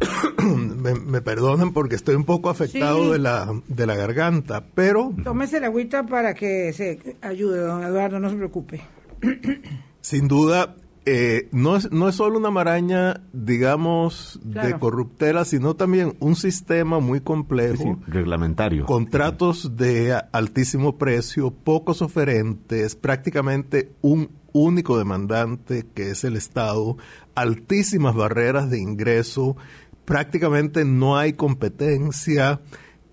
me, 0.44 0.94
me, 0.94 1.20
perdonan 1.20 1.72
porque 1.72 1.94
estoy 1.94 2.14
un 2.14 2.24
poco 2.24 2.48
afectado 2.48 3.12
de, 3.12 3.18
la, 3.18 3.60
de 3.68 3.86
la 3.86 3.94
garganta, 3.94 4.64
pero... 4.74 5.12
Tómese 5.22 5.60
la 5.60 5.66
agüita 5.66 6.06
para 6.06 6.34
que 6.34 6.72
se 6.72 7.16
ayude, 7.20 7.60
don 7.60 7.82
Eduardo, 7.84 8.18
no 8.18 8.30
se 8.30 8.36
preocupe. 8.36 8.80
Sin 10.00 10.28
duda, 10.28 10.76
eh, 11.06 11.48
no, 11.52 11.76
es, 11.76 11.90
no 11.90 12.08
es 12.08 12.14
solo 12.14 12.38
una 12.38 12.50
maraña, 12.50 13.22
digamos, 13.32 14.38
de 14.42 14.78
corruptela, 14.78 15.44
sino 15.44 15.74
también 15.74 16.16
un 16.20 16.36
sistema 16.36 17.00
muy 17.00 17.20
complejo. 17.20 17.98
reglamentario. 18.06 18.86
Contratos 18.86 19.76
de 19.76 20.18
altísimo 20.32 20.98
precio, 20.98 21.50
pocos 21.50 22.02
oferentes, 22.02 22.96
prácticamente 22.96 23.92
un 24.02 24.30
único 24.52 24.98
demandante 24.98 25.86
que 25.94 26.10
es 26.10 26.24
el 26.24 26.36
Estado, 26.36 26.96
altísimas 27.34 28.14
barreras 28.14 28.68
de 28.68 28.78
ingreso, 28.78 29.56
prácticamente 30.04 30.84
no 30.84 31.16
hay 31.16 31.34
competencia. 31.34 32.60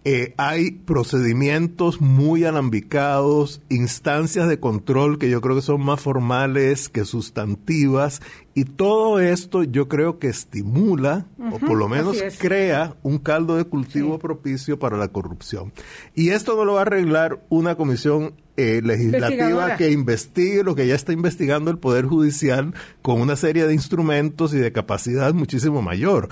Eh, 0.09 0.33
hay 0.37 0.71
procedimientos 0.71 1.99
muy 1.99 2.45
alambicados, 2.45 3.61
instancias 3.67 4.47
de 4.47 4.57
control 4.57 5.19
que 5.19 5.29
yo 5.29 5.41
creo 5.41 5.57
que 5.57 5.61
son 5.61 5.83
más 5.83 5.99
formales 5.99 6.87
que 6.87 7.03
sustantivas 7.03 8.21
y 8.53 8.63
todo 8.63 9.19
esto 9.19 9.63
yo 9.63 9.89
creo 9.89 10.17
que 10.17 10.29
estimula 10.29 11.27
o 11.51 11.59
por 11.59 11.77
lo 11.77 11.89
menos 11.89 12.17
crea 12.39 12.95
un 13.03 13.17
caldo 13.17 13.57
de 13.57 13.65
cultivo 13.65 14.17
propicio 14.17 14.79
para 14.79 14.95
la 14.95 15.09
corrupción. 15.09 15.73
Y 16.15 16.29
esto 16.29 16.55
no 16.55 16.63
lo 16.63 16.75
va 16.75 16.79
a 16.79 16.81
arreglar 16.83 17.43
una 17.49 17.75
comisión 17.75 18.33
eh, 18.55 18.81
legislativa 18.83 19.75
que 19.75 19.91
investigue 19.91 20.63
lo 20.63 20.73
que 20.73 20.87
ya 20.87 20.95
está 20.95 21.13
investigando 21.13 21.69
el 21.69 21.77
Poder 21.77 22.05
Judicial 22.05 22.73
con 23.03 23.21
una 23.21 23.35
serie 23.35 23.67
de 23.67 23.75
instrumentos 23.75 24.51
y 24.55 24.57
de 24.57 24.71
capacidad 24.71 25.31
muchísimo 25.35 25.83
mayor 25.83 26.29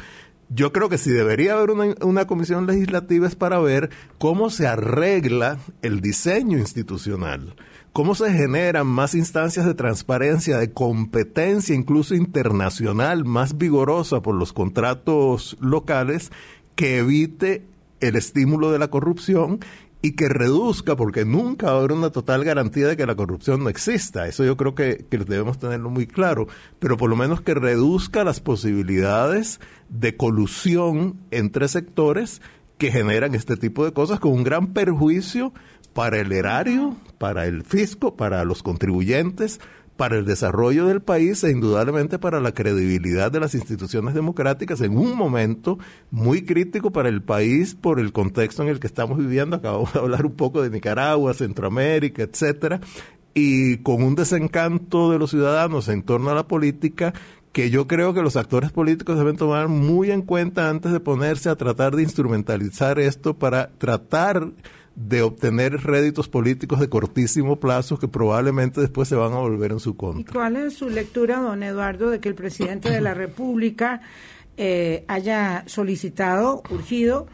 yo 0.49 0.71
creo 0.71 0.89
que 0.89 0.97
si 0.97 1.11
debería 1.11 1.53
haber 1.53 1.71
una, 1.71 1.95
una, 2.01 2.27
comisión 2.27 2.67
legislativa 2.67 3.27
es 3.27 3.35
para 3.35 3.59
ver 3.59 3.89
cómo 4.17 4.49
se 4.49 4.67
arregla 4.67 5.57
el 5.81 6.01
diseño 6.01 6.57
institucional, 6.57 7.55
cómo 7.93 8.13
se 8.13 8.31
generan 8.31 8.87
más 8.87 9.15
instancias 9.15 9.65
de 9.65 9.73
transparencia, 9.73 10.57
de 10.57 10.71
competencia 10.71 11.75
incluso 11.75 12.13
internacional 12.13 13.25
más 13.25 13.57
vigorosa 13.57 14.21
por 14.21 14.35
los 14.35 14.53
contratos 14.53 15.57
locales 15.59 16.31
que 16.75 16.97
evite 16.97 17.63
el 18.01 18.15
estímulo 18.15 18.71
de 18.71 18.79
la 18.79 18.89
corrupción 18.89 19.59
y 20.05 20.11
que 20.11 20.29
reduzca, 20.29 20.95
porque 20.95 21.25
nunca 21.25 21.71
haber 21.71 21.91
una 21.91 22.11
total 22.11 22.43
garantía 22.43 22.87
de 22.87 22.95
que 22.95 23.07
la 23.07 23.15
corrupción 23.15 23.63
no 23.63 23.69
exista. 23.69 24.27
Eso 24.27 24.45
yo 24.45 24.55
creo 24.55 24.75
que, 24.75 25.03
debemos 25.09 25.57
tenerlo 25.57 25.89
muy 25.89 26.05
claro, 26.05 26.45
pero 26.77 26.95
por 26.95 27.09
lo 27.09 27.15
menos 27.15 27.41
que 27.41 27.55
reduzca 27.55 28.23
las 28.23 28.39
posibilidades 28.39 29.59
de 29.89 30.15
colusión 30.15 31.17
entre 31.31 31.67
sectores 31.69 32.43
que 32.77 32.91
generan 32.91 33.33
este 33.33 33.57
tipo 33.57 33.83
de 33.83 33.93
cosas 33.93 34.19
con 34.19 34.33
un 34.33 34.43
gran 34.43 34.73
perjuicio 34.73 35.53
para 35.93 36.19
el 36.19 36.31
erario, 36.31 36.95
para 37.17 37.47
el 37.47 37.63
fisco, 37.63 38.15
para 38.15 38.43
los 38.43 38.61
contribuyentes, 38.61 39.59
para 39.97 40.17
el 40.17 40.25
desarrollo 40.25 40.87
del 40.87 41.01
país 41.01 41.43
e 41.43 41.51
indudablemente 41.51 42.19
para 42.19 42.39
la 42.39 42.53
credibilidad 42.53 43.31
de 43.31 43.39
las 43.39 43.55
instituciones 43.55 44.13
democráticas 44.13 44.81
en 44.81 44.97
un 44.97 45.15
momento 45.15 45.79
muy 46.11 46.43
crítico 46.43 46.91
para 46.91 47.09
el 47.09 47.21
país 47.21 47.75
por 47.75 47.99
el 47.99 48.11
contexto 48.11 48.63
en 48.63 48.69
el 48.69 48.79
que 48.79 48.87
estamos 48.87 49.17
viviendo. 49.17 49.55
Acabamos 49.55 49.93
de 49.93 49.99
hablar 49.99 50.25
un 50.25 50.33
poco 50.33 50.61
de 50.61 50.69
Nicaragua, 50.69 51.33
Centroamérica, 51.33 52.23
etcétera, 52.23 52.81
y 53.33 53.77
con 53.77 54.03
un 54.03 54.15
desencanto 54.15 55.11
de 55.11 55.19
los 55.19 55.29
ciudadanos 55.29 55.87
en 55.87 56.03
torno 56.03 56.29
a 56.29 56.35
la 56.35 56.47
política 56.47 57.13
que 57.55 57.69
yo 57.69 57.87
creo 57.87 58.13
que 58.13 58.21
los 58.21 58.35
actores 58.35 58.73
políticos 58.73 59.17
deben 59.17 59.37
tomar 59.37 59.69
muy 59.69 60.11
en 60.11 60.23
cuenta 60.23 60.69
antes 60.69 60.91
de 60.91 60.99
ponerse 60.99 61.47
a 61.49 61.55
tratar 61.55 61.95
de 61.95 62.03
instrumentalizar 62.03 62.99
esto 62.99 63.33
para 63.33 63.69
tratar 63.77 64.51
de 64.95 65.21
obtener 65.21 65.73
réditos 65.83 66.29
políticos 66.29 66.79
de 66.79 66.89
cortísimo 66.89 67.59
plazo 67.59 67.99
que 67.99 68.07
probablemente 68.07 68.79
después 68.79 69.09
se 69.09 69.15
van 69.15 69.33
a 69.33 69.37
volver 69.37 69.71
en 69.71 69.79
su 69.79 69.97
contra. 69.97 70.21
¿Y 70.21 70.23
cuál 70.23 70.55
es 70.55 70.75
su 70.75 70.89
lectura, 70.89 71.39
don 71.39 71.63
Eduardo, 71.63 72.09
de 72.09 72.19
que 72.19 72.29
el 72.29 72.35
presidente 72.35 72.89
de 72.89 73.01
la 73.01 73.13
República 73.13 74.01
eh, 74.57 75.03
haya 75.07 75.63
solicitado, 75.67 76.63
urgido, 76.69 77.27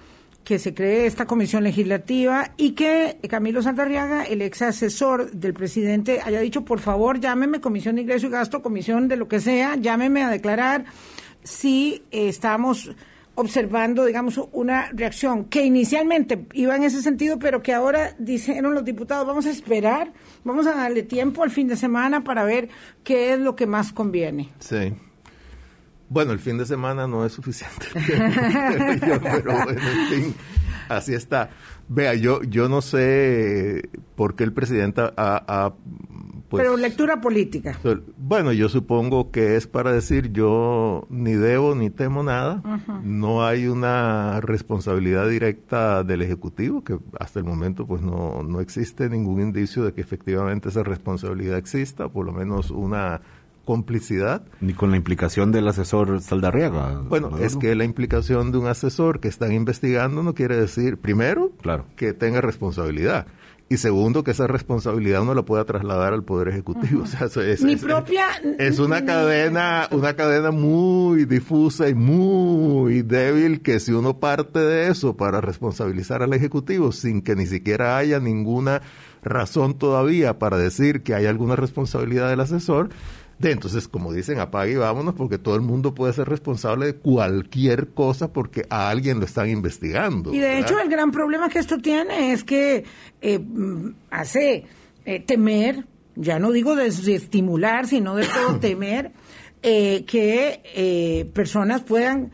que 0.44 0.58
se 0.58 0.74
cree 0.74 1.06
esta 1.06 1.28
comisión 1.28 1.64
legislativa 1.64 2.52
y 2.58 2.72
que 2.72 3.20
Camilo 3.30 3.62
Santarriaga, 3.62 4.24
el 4.24 4.42
ex 4.42 4.64
asesor 4.64 5.32
del 5.32 5.54
presidente, 5.54 6.20
haya 6.24 6.40
dicho, 6.40 6.66
por 6.66 6.80
favor, 6.80 7.20
llámeme 7.20 7.62
comisión 7.62 7.96
de 7.96 8.02
ingreso 8.02 8.26
y 8.26 8.32
gasto, 8.32 8.64
comisión 8.64 9.08
de 9.08 9.18
lo 9.18 9.28
que 9.28 9.40
sea, 9.40 9.76
llámeme 9.76 10.24
a 10.24 10.32
declarar 10.32 10.86
si 11.44 12.04
estamos 12.10 12.92
observando, 13.36 14.06
digamos, 14.06 14.40
una 14.52 14.90
reacción 14.92 15.46
que 15.46 15.64
inicialmente 15.64 16.46
iba 16.54 16.76
en 16.76 16.84
ese 16.84 17.02
sentido, 17.02 17.40
pero 17.40 17.62
que 17.62 17.74
ahora 17.74 18.16
dijeron 18.20 18.74
los 18.74 18.84
diputados, 18.84 19.26
vamos 19.26 19.46
a 19.46 19.52
esperar, 19.52 20.12
vamos 20.44 20.68
a 20.68 20.76
darle 20.76 21.04
tiempo 21.04 21.44
al 21.44 21.50
fin 21.50 21.68
de 21.68 21.76
semana 21.76 22.24
para 22.24 22.44
ver 22.44 22.70
qué 23.04 23.34
es 23.34 23.40
lo 23.40 23.56
que 23.56 23.68
más 23.68 23.94
conviene. 23.94 24.50
Sí. 24.60 24.94
Bueno, 26.10 26.34
el 26.34 26.40
fin 26.40 26.58
de 26.58 26.66
semana 26.66 27.08
no 27.08 27.26
es 27.26 27.32
suficiente, 27.32 27.88
pero 27.94 29.20
bueno, 29.20 29.70
en 29.70 30.08
fin, 30.10 30.36
así 30.90 31.14
está. 31.14 31.50
Vea, 31.88 32.16
yo, 32.16 32.42
yo 32.44 32.68
no 32.68 32.82
sé 32.82 33.90
por 34.16 34.36
qué 34.36 34.44
el 34.44 34.52
presidente 34.52 35.02
ha 35.16 35.74
pues, 36.52 36.64
Pero 36.64 36.76
lectura 36.76 37.22
política. 37.22 37.80
Bueno, 38.18 38.52
yo 38.52 38.68
supongo 38.68 39.32
que 39.32 39.56
es 39.56 39.68
para 39.68 39.94
decir 39.94 40.34
yo 40.34 41.08
ni 41.10 41.32
debo 41.32 41.76
ni 41.76 41.90
temo 41.90 42.24
nada. 42.24 42.62
No 43.04 43.46
hay 43.46 43.68
una 43.68 44.42
responsabilidad 44.42 45.30
directa 45.30 46.04
del 46.04 46.22
Ejecutivo, 46.22 46.84
que 46.84 47.00
hasta 47.22 47.40
el 47.40 47.46
momento 47.46 47.88
pues 47.88 48.02
no, 48.02 48.44
no 48.44 48.60
existe 48.60 49.10
ningún 49.10 49.40
indicio 49.42 49.86
de 49.86 49.94
que 49.94 50.02
efectivamente 50.02 50.68
esa 50.68 50.84
responsabilidad 50.84 51.58
exista, 51.58 52.10
por 52.10 52.26
lo 52.26 52.34
menos 52.34 52.70
una 52.70 53.22
complicidad. 53.64 54.44
Ni 54.60 54.74
con 54.74 54.92
la 54.92 54.98
implicación 54.98 55.54
del 55.54 55.70
asesor 55.70 56.20
Saldarriaga. 56.20 57.02
Bueno, 57.08 57.38
es 57.38 57.56
que 57.56 57.76
la 57.76 57.86
implicación 57.86 58.52
de 58.52 58.58
un 58.58 58.68
asesor 58.68 59.22
que 59.22 59.30
están 59.30 59.54
investigando 59.54 60.22
no 60.22 60.34
quiere 60.34 60.58
decir, 60.58 60.98
primero, 60.98 61.52
claro. 61.62 61.86
que 61.96 62.12
tenga 62.12 62.42
responsabilidad 62.42 63.28
y 63.72 63.78
segundo 63.78 64.26
que 64.26 64.32
esa 64.32 64.48
responsabilidad 64.48 65.22
uno 65.22 65.34
la 65.34 65.44
pueda 65.44 65.64
trasladar 65.64 66.12
al 66.12 66.26
poder 66.26 66.50
ejecutivo. 66.50 67.04
O 67.22 67.30
sea, 67.30 67.44
es, 67.46 67.64
mi 67.64 67.78
propia 67.78 68.26
es 68.60 68.80
una 68.80 69.06
cadena 69.06 69.88
una 69.92 70.14
cadena 70.16 70.52
muy 70.52 71.24
difusa 71.24 71.88
y 71.88 71.94
muy 71.94 73.02
débil 73.02 73.62
que 73.62 73.80
si 73.80 73.94
uno 73.94 74.20
parte 74.20 74.60
de 74.60 74.90
eso 74.90 75.16
para 75.16 75.40
responsabilizar 75.40 76.22
al 76.22 76.34
ejecutivo 76.34 76.92
sin 76.92 77.22
que 77.22 77.36
ni 77.36 77.46
siquiera 77.46 77.98
haya 77.98 78.20
ninguna 78.20 78.82
razón 79.24 79.78
todavía 79.78 80.38
para 80.38 80.58
decir 80.58 81.02
que 81.02 81.16
hay 81.16 81.26
alguna 81.26 81.56
responsabilidad 81.56 82.30
del 82.30 82.42
asesor 82.42 82.90
entonces, 83.50 83.88
como 83.88 84.14
dicen, 84.14 84.40
apague 84.40 84.74
y 84.74 84.76
vámonos 84.76 85.16
porque 85.16 85.38
todo 85.38 85.56
el 85.56 85.62
mundo 85.62 85.96
puede 85.96 86.14
ser 86.14 86.30
responsable 86.30 86.86
de 86.86 86.96
cualquier 86.96 87.90
cosa 87.90 88.32
porque 88.32 88.66
a 88.70 88.90
alguien 88.90 89.20
lo 89.20 89.26
están 89.26 89.50
investigando. 89.50 90.34
Y 90.34 90.40
de 90.40 90.60
hecho, 90.60 90.80
el 90.80 90.90
gran 90.90 91.12
problema 91.12 91.50
que 91.50 91.60
esto 91.60 91.78
tiene 91.78 92.34
es 92.34 92.44
que 92.44 92.84
eh, 93.22 93.40
mm, 93.40 93.96
hace 94.12 94.66
eh, 95.06 95.20
temer, 95.22 95.86
ya 96.16 96.38
no 96.38 96.52
digo 96.52 96.76
desestimular, 96.76 97.88
sino 97.88 98.16
de 98.16 98.28
todo 98.28 98.56
temer, 98.60 99.12
eh, 99.64 100.04
que 100.06 101.32
personas 101.34 101.82
puedan 101.82 102.32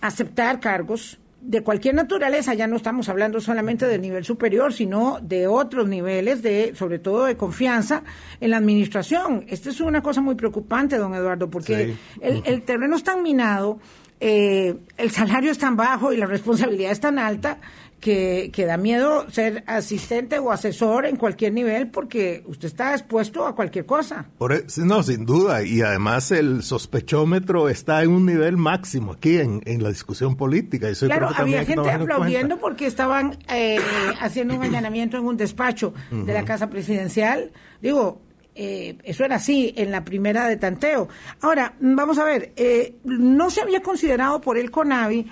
aceptar 0.00 0.60
cargos 0.60 1.18
de 1.42 1.62
cualquier 1.62 1.94
naturaleza, 1.94 2.54
ya 2.54 2.68
no 2.68 2.76
estamos 2.76 3.08
hablando 3.08 3.40
solamente 3.40 3.86
del 3.86 4.00
nivel 4.00 4.24
superior, 4.24 4.72
sino 4.72 5.18
de 5.20 5.48
otros 5.48 5.88
niveles, 5.88 6.40
de 6.40 6.72
sobre 6.76 7.00
todo 7.00 7.24
de 7.24 7.36
confianza 7.36 8.04
en 8.40 8.50
la 8.50 8.58
administración. 8.58 9.44
Esta 9.48 9.70
es 9.70 9.80
una 9.80 10.02
cosa 10.02 10.20
muy 10.20 10.36
preocupante, 10.36 10.96
don 10.96 11.14
Eduardo, 11.14 11.50
porque 11.50 11.96
el, 12.20 12.42
el, 12.44 12.62
terreno 12.62 12.94
es 12.94 13.02
tan 13.02 13.22
minado, 13.24 13.80
eh, 14.20 14.76
el 14.96 15.10
salario 15.10 15.50
es 15.50 15.58
tan 15.58 15.76
bajo 15.76 16.12
y 16.12 16.16
la 16.16 16.26
responsabilidad 16.36 16.92
es 16.92 17.00
tan 17.00 17.18
alta 17.18 17.58
que, 18.02 18.50
que, 18.52 18.66
da 18.66 18.76
miedo 18.76 19.30
ser 19.30 19.62
asistente 19.68 20.40
o 20.40 20.50
asesor 20.50 21.06
en 21.06 21.14
cualquier 21.14 21.52
nivel 21.52 21.88
porque 21.88 22.42
usted 22.46 22.66
está 22.66 22.92
expuesto 22.94 23.46
a 23.46 23.54
cualquier 23.54 23.86
cosa. 23.86 24.26
Por, 24.38 24.52
e, 24.52 24.64
no, 24.78 25.04
sin 25.04 25.24
duda. 25.24 25.62
Y 25.62 25.82
además 25.82 26.32
el 26.32 26.64
sospechómetro 26.64 27.68
está 27.68 28.02
en 28.02 28.10
un 28.10 28.26
nivel 28.26 28.56
máximo 28.56 29.12
aquí 29.12 29.38
en, 29.38 29.62
en 29.66 29.84
la 29.84 29.90
discusión 29.90 30.36
política. 30.36 30.88
Eso 30.88 31.06
claro, 31.06 31.30
había 31.32 31.64
gente 31.64 31.88
aplaudiendo 31.88 32.58
porque 32.58 32.86
estaban 32.86 33.38
eh, 33.48 33.78
haciendo 34.20 34.56
un 34.56 34.64
allanamiento 34.64 35.16
en 35.16 35.24
un 35.24 35.36
despacho 35.36 35.94
de 36.10 36.34
la 36.34 36.44
Casa 36.44 36.68
Presidencial. 36.68 37.52
Digo, 37.80 38.20
eh, 38.56 38.98
eso 39.04 39.24
era 39.24 39.36
así 39.36 39.72
en 39.76 39.92
la 39.92 40.04
primera 40.04 40.48
de 40.48 40.56
tanteo. 40.56 41.08
Ahora, 41.40 41.74
vamos 41.78 42.18
a 42.18 42.24
ver, 42.24 42.52
eh, 42.56 42.96
no 43.04 43.48
se 43.48 43.60
había 43.60 43.80
considerado 43.80 44.40
por 44.40 44.58
el 44.58 44.72
CONAVI 44.72 45.30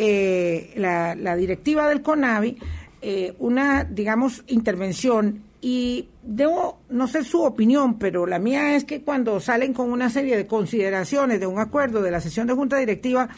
eh, 0.00 0.74
la, 0.76 1.36
directiva 1.36 1.88
del 1.88 2.02
CONAVI 2.02 2.56
eh, 3.02 3.34
una, 3.40 3.82
digamos, 3.82 4.44
intervención 4.46 5.42
y 5.60 6.08
debo, 6.22 6.78
no 6.88 7.08
sé 7.08 7.24
su 7.24 7.42
opinión, 7.42 7.98
pero 7.98 8.24
la 8.24 8.38
mía 8.38 8.76
es 8.76 8.84
que 8.84 9.02
cuando 9.02 9.40
salen 9.40 9.74
con 9.74 9.90
una 9.90 10.08
serie 10.08 10.36
de 10.36 10.46
consideraciones 10.46 11.40
de 11.40 11.48
un 11.48 11.58
acuerdo 11.58 12.00
de 12.00 12.12
la 12.12 12.20
sesión 12.20 12.46
de 12.46 12.54
junta 12.54 12.76
directiva, 12.76 13.28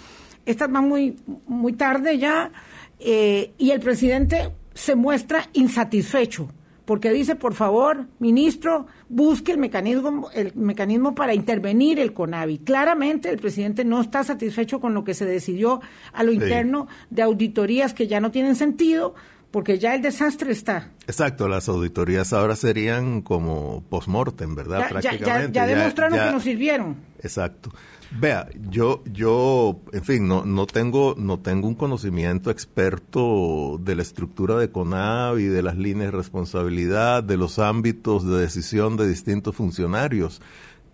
estas 0.45 0.71
van 0.71 0.87
muy, 0.87 1.17
muy 1.47 1.73
tarde 1.73 2.19
ya 2.19 2.53
eh, 2.99 3.55
y 3.57 3.71
el 3.71 3.81
presidente 3.81 4.51
se 4.75 4.95
muestra 4.95 5.49
insatisfecho 5.55 6.51
porque 6.91 7.13
dice, 7.13 7.37
por 7.37 7.55
favor, 7.55 8.09
ministro, 8.19 8.89
busque 9.09 9.53
el 9.53 9.59
mecanismo, 9.59 10.29
el 10.35 10.53
mecanismo 10.57 11.15
para 11.15 11.35
intervenir 11.35 12.01
el 12.01 12.13
CONAVI. 12.13 12.59
Claramente 12.59 13.31
el 13.31 13.39
presidente 13.39 13.85
no 13.85 14.01
está 14.01 14.25
satisfecho 14.25 14.81
con 14.81 14.93
lo 14.93 15.05
que 15.05 15.15
se 15.15 15.25
decidió 15.25 15.81
a 16.13 16.25
lo 16.25 16.33
interno 16.33 16.89
de 17.09 17.23
auditorías 17.23 17.95
que 17.95 18.09
ya 18.09 18.19
no 18.19 18.33
tienen 18.33 18.57
sentido, 18.57 19.15
porque 19.51 19.79
ya 19.79 19.95
el 19.95 20.03
desastre 20.03 20.53
está. 20.53 20.91
Exacto, 21.07 21.49
las 21.49 21.69
auditorías 21.69 22.33
ahora 22.33 22.57
serían 22.57 23.23
como 23.23 23.83
post-mortem, 23.89 24.55
¿verdad? 24.55 24.81
Ya, 24.81 24.89
Prácticamente. 24.89 25.53
Ya, 25.53 25.67
demostraron 25.67 26.19
que 26.19 26.33
no 26.33 26.41
sirvieron. 26.41 26.97
Exacto. 27.21 27.71
Vea, 28.13 28.49
yo, 28.69 29.05
yo, 29.05 29.81
en 29.93 30.03
fin, 30.03 30.27
no, 30.27 30.45
no 30.45 30.67
tengo, 30.67 31.15
no 31.17 31.39
tengo 31.39 31.69
un 31.69 31.77
conocimiento 31.77 32.51
experto 32.51 33.79
de 33.81 33.95
la 33.95 34.03
estructura 34.03 34.57
de 34.57 34.71
CONAV 34.71 35.39
y 35.39 35.45
de 35.45 35.63
las 35.63 35.77
líneas 35.77 36.11
de 36.11 36.19
responsabilidad, 36.19 37.23
de 37.23 37.37
los 37.37 37.61
ámbitos 37.61 38.27
de 38.27 38.41
decisión 38.41 38.97
de 38.97 39.07
distintos 39.07 39.55
funcionarios, 39.55 40.43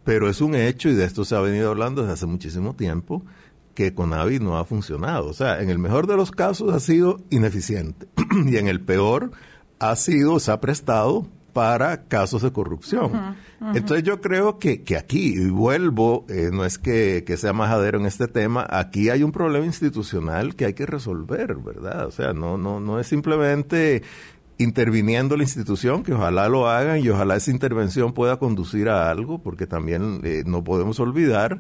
pero 0.04 0.28
es 0.28 0.42
un 0.42 0.54
hecho 0.54 0.90
y 0.90 0.94
de 0.94 1.04
esto 1.04 1.24
se 1.24 1.34
ha 1.34 1.40
venido 1.40 1.70
hablando 1.70 2.02
desde 2.02 2.14
hace 2.14 2.26
muchísimo 2.26 2.74
tiempo 2.76 3.22
que 3.77 3.95
CONAVI 3.95 4.41
no 4.41 4.59
ha 4.59 4.64
funcionado. 4.64 5.29
O 5.29 5.35
sea, 5.35 5.62
en 5.62 5.70
el 5.70 5.79
mejor 5.79 6.09
de 6.09 6.16
los 6.16 6.33
casos 6.33 6.74
ha 6.74 6.81
sido 6.81 7.20
ineficiente 7.31 8.09
y 8.47 8.57
en 8.57 8.66
el 8.66 8.81
peor 8.81 9.31
ha 9.79 9.95
sido, 9.95 10.41
se 10.41 10.51
ha 10.51 10.61
prestado 10.61 11.29
para 11.53 12.05
casos 12.05 12.43
de 12.43 12.53
corrupción. 12.53 13.37
Entonces 13.74 14.05
yo 14.05 14.20
creo 14.20 14.59
que, 14.59 14.83
que 14.83 14.97
aquí, 14.97 15.35
y 15.35 15.49
vuelvo, 15.49 16.27
eh, 16.29 16.51
no 16.53 16.64
es 16.66 16.77
que, 16.77 17.24
que, 17.27 17.39
sea 17.39 17.55
majadero 17.55 17.99
en 17.99 18.05
este 18.05 18.29
tema, 18.29 18.66
aquí 18.68 19.09
hay 19.09 19.22
un 19.22 19.33
problema 19.33 19.64
institucional 19.64 20.55
que 20.55 20.66
hay 20.66 20.74
que 20.74 20.85
resolver, 20.85 21.55
¿verdad? 21.57 22.07
O 22.07 22.11
sea, 22.11 22.35
no, 22.35 22.59
no, 22.59 22.81
no 22.81 23.01
es 23.01 23.07
simplemente 23.07 24.03
interviniendo 24.59 25.37
la 25.37 25.45
institución, 25.45 26.03
que 26.03 26.12
ojalá 26.12 26.49
lo 26.49 26.68
hagan 26.68 27.01
y 27.01 27.09
ojalá 27.09 27.37
esa 27.37 27.51
intervención 27.51 28.12
pueda 28.12 28.39
conducir 28.39 28.91
a 28.91 29.11
algo, 29.11 29.39
porque 29.39 29.66
también 29.66 30.20
eh, 30.24 30.43
no 30.47 30.62
podemos 30.62 31.01
olvidar 31.01 31.59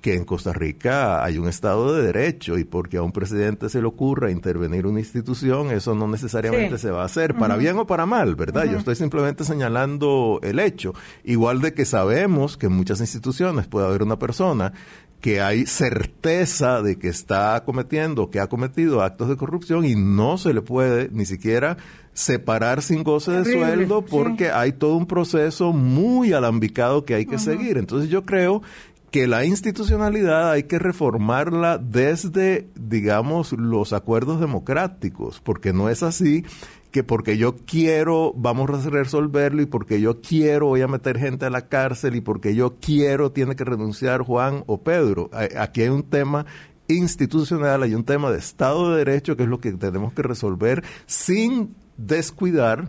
que 0.00 0.14
en 0.14 0.24
Costa 0.24 0.52
Rica 0.52 1.24
hay 1.24 1.38
un 1.38 1.48
Estado 1.48 1.92
de 1.92 2.02
Derecho 2.02 2.56
y 2.56 2.64
porque 2.64 2.98
a 2.98 3.02
un 3.02 3.12
presidente 3.12 3.68
se 3.68 3.80
le 3.80 3.88
ocurra 3.88 4.30
intervenir 4.30 4.86
una 4.86 5.00
institución, 5.00 5.70
eso 5.70 5.94
no 5.94 6.06
necesariamente 6.06 6.78
se 6.78 6.90
va 6.90 7.02
a 7.02 7.06
hacer, 7.06 7.34
para 7.34 7.56
bien 7.56 7.78
o 7.78 7.86
para 7.86 8.06
mal, 8.06 8.36
¿verdad? 8.36 8.64
Yo 8.64 8.78
estoy 8.78 8.94
simplemente 8.94 9.44
señalando 9.44 10.38
el 10.42 10.60
hecho. 10.60 10.94
Igual 11.24 11.60
de 11.60 11.74
que 11.74 11.84
sabemos 11.84 12.56
que 12.56 12.66
en 12.66 12.72
muchas 12.72 13.00
instituciones 13.00 13.66
puede 13.66 13.86
haber 13.86 14.02
una 14.02 14.18
persona 14.18 14.72
que 15.20 15.40
hay 15.40 15.66
certeza 15.66 16.80
de 16.80 16.96
que 16.96 17.08
está 17.08 17.64
cometiendo, 17.64 18.30
que 18.30 18.38
ha 18.38 18.46
cometido 18.46 19.02
actos 19.02 19.28
de 19.28 19.36
corrupción 19.36 19.84
y 19.84 19.96
no 19.96 20.38
se 20.38 20.54
le 20.54 20.62
puede 20.62 21.08
ni 21.10 21.26
siquiera 21.26 21.76
separar 22.12 22.82
sin 22.82 23.02
goce 23.02 23.32
de 23.32 23.44
sueldo 23.44 24.04
porque 24.04 24.50
hay 24.50 24.72
todo 24.72 24.96
un 24.96 25.06
proceso 25.06 25.72
muy 25.72 26.32
alambicado 26.32 27.04
que 27.04 27.14
hay 27.14 27.26
que 27.26 27.38
seguir. 27.38 27.78
Entonces 27.78 28.10
yo 28.10 28.24
creo 28.24 28.62
que 29.10 29.26
la 29.26 29.44
institucionalidad 29.44 30.50
hay 30.50 30.64
que 30.64 30.78
reformarla 30.78 31.78
desde, 31.78 32.68
digamos, 32.74 33.52
los 33.52 33.92
acuerdos 33.92 34.40
democráticos, 34.40 35.40
porque 35.40 35.72
no 35.72 35.88
es 35.88 36.02
así 36.02 36.44
que 36.90 37.04
porque 37.04 37.36
yo 37.36 37.56
quiero 37.56 38.32
vamos 38.34 38.70
a 38.70 38.90
resolverlo 38.90 39.60
y 39.60 39.66
porque 39.66 40.00
yo 40.00 40.20
quiero 40.20 40.68
voy 40.68 40.80
a 40.80 40.88
meter 40.88 41.18
gente 41.18 41.44
a 41.44 41.50
la 41.50 41.68
cárcel 41.68 42.16
y 42.16 42.22
porque 42.22 42.54
yo 42.54 42.76
quiero 42.80 43.30
tiene 43.30 43.56
que 43.56 43.64
renunciar 43.64 44.22
Juan 44.22 44.64
o 44.66 44.82
Pedro. 44.82 45.30
Aquí 45.58 45.82
hay 45.82 45.88
un 45.88 46.02
tema 46.02 46.46
institucional, 46.88 47.82
hay 47.82 47.94
un 47.94 48.04
tema 48.04 48.30
de 48.30 48.38
Estado 48.38 48.90
de 48.90 49.04
Derecho 49.04 49.36
que 49.36 49.42
es 49.42 49.48
lo 49.48 49.60
que 49.60 49.72
tenemos 49.72 50.14
que 50.14 50.22
resolver 50.22 50.82
sin 51.06 51.74
descuidar 51.98 52.88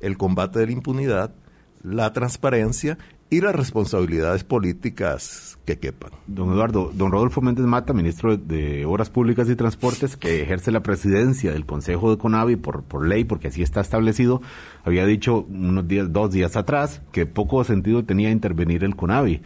el 0.00 0.16
combate 0.16 0.60
de 0.60 0.66
la 0.66 0.72
impunidad, 0.72 1.34
la 1.82 2.12
transparencia 2.12 2.96
y 3.34 3.40
las 3.40 3.54
responsabilidades 3.54 4.44
políticas 4.44 5.58
que 5.64 5.80
quepan. 5.80 6.12
Don 6.28 6.52
Eduardo, 6.52 6.92
don 6.94 7.10
Rodolfo 7.10 7.40
Méndez 7.40 7.66
Mata, 7.66 7.92
ministro 7.92 8.36
de 8.36 8.84
Obras 8.84 9.10
Públicas 9.10 9.50
y 9.50 9.56
Transportes, 9.56 10.16
que 10.16 10.40
ejerce 10.42 10.70
la 10.70 10.84
presidencia 10.84 11.52
del 11.52 11.66
Consejo 11.66 12.12
de 12.12 12.18
Conavi 12.18 12.54
por, 12.54 12.84
por 12.84 13.08
ley, 13.08 13.24
porque 13.24 13.48
así 13.48 13.60
está 13.62 13.80
establecido, 13.80 14.40
había 14.84 15.04
dicho 15.04 15.46
unos 15.48 15.88
días, 15.88 16.12
dos 16.12 16.30
días 16.30 16.56
atrás 16.56 17.02
que 17.10 17.26
poco 17.26 17.64
sentido 17.64 18.04
tenía 18.04 18.30
intervenir 18.30 18.84
el 18.84 18.94
Conavi. 18.94 19.42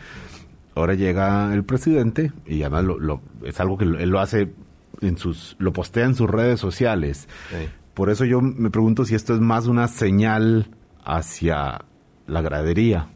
Ahora 0.75 0.93
llega 0.93 1.55
el 1.55 1.65
presidente 1.65 2.33
y 2.45 2.61
además 2.63 2.85
lo, 2.85 3.23
es 3.43 3.59
algo 3.59 3.79
que 3.79 3.85
él 3.85 4.11
lo 4.11 4.21
hace 4.21 4.53
en 5.01 5.17
sus, 5.17 5.57
lo 5.59 5.73
postea 5.73 6.05
en 6.05 6.15
sus 6.15 6.29
redes 6.29 6.61
sociales. 6.61 7.27
Por 7.95 8.11
eso 8.11 8.27
yo 8.27 8.43
me 8.43 8.69
pregunto 8.69 9.07
si 9.07 9.15
esto 9.15 9.35
es 9.35 9.41
más 9.41 9.67
una 9.67 9.89
señal 9.89 10.69
hacia 11.05 11.87
la 12.27 12.43
gradería 12.43 13.09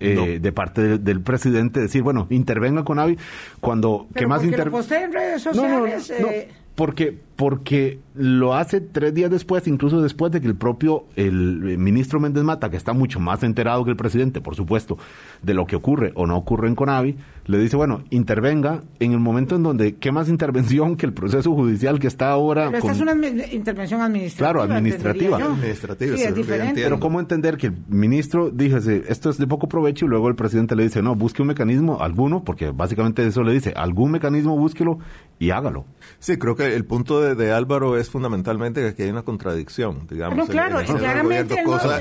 eh, 0.00 0.38
de 0.40 0.52
parte 0.52 0.98
del, 0.98 1.20
presidente 1.20 1.80
decir, 1.80 2.02
bueno, 2.02 2.26
intervenga 2.30 2.84
con 2.84 2.98
Avi 2.98 3.16
cuando 3.60 4.06
que 4.14 4.26
más 4.26 4.42
en 4.42 5.12
redes 5.12 5.42
sociales. 5.42 6.10
Eh, 6.10 6.48
porque 6.74 7.16
porque 7.36 7.98
lo 8.14 8.54
hace 8.54 8.80
tres 8.80 9.12
días 9.12 9.30
después, 9.30 9.66
incluso 9.66 10.00
después 10.00 10.30
de 10.30 10.40
que 10.40 10.46
el 10.46 10.54
propio 10.54 11.06
el 11.16 11.78
ministro 11.78 12.20
Méndez 12.20 12.44
Mata, 12.44 12.70
que 12.70 12.76
está 12.76 12.92
mucho 12.92 13.18
más 13.18 13.42
enterado 13.42 13.84
que 13.84 13.90
el 13.90 13.96
presidente, 13.96 14.40
por 14.40 14.54
supuesto, 14.54 14.98
de 15.42 15.52
lo 15.52 15.66
que 15.66 15.74
ocurre 15.74 16.12
o 16.14 16.26
no 16.26 16.36
ocurre 16.36 16.68
en 16.68 16.76
Conavi, 16.76 17.16
le 17.46 17.58
dice, 17.58 17.76
bueno, 17.76 18.04
intervenga 18.10 18.82
en 19.00 19.12
el 19.12 19.18
momento 19.18 19.56
en 19.56 19.64
donde, 19.64 19.96
¿qué 19.96 20.12
más 20.12 20.28
intervención 20.28 20.96
que 20.96 21.06
el 21.06 21.12
proceso 21.12 21.52
judicial 21.52 21.98
que 21.98 22.06
está 22.06 22.30
ahora? 22.30 22.66
Pero 22.66 22.78
esta 22.78 22.92
es 22.92 23.00
una 23.00 23.12
intervención 23.52 24.00
administrativa. 24.00 24.52
Claro, 24.52 24.72
administrativa. 24.72 25.36
Administrativa, 25.36 26.16
sí, 26.16 26.22
es 26.22 26.34
diferente. 26.34 26.82
Pero 26.82 27.00
¿cómo 27.00 27.18
entender 27.18 27.56
que 27.56 27.66
el 27.66 27.74
ministro 27.88 28.50
dice, 28.50 29.04
esto 29.08 29.30
es 29.30 29.38
de 29.38 29.46
poco 29.46 29.68
provecho 29.68 30.06
y 30.06 30.08
luego 30.08 30.28
el 30.28 30.36
presidente 30.36 30.76
le 30.76 30.84
dice, 30.84 31.02
no, 31.02 31.16
busque 31.16 31.42
un 31.42 31.48
mecanismo, 31.48 32.00
alguno, 32.00 32.44
porque 32.44 32.70
básicamente 32.70 33.26
eso 33.26 33.42
le 33.42 33.52
dice, 33.52 33.72
algún 33.76 34.12
mecanismo 34.12 34.56
búsquelo 34.56 34.98
y 35.38 35.50
hágalo. 35.50 35.84
Sí, 36.20 36.36
creo 36.36 36.54
que 36.54 36.74
el 36.74 36.84
punto 36.84 37.20
de, 37.20 37.23
de 37.34 37.52
Álvaro 37.52 37.98
es 37.98 38.10
fundamentalmente 38.10 38.80
que 38.80 38.88
aquí 38.88 39.02
hay 39.04 39.10
una 39.10 39.22
contradicción, 39.22 40.06
digamos. 40.08 40.36
No, 40.36 40.46
claro, 40.46 40.80
claramente 40.84 41.62
cosa, 41.64 42.00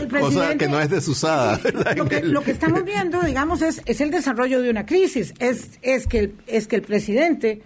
que 0.58 0.68
no 0.68 0.80
es 0.80 0.90
desusada. 0.90 1.60
Lo 1.96 2.06
que, 2.06 2.22
lo 2.24 2.42
que, 2.42 2.52
estamos 2.52 2.84
viendo, 2.84 3.22
digamos, 3.22 3.62
es, 3.62 3.82
es 3.86 4.02
el 4.02 4.12
desarrollo 4.12 4.62
de 4.62 4.70
una 4.70 4.86
crisis. 4.86 5.34
Es, 5.40 5.80
es, 5.82 6.08
que 6.08 6.20
el, 6.20 6.36
es 6.48 6.68
que 6.68 6.76
el 6.76 6.82
presidente 6.82 7.62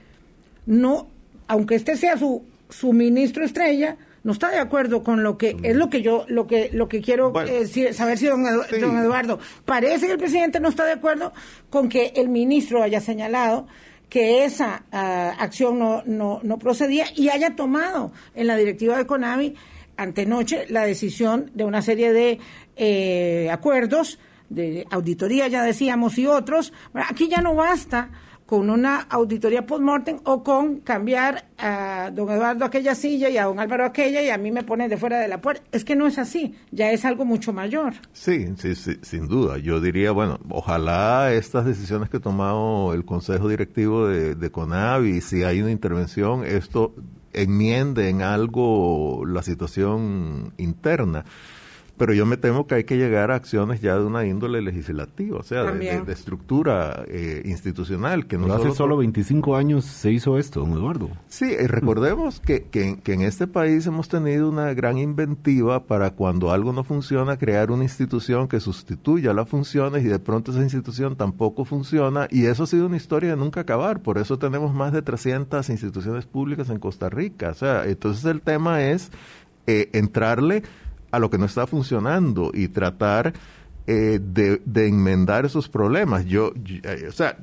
no, 0.65 1.07
aunque 1.47 1.75
este 1.75 1.97
sea 1.97 2.17
su, 2.17 2.45
su 2.69 2.93
ministro 2.93 3.43
estrella, 3.43 3.97
no 4.23 4.33
está 4.33 4.49
de 4.49 4.59
acuerdo 4.59 5.03
con 5.03 5.23
lo 5.23 5.37
que 5.37 5.55
es 5.63 5.75
lo 5.75 5.89
que 5.89 6.01
yo 6.01 6.25
lo 6.27 6.47
que 6.47 6.69
lo 6.73 6.89
que 6.89 7.01
quiero 7.01 7.31
eh, 7.45 7.65
saber 7.93 8.17
si 8.17 8.25
don, 8.25 8.43
don, 8.43 8.97
Eduardo 8.97 9.39
parece 9.63 10.07
que 10.07 10.11
el 10.11 10.17
presidente 10.17 10.59
no 10.59 10.67
está 10.67 10.83
de 10.83 10.91
acuerdo 10.91 11.31
con 11.69 11.87
que 11.87 12.11
el 12.13 12.27
ministro 12.27 12.83
haya 12.83 12.99
señalado 12.99 13.67
que 14.09 14.45
esa 14.45 14.83
ah, 14.91 15.35
acción 15.39 15.79
no, 15.79 16.03
no, 16.05 16.39
no, 16.43 16.57
procedía 16.57 17.05
y 17.15 17.29
haya 17.29 17.55
tomado 17.55 18.11
en 18.35 18.47
la 18.47 18.55
directiva 18.55 18.97
de 18.97 19.05
CONAVI 19.05 19.55
antenoche 19.97 20.65
la 20.69 20.85
decisión 20.85 21.51
de 21.53 21.65
una 21.65 21.81
serie 21.81 22.13
de 22.13 22.39
eh, 22.75 23.49
acuerdos, 23.51 24.19
de 24.49 24.85
auditoría 24.91 25.47
ya 25.47 25.63
decíamos 25.63 26.17
y 26.17 26.27
otros. 26.27 26.71
Aquí 26.93 27.27
ya 27.27 27.41
no 27.41 27.55
basta 27.55 28.11
con 28.47 28.69
una 28.69 29.01
auditoría 29.01 29.65
post-mortem 29.65 30.19
o 30.23 30.41
con 30.41 30.79
cambiar 30.79 31.45
a 31.57 32.09
don 32.13 32.29
Eduardo 32.29 32.63
aquella 32.63 32.95
silla 32.95 33.29
y 33.29 33.37
a 33.37 33.43
don 33.43 33.59
Álvaro 33.59 33.83
aquella 33.83 34.21
y 34.21 34.29
a 34.29 34.37
mí 34.37 34.51
me 34.51 34.63
pone 34.63 34.87
de 34.87 34.95
fuera 34.95 35.19
de 35.19 35.27
la 35.27 35.41
puerta. 35.41 35.63
Es 35.73 35.83
que 35.83 35.97
no 35.97 36.07
es 36.07 36.17
así, 36.17 36.55
ya 36.71 36.91
es 36.91 37.03
algo 37.03 37.25
mucho 37.25 37.51
mayor. 37.51 37.93
Sí, 38.13 38.47
sí, 38.57 38.73
sí 38.73 38.97
sin 39.01 39.27
duda. 39.27 39.57
Yo 39.57 39.81
diría, 39.81 40.11
bueno, 40.13 40.39
ojalá 40.49 41.33
estas 41.33 41.65
decisiones 41.65 42.09
que 42.09 42.17
ha 42.17 42.21
tomado 42.21 42.93
el 42.93 43.03
Consejo 43.03 43.49
Directivo 43.49 44.07
de, 44.07 44.33
de 44.33 44.49
CONAVI, 44.49 45.19
si 45.19 45.43
hay 45.43 45.61
una 45.61 45.71
intervención, 45.71 46.45
esto 46.45 46.95
enmiende 47.33 48.07
en 48.07 48.21
algo 48.21 49.23
la 49.25 49.43
situación 49.43 50.53
interna 50.57 51.25
pero 51.97 52.13
yo 52.13 52.25
me 52.25 52.37
temo 52.37 52.67
que 52.67 52.75
hay 52.75 52.83
que 52.83 52.97
llegar 52.97 53.31
a 53.31 53.35
acciones 53.35 53.81
ya 53.81 53.97
de 53.97 54.05
una 54.05 54.25
índole 54.25 54.61
legislativa, 54.61 55.37
o 55.39 55.43
sea, 55.43 55.63
de, 55.63 56.11
estructura 56.11 57.03
eh, 57.07 57.41
institucional. 57.45 58.27
Que 58.27 58.37
no 58.37 58.53
hace 58.53 58.71
solo 58.71 58.97
25 58.97 59.55
años 59.55 59.85
se 59.85 60.11
hizo 60.11 60.37
esto, 60.37 60.61
don 60.61 60.73
Eduardo. 60.73 61.09
Sí, 61.27 61.45
y 61.45 61.65
recordemos 61.67 62.39
que, 62.39 62.65
que, 62.65 62.99
en 63.13 63.21
este 63.21 63.47
país 63.47 63.87
hemos 63.87 64.09
tenido 64.09 64.47
una 64.49 64.73
gran 64.73 64.97
inventiva 64.99 65.85
para 65.85 66.11
cuando 66.11 66.51
algo 66.51 66.71
no 66.71 66.83
funciona, 66.83 67.37
crear 67.37 67.71
una 67.71 67.83
institución 67.83 68.47
que 68.47 68.59
sustituya 68.59 69.33
las 69.33 69.49
funciones 69.49 70.05
y 70.05 70.07
de 70.07 70.19
pronto 70.19 70.51
esa 70.51 70.61
institución 70.61 71.15
tampoco 71.15 71.65
funciona 71.65 72.27
y 72.29 72.45
eso 72.45 72.63
ha 72.63 72.67
sido 72.67 72.85
una 72.85 72.97
historia 72.97 73.31
de 73.31 73.37
nunca 73.37 73.61
acabar. 73.61 74.01
Por 74.01 74.19
eso 74.19 74.37
tenemos 74.37 74.73
más 74.73 74.93
de 74.93 75.01
300 75.01 75.67
instituciones 75.69 76.25
públicas 76.27 76.69
en 76.69 76.79
Costa 76.79 77.09
Rica. 77.09 77.49
O 77.49 77.55
sea, 77.55 77.85
entonces 77.85 78.23
el 78.25 78.41
tema 78.41 78.83
es 78.83 79.11
eh, 79.65 79.89
entrarle 79.93 80.63
a 81.11 81.19
lo 81.19 81.29
que 81.29 81.37
no 81.37 81.45
está 81.45 81.67
funcionando 81.67 82.51
y 82.53 82.67
tratar 82.67 83.33
eh, 83.85 84.19
de, 84.21 84.61
de, 84.65 84.87
enmendar 84.87 85.45
esos 85.45 85.69
problemas. 85.69 86.25
Yo, 86.25 86.51
eh, 86.83 87.05
o 87.07 87.11
sea, 87.11 87.37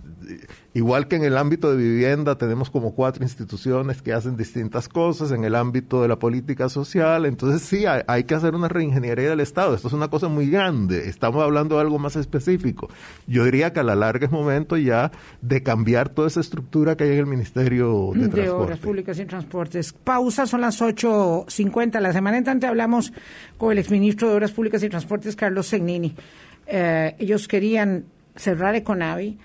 igual 0.75 1.07
que 1.07 1.16
en 1.16 1.25
el 1.25 1.39
ámbito 1.39 1.70
de 1.70 1.83
vivienda 1.83 2.37
tenemos 2.37 2.68
como 2.68 2.95
cuatro 2.95 3.22
instituciones 3.22 4.03
que 4.03 4.12
hacen 4.12 4.37
distintas 4.37 4.89
cosas, 4.89 5.31
en 5.31 5.45
el 5.45 5.55
ámbito 5.55 6.03
de 6.03 6.09
la 6.09 6.18
política 6.18 6.68
social, 6.68 7.27
entonces 7.27 7.62
sí, 7.62 7.85
hay, 7.87 8.25
que 8.25 8.35
hacer 8.35 8.55
una 8.55 8.68
reingeniería 8.68 9.31
del 9.31 9.41
Estado. 9.41 9.75
Esto 9.75 9.89
es 9.89 9.95
una 9.95 10.09
cosa 10.09 10.29
muy 10.29 10.51
grande, 10.51 11.09
estamos 11.09 11.43
hablando 11.43 11.77
de 11.77 11.83
algo 11.83 11.99
más 11.99 12.16
específico. 12.16 12.89
Yo 13.27 13.45
diría 13.45 13.72
que 13.72 13.81
a 13.81 13.85
la 13.85 13.95
larga 13.95 14.27
es 14.27 14.33
momento 14.33 14.77
ya 14.77 15.12
de 15.41 15.62
cambiar 15.62 16.09
toda 16.09 16.27
esa 16.27 16.41
estructura 16.41 16.97
que 16.97 17.05
hay 17.05 17.12
en 17.12 17.18
el 17.18 17.27
Ministerio 17.27 18.11
de, 18.12 18.29
de 18.29 18.51
Obras 18.51 18.81
Públicas 18.81 19.18
y 19.20 19.25
Transportes. 19.27 19.93
Pausa, 19.93 20.47
son 20.47 20.61
las 20.61 20.83
8.50. 20.83 22.01
La 22.01 22.12
semana 22.12 22.37
entrante 22.37 22.66
hablamos 22.66 23.12
con 23.57 23.70
el 23.70 23.79
exministro 23.79 24.29
de 24.29 24.35
Obras 24.35 24.51
Públicas 24.51 24.83
y 24.83 24.89
Transportes, 24.89 25.37
Carlos 25.37 25.66
Segnini. 25.66 26.14
Eh, 26.66 27.14
ellos 27.18 27.47
querían 27.47 28.07
cerrar 28.35 28.75
Econavi 28.75 29.39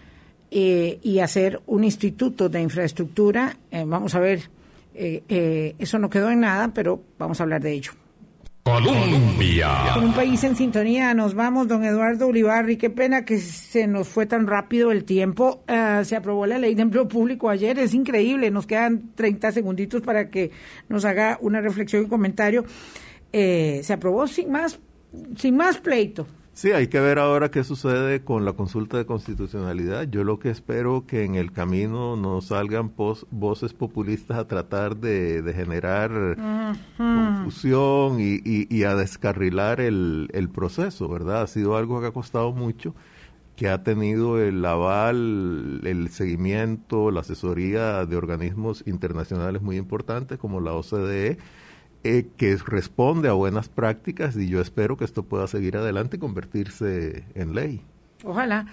eh, 0.51 0.99
y 1.01 1.19
hacer 1.19 1.61
un 1.67 1.83
instituto 1.83 2.49
de 2.49 2.61
infraestructura. 2.61 3.57
Eh, 3.71 3.83
vamos 3.85 4.15
a 4.15 4.19
ver, 4.19 4.49
eso 4.93 5.99
no 5.99 6.09
quedó 6.09 6.29
en 6.29 6.41
nada, 6.41 6.73
pero 6.73 7.01
vamos 7.17 7.39
a 7.39 7.43
hablar 7.43 7.61
de 7.61 7.73
ello. 7.73 7.91
Colombia. 8.63 9.91
Con 9.93 10.03
un 10.03 10.13
país 10.13 10.43
en 10.43 10.55
sintonía, 10.55 11.13
nos 11.13 11.33
vamos, 11.33 11.67
don 11.67 11.83
Eduardo 11.83 12.27
Ulibarri. 12.27 12.75
Qué 12.75 12.89
pena 12.89 13.23
que 13.23 13.39
se 13.39 13.87
nos 13.87 14.07
fue 14.09 14.25
tan 14.25 14.45
rápido 14.45 14.91
el 14.91 15.05
tiempo. 15.05 15.63
se 16.03 16.15
aprobó 16.15 16.45
la 16.45 16.59
ley 16.59 16.75
de 16.75 16.81
empleo 16.81 17.07
público 17.07 17.49
ayer, 17.49 17.79
es 17.79 17.93
increíble. 17.93 18.51
Nos 18.51 18.67
quedan 18.67 19.11
30 19.15 19.53
segunditos 19.53 20.01
para 20.01 20.29
que 20.29 20.51
nos 20.89 21.05
haga 21.05 21.37
una 21.41 21.61
reflexión 21.61 22.03
y 22.03 22.07
comentario. 22.07 22.65
se 23.31 23.93
aprobó 23.93 24.27
sin 24.27 24.51
más 24.51 24.79
sin 25.37 25.55
más 25.55 25.77
pleito. 25.77 26.27
Sí, 26.59 26.73
hay 26.73 26.87
que 26.87 26.99
ver 26.99 27.19
ahora 27.19 27.51
qué 27.51 27.63
sucede 27.63 28.21
con 28.25 28.43
la 28.43 28.51
consulta 28.51 28.97
de 28.97 29.05
constitucionalidad. 29.05 30.09
Yo 30.09 30.25
lo 30.25 30.39
que 30.39 30.49
espero 30.49 31.05
que 31.07 31.23
en 31.23 31.35
el 31.35 31.53
camino 31.53 32.17
no 32.17 32.41
salgan 32.41 32.91
voces 33.31 33.71
populistas 33.71 34.37
a 34.37 34.45
tratar 34.45 34.97
de, 34.97 35.41
generar 35.55 36.11
confusión 36.97 38.17
y, 38.19 38.83
a 38.83 38.93
descarrilar 38.93 39.79
el, 39.79 40.27
el 40.33 40.49
proceso, 40.49 41.07
¿verdad? 41.07 41.43
Ha 41.43 41.47
sido 41.47 41.77
algo 41.77 42.01
que 42.01 42.07
ha 42.07 42.11
costado 42.11 42.51
mucho 42.51 42.93
que 43.55 43.69
ha 43.69 43.81
tenido 43.83 44.37
el 44.41 44.65
aval, 44.65 45.79
el 45.85 46.09
seguimiento, 46.09 47.09
la 47.09 47.21
asesoría 47.21 48.05
de 48.05 48.17
organismos 48.17 48.83
internacionales 48.85 49.61
muy 49.61 49.77
importantes 49.77 50.37
como 50.37 50.59
la 50.59 50.73
OCDE, 50.73 51.37
eh, 52.03 52.27
que 52.37 52.55
responde 52.57 53.29
a 53.29 53.33
buenas 53.33 53.69
prácticas 53.69 54.35
y 54.35 54.47
yo 54.47 54.61
espero 54.61 54.97
que 54.97 55.05
esto 55.05 55.23
pueda 55.23 55.47
seguir 55.47 55.77
adelante 55.77 56.17
y 56.17 56.19
convertirse 56.19 57.25
en 57.35 57.53
ley. 57.55 57.81
Ojalá 58.23 58.67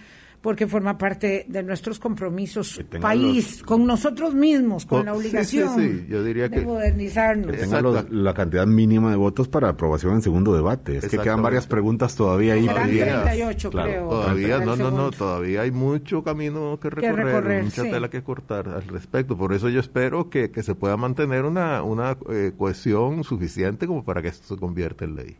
porque 0.46 0.68
forma 0.68 0.96
parte 0.96 1.44
de 1.48 1.60
nuestros 1.64 1.98
compromisos 1.98 2.80
país, 3.00 3.64
con 3.64 3.84
nosotros 3.84 4.32
mismos, 4.32 4.86
con 4.86 5.04
la 5.04 5.12
obligación 5.12 5.76
de 5.76 6.62
modernizarnos. 6.64 7.50
Que 7.50 7.62
tenga 7.62 8.06
la 8.10 8.32
cantidad 8.32 8.64
mínima 8.64 9.10
de 9.10 9.16
votos 9.16 9.48
para 9.48 9.70
aprobación 9.70 10.12
en 10.12 10.22
segundo 10.22 10.54
debate. 10.54 10.98
Es 10.98 11.08
que 11.08 11.18
quedan 11.18 11.42
varias 11.42 11.66
preguntas 11.66 12.14
todavía 12.14 12.54
ahí. 12.54 12.64
Todavía, 12.64 13.22
38, 13.24 13.70
creo. 13.72 14.08
Todavía, 14.08 14.60
no, 14.60 14.76
no, 14.76 14.92
no, 14.92 15.10
todavía 15.10 15.62
hay 15.62 15.72
mucho 15.72 16.22
camino 16.22 16.78
que 16.80 16.90
recorrer, 16.90 17.64
mucha 17.64 17.82
tela 17.82 18.08
que 18.08 18.22
cortar 18.22 18.68
al 18.68 18.86
respecto. 18.86 19.36
Por 19.36 19.52
eso 19.52 19.68
yo 19.68 19.80
espero 19.80 20.30
que, 20.30 20.52
que 20.52 20.62
se 20.62 20.76
pueda 20.76 20.96
mantener 20.96 21.44
una, 21.44 21.82
una 21.82 22.18
eh, 22.30 22.52
cohesión 22.56 23.24
suficiente 23.24 23.88
como 23.88 24.04
para 24.04 24.22
que 24.22 24.28
esto 24.28 24.54
se 24.54 24.60
convierta 24.60 25.04
en 25.04 25.16
ley. 25.16 25.36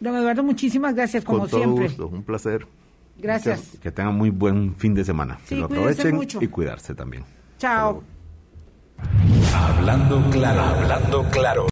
Don 0.00 0.16
Eduardo, 0.16 0.42
muchísimas 0.42 0.94
gracias, 0.94 1.22
como 1.22 1.40
Con 1.40 1.50
todo 1.50 1.60
siempre. 1.60 1.88
Gusto, 1.88 2.08
un 2.08 2.22
placer. 2.22 2.66
Gracias. 3.18 3.76
Que, 3.82 3.90
tengan 3.90 4.14
muy 4.14 4.30
buen 4.30 4.74
fin 4.76 4.94
de 4.94 5.04
semana. 5.04 5.38
que 5.48 5.56
lo 5.56 5.66
aprovechen 5.66 6.20
y 6.40 6.46
cuidarse 6.46 6.94
también. 6.94 7.24
Chao. 7.58 8.02
Hablando 9.54 10.22
claro, 10.30 10.60
hablando 10.60 11.24
claro. 11.30 11.66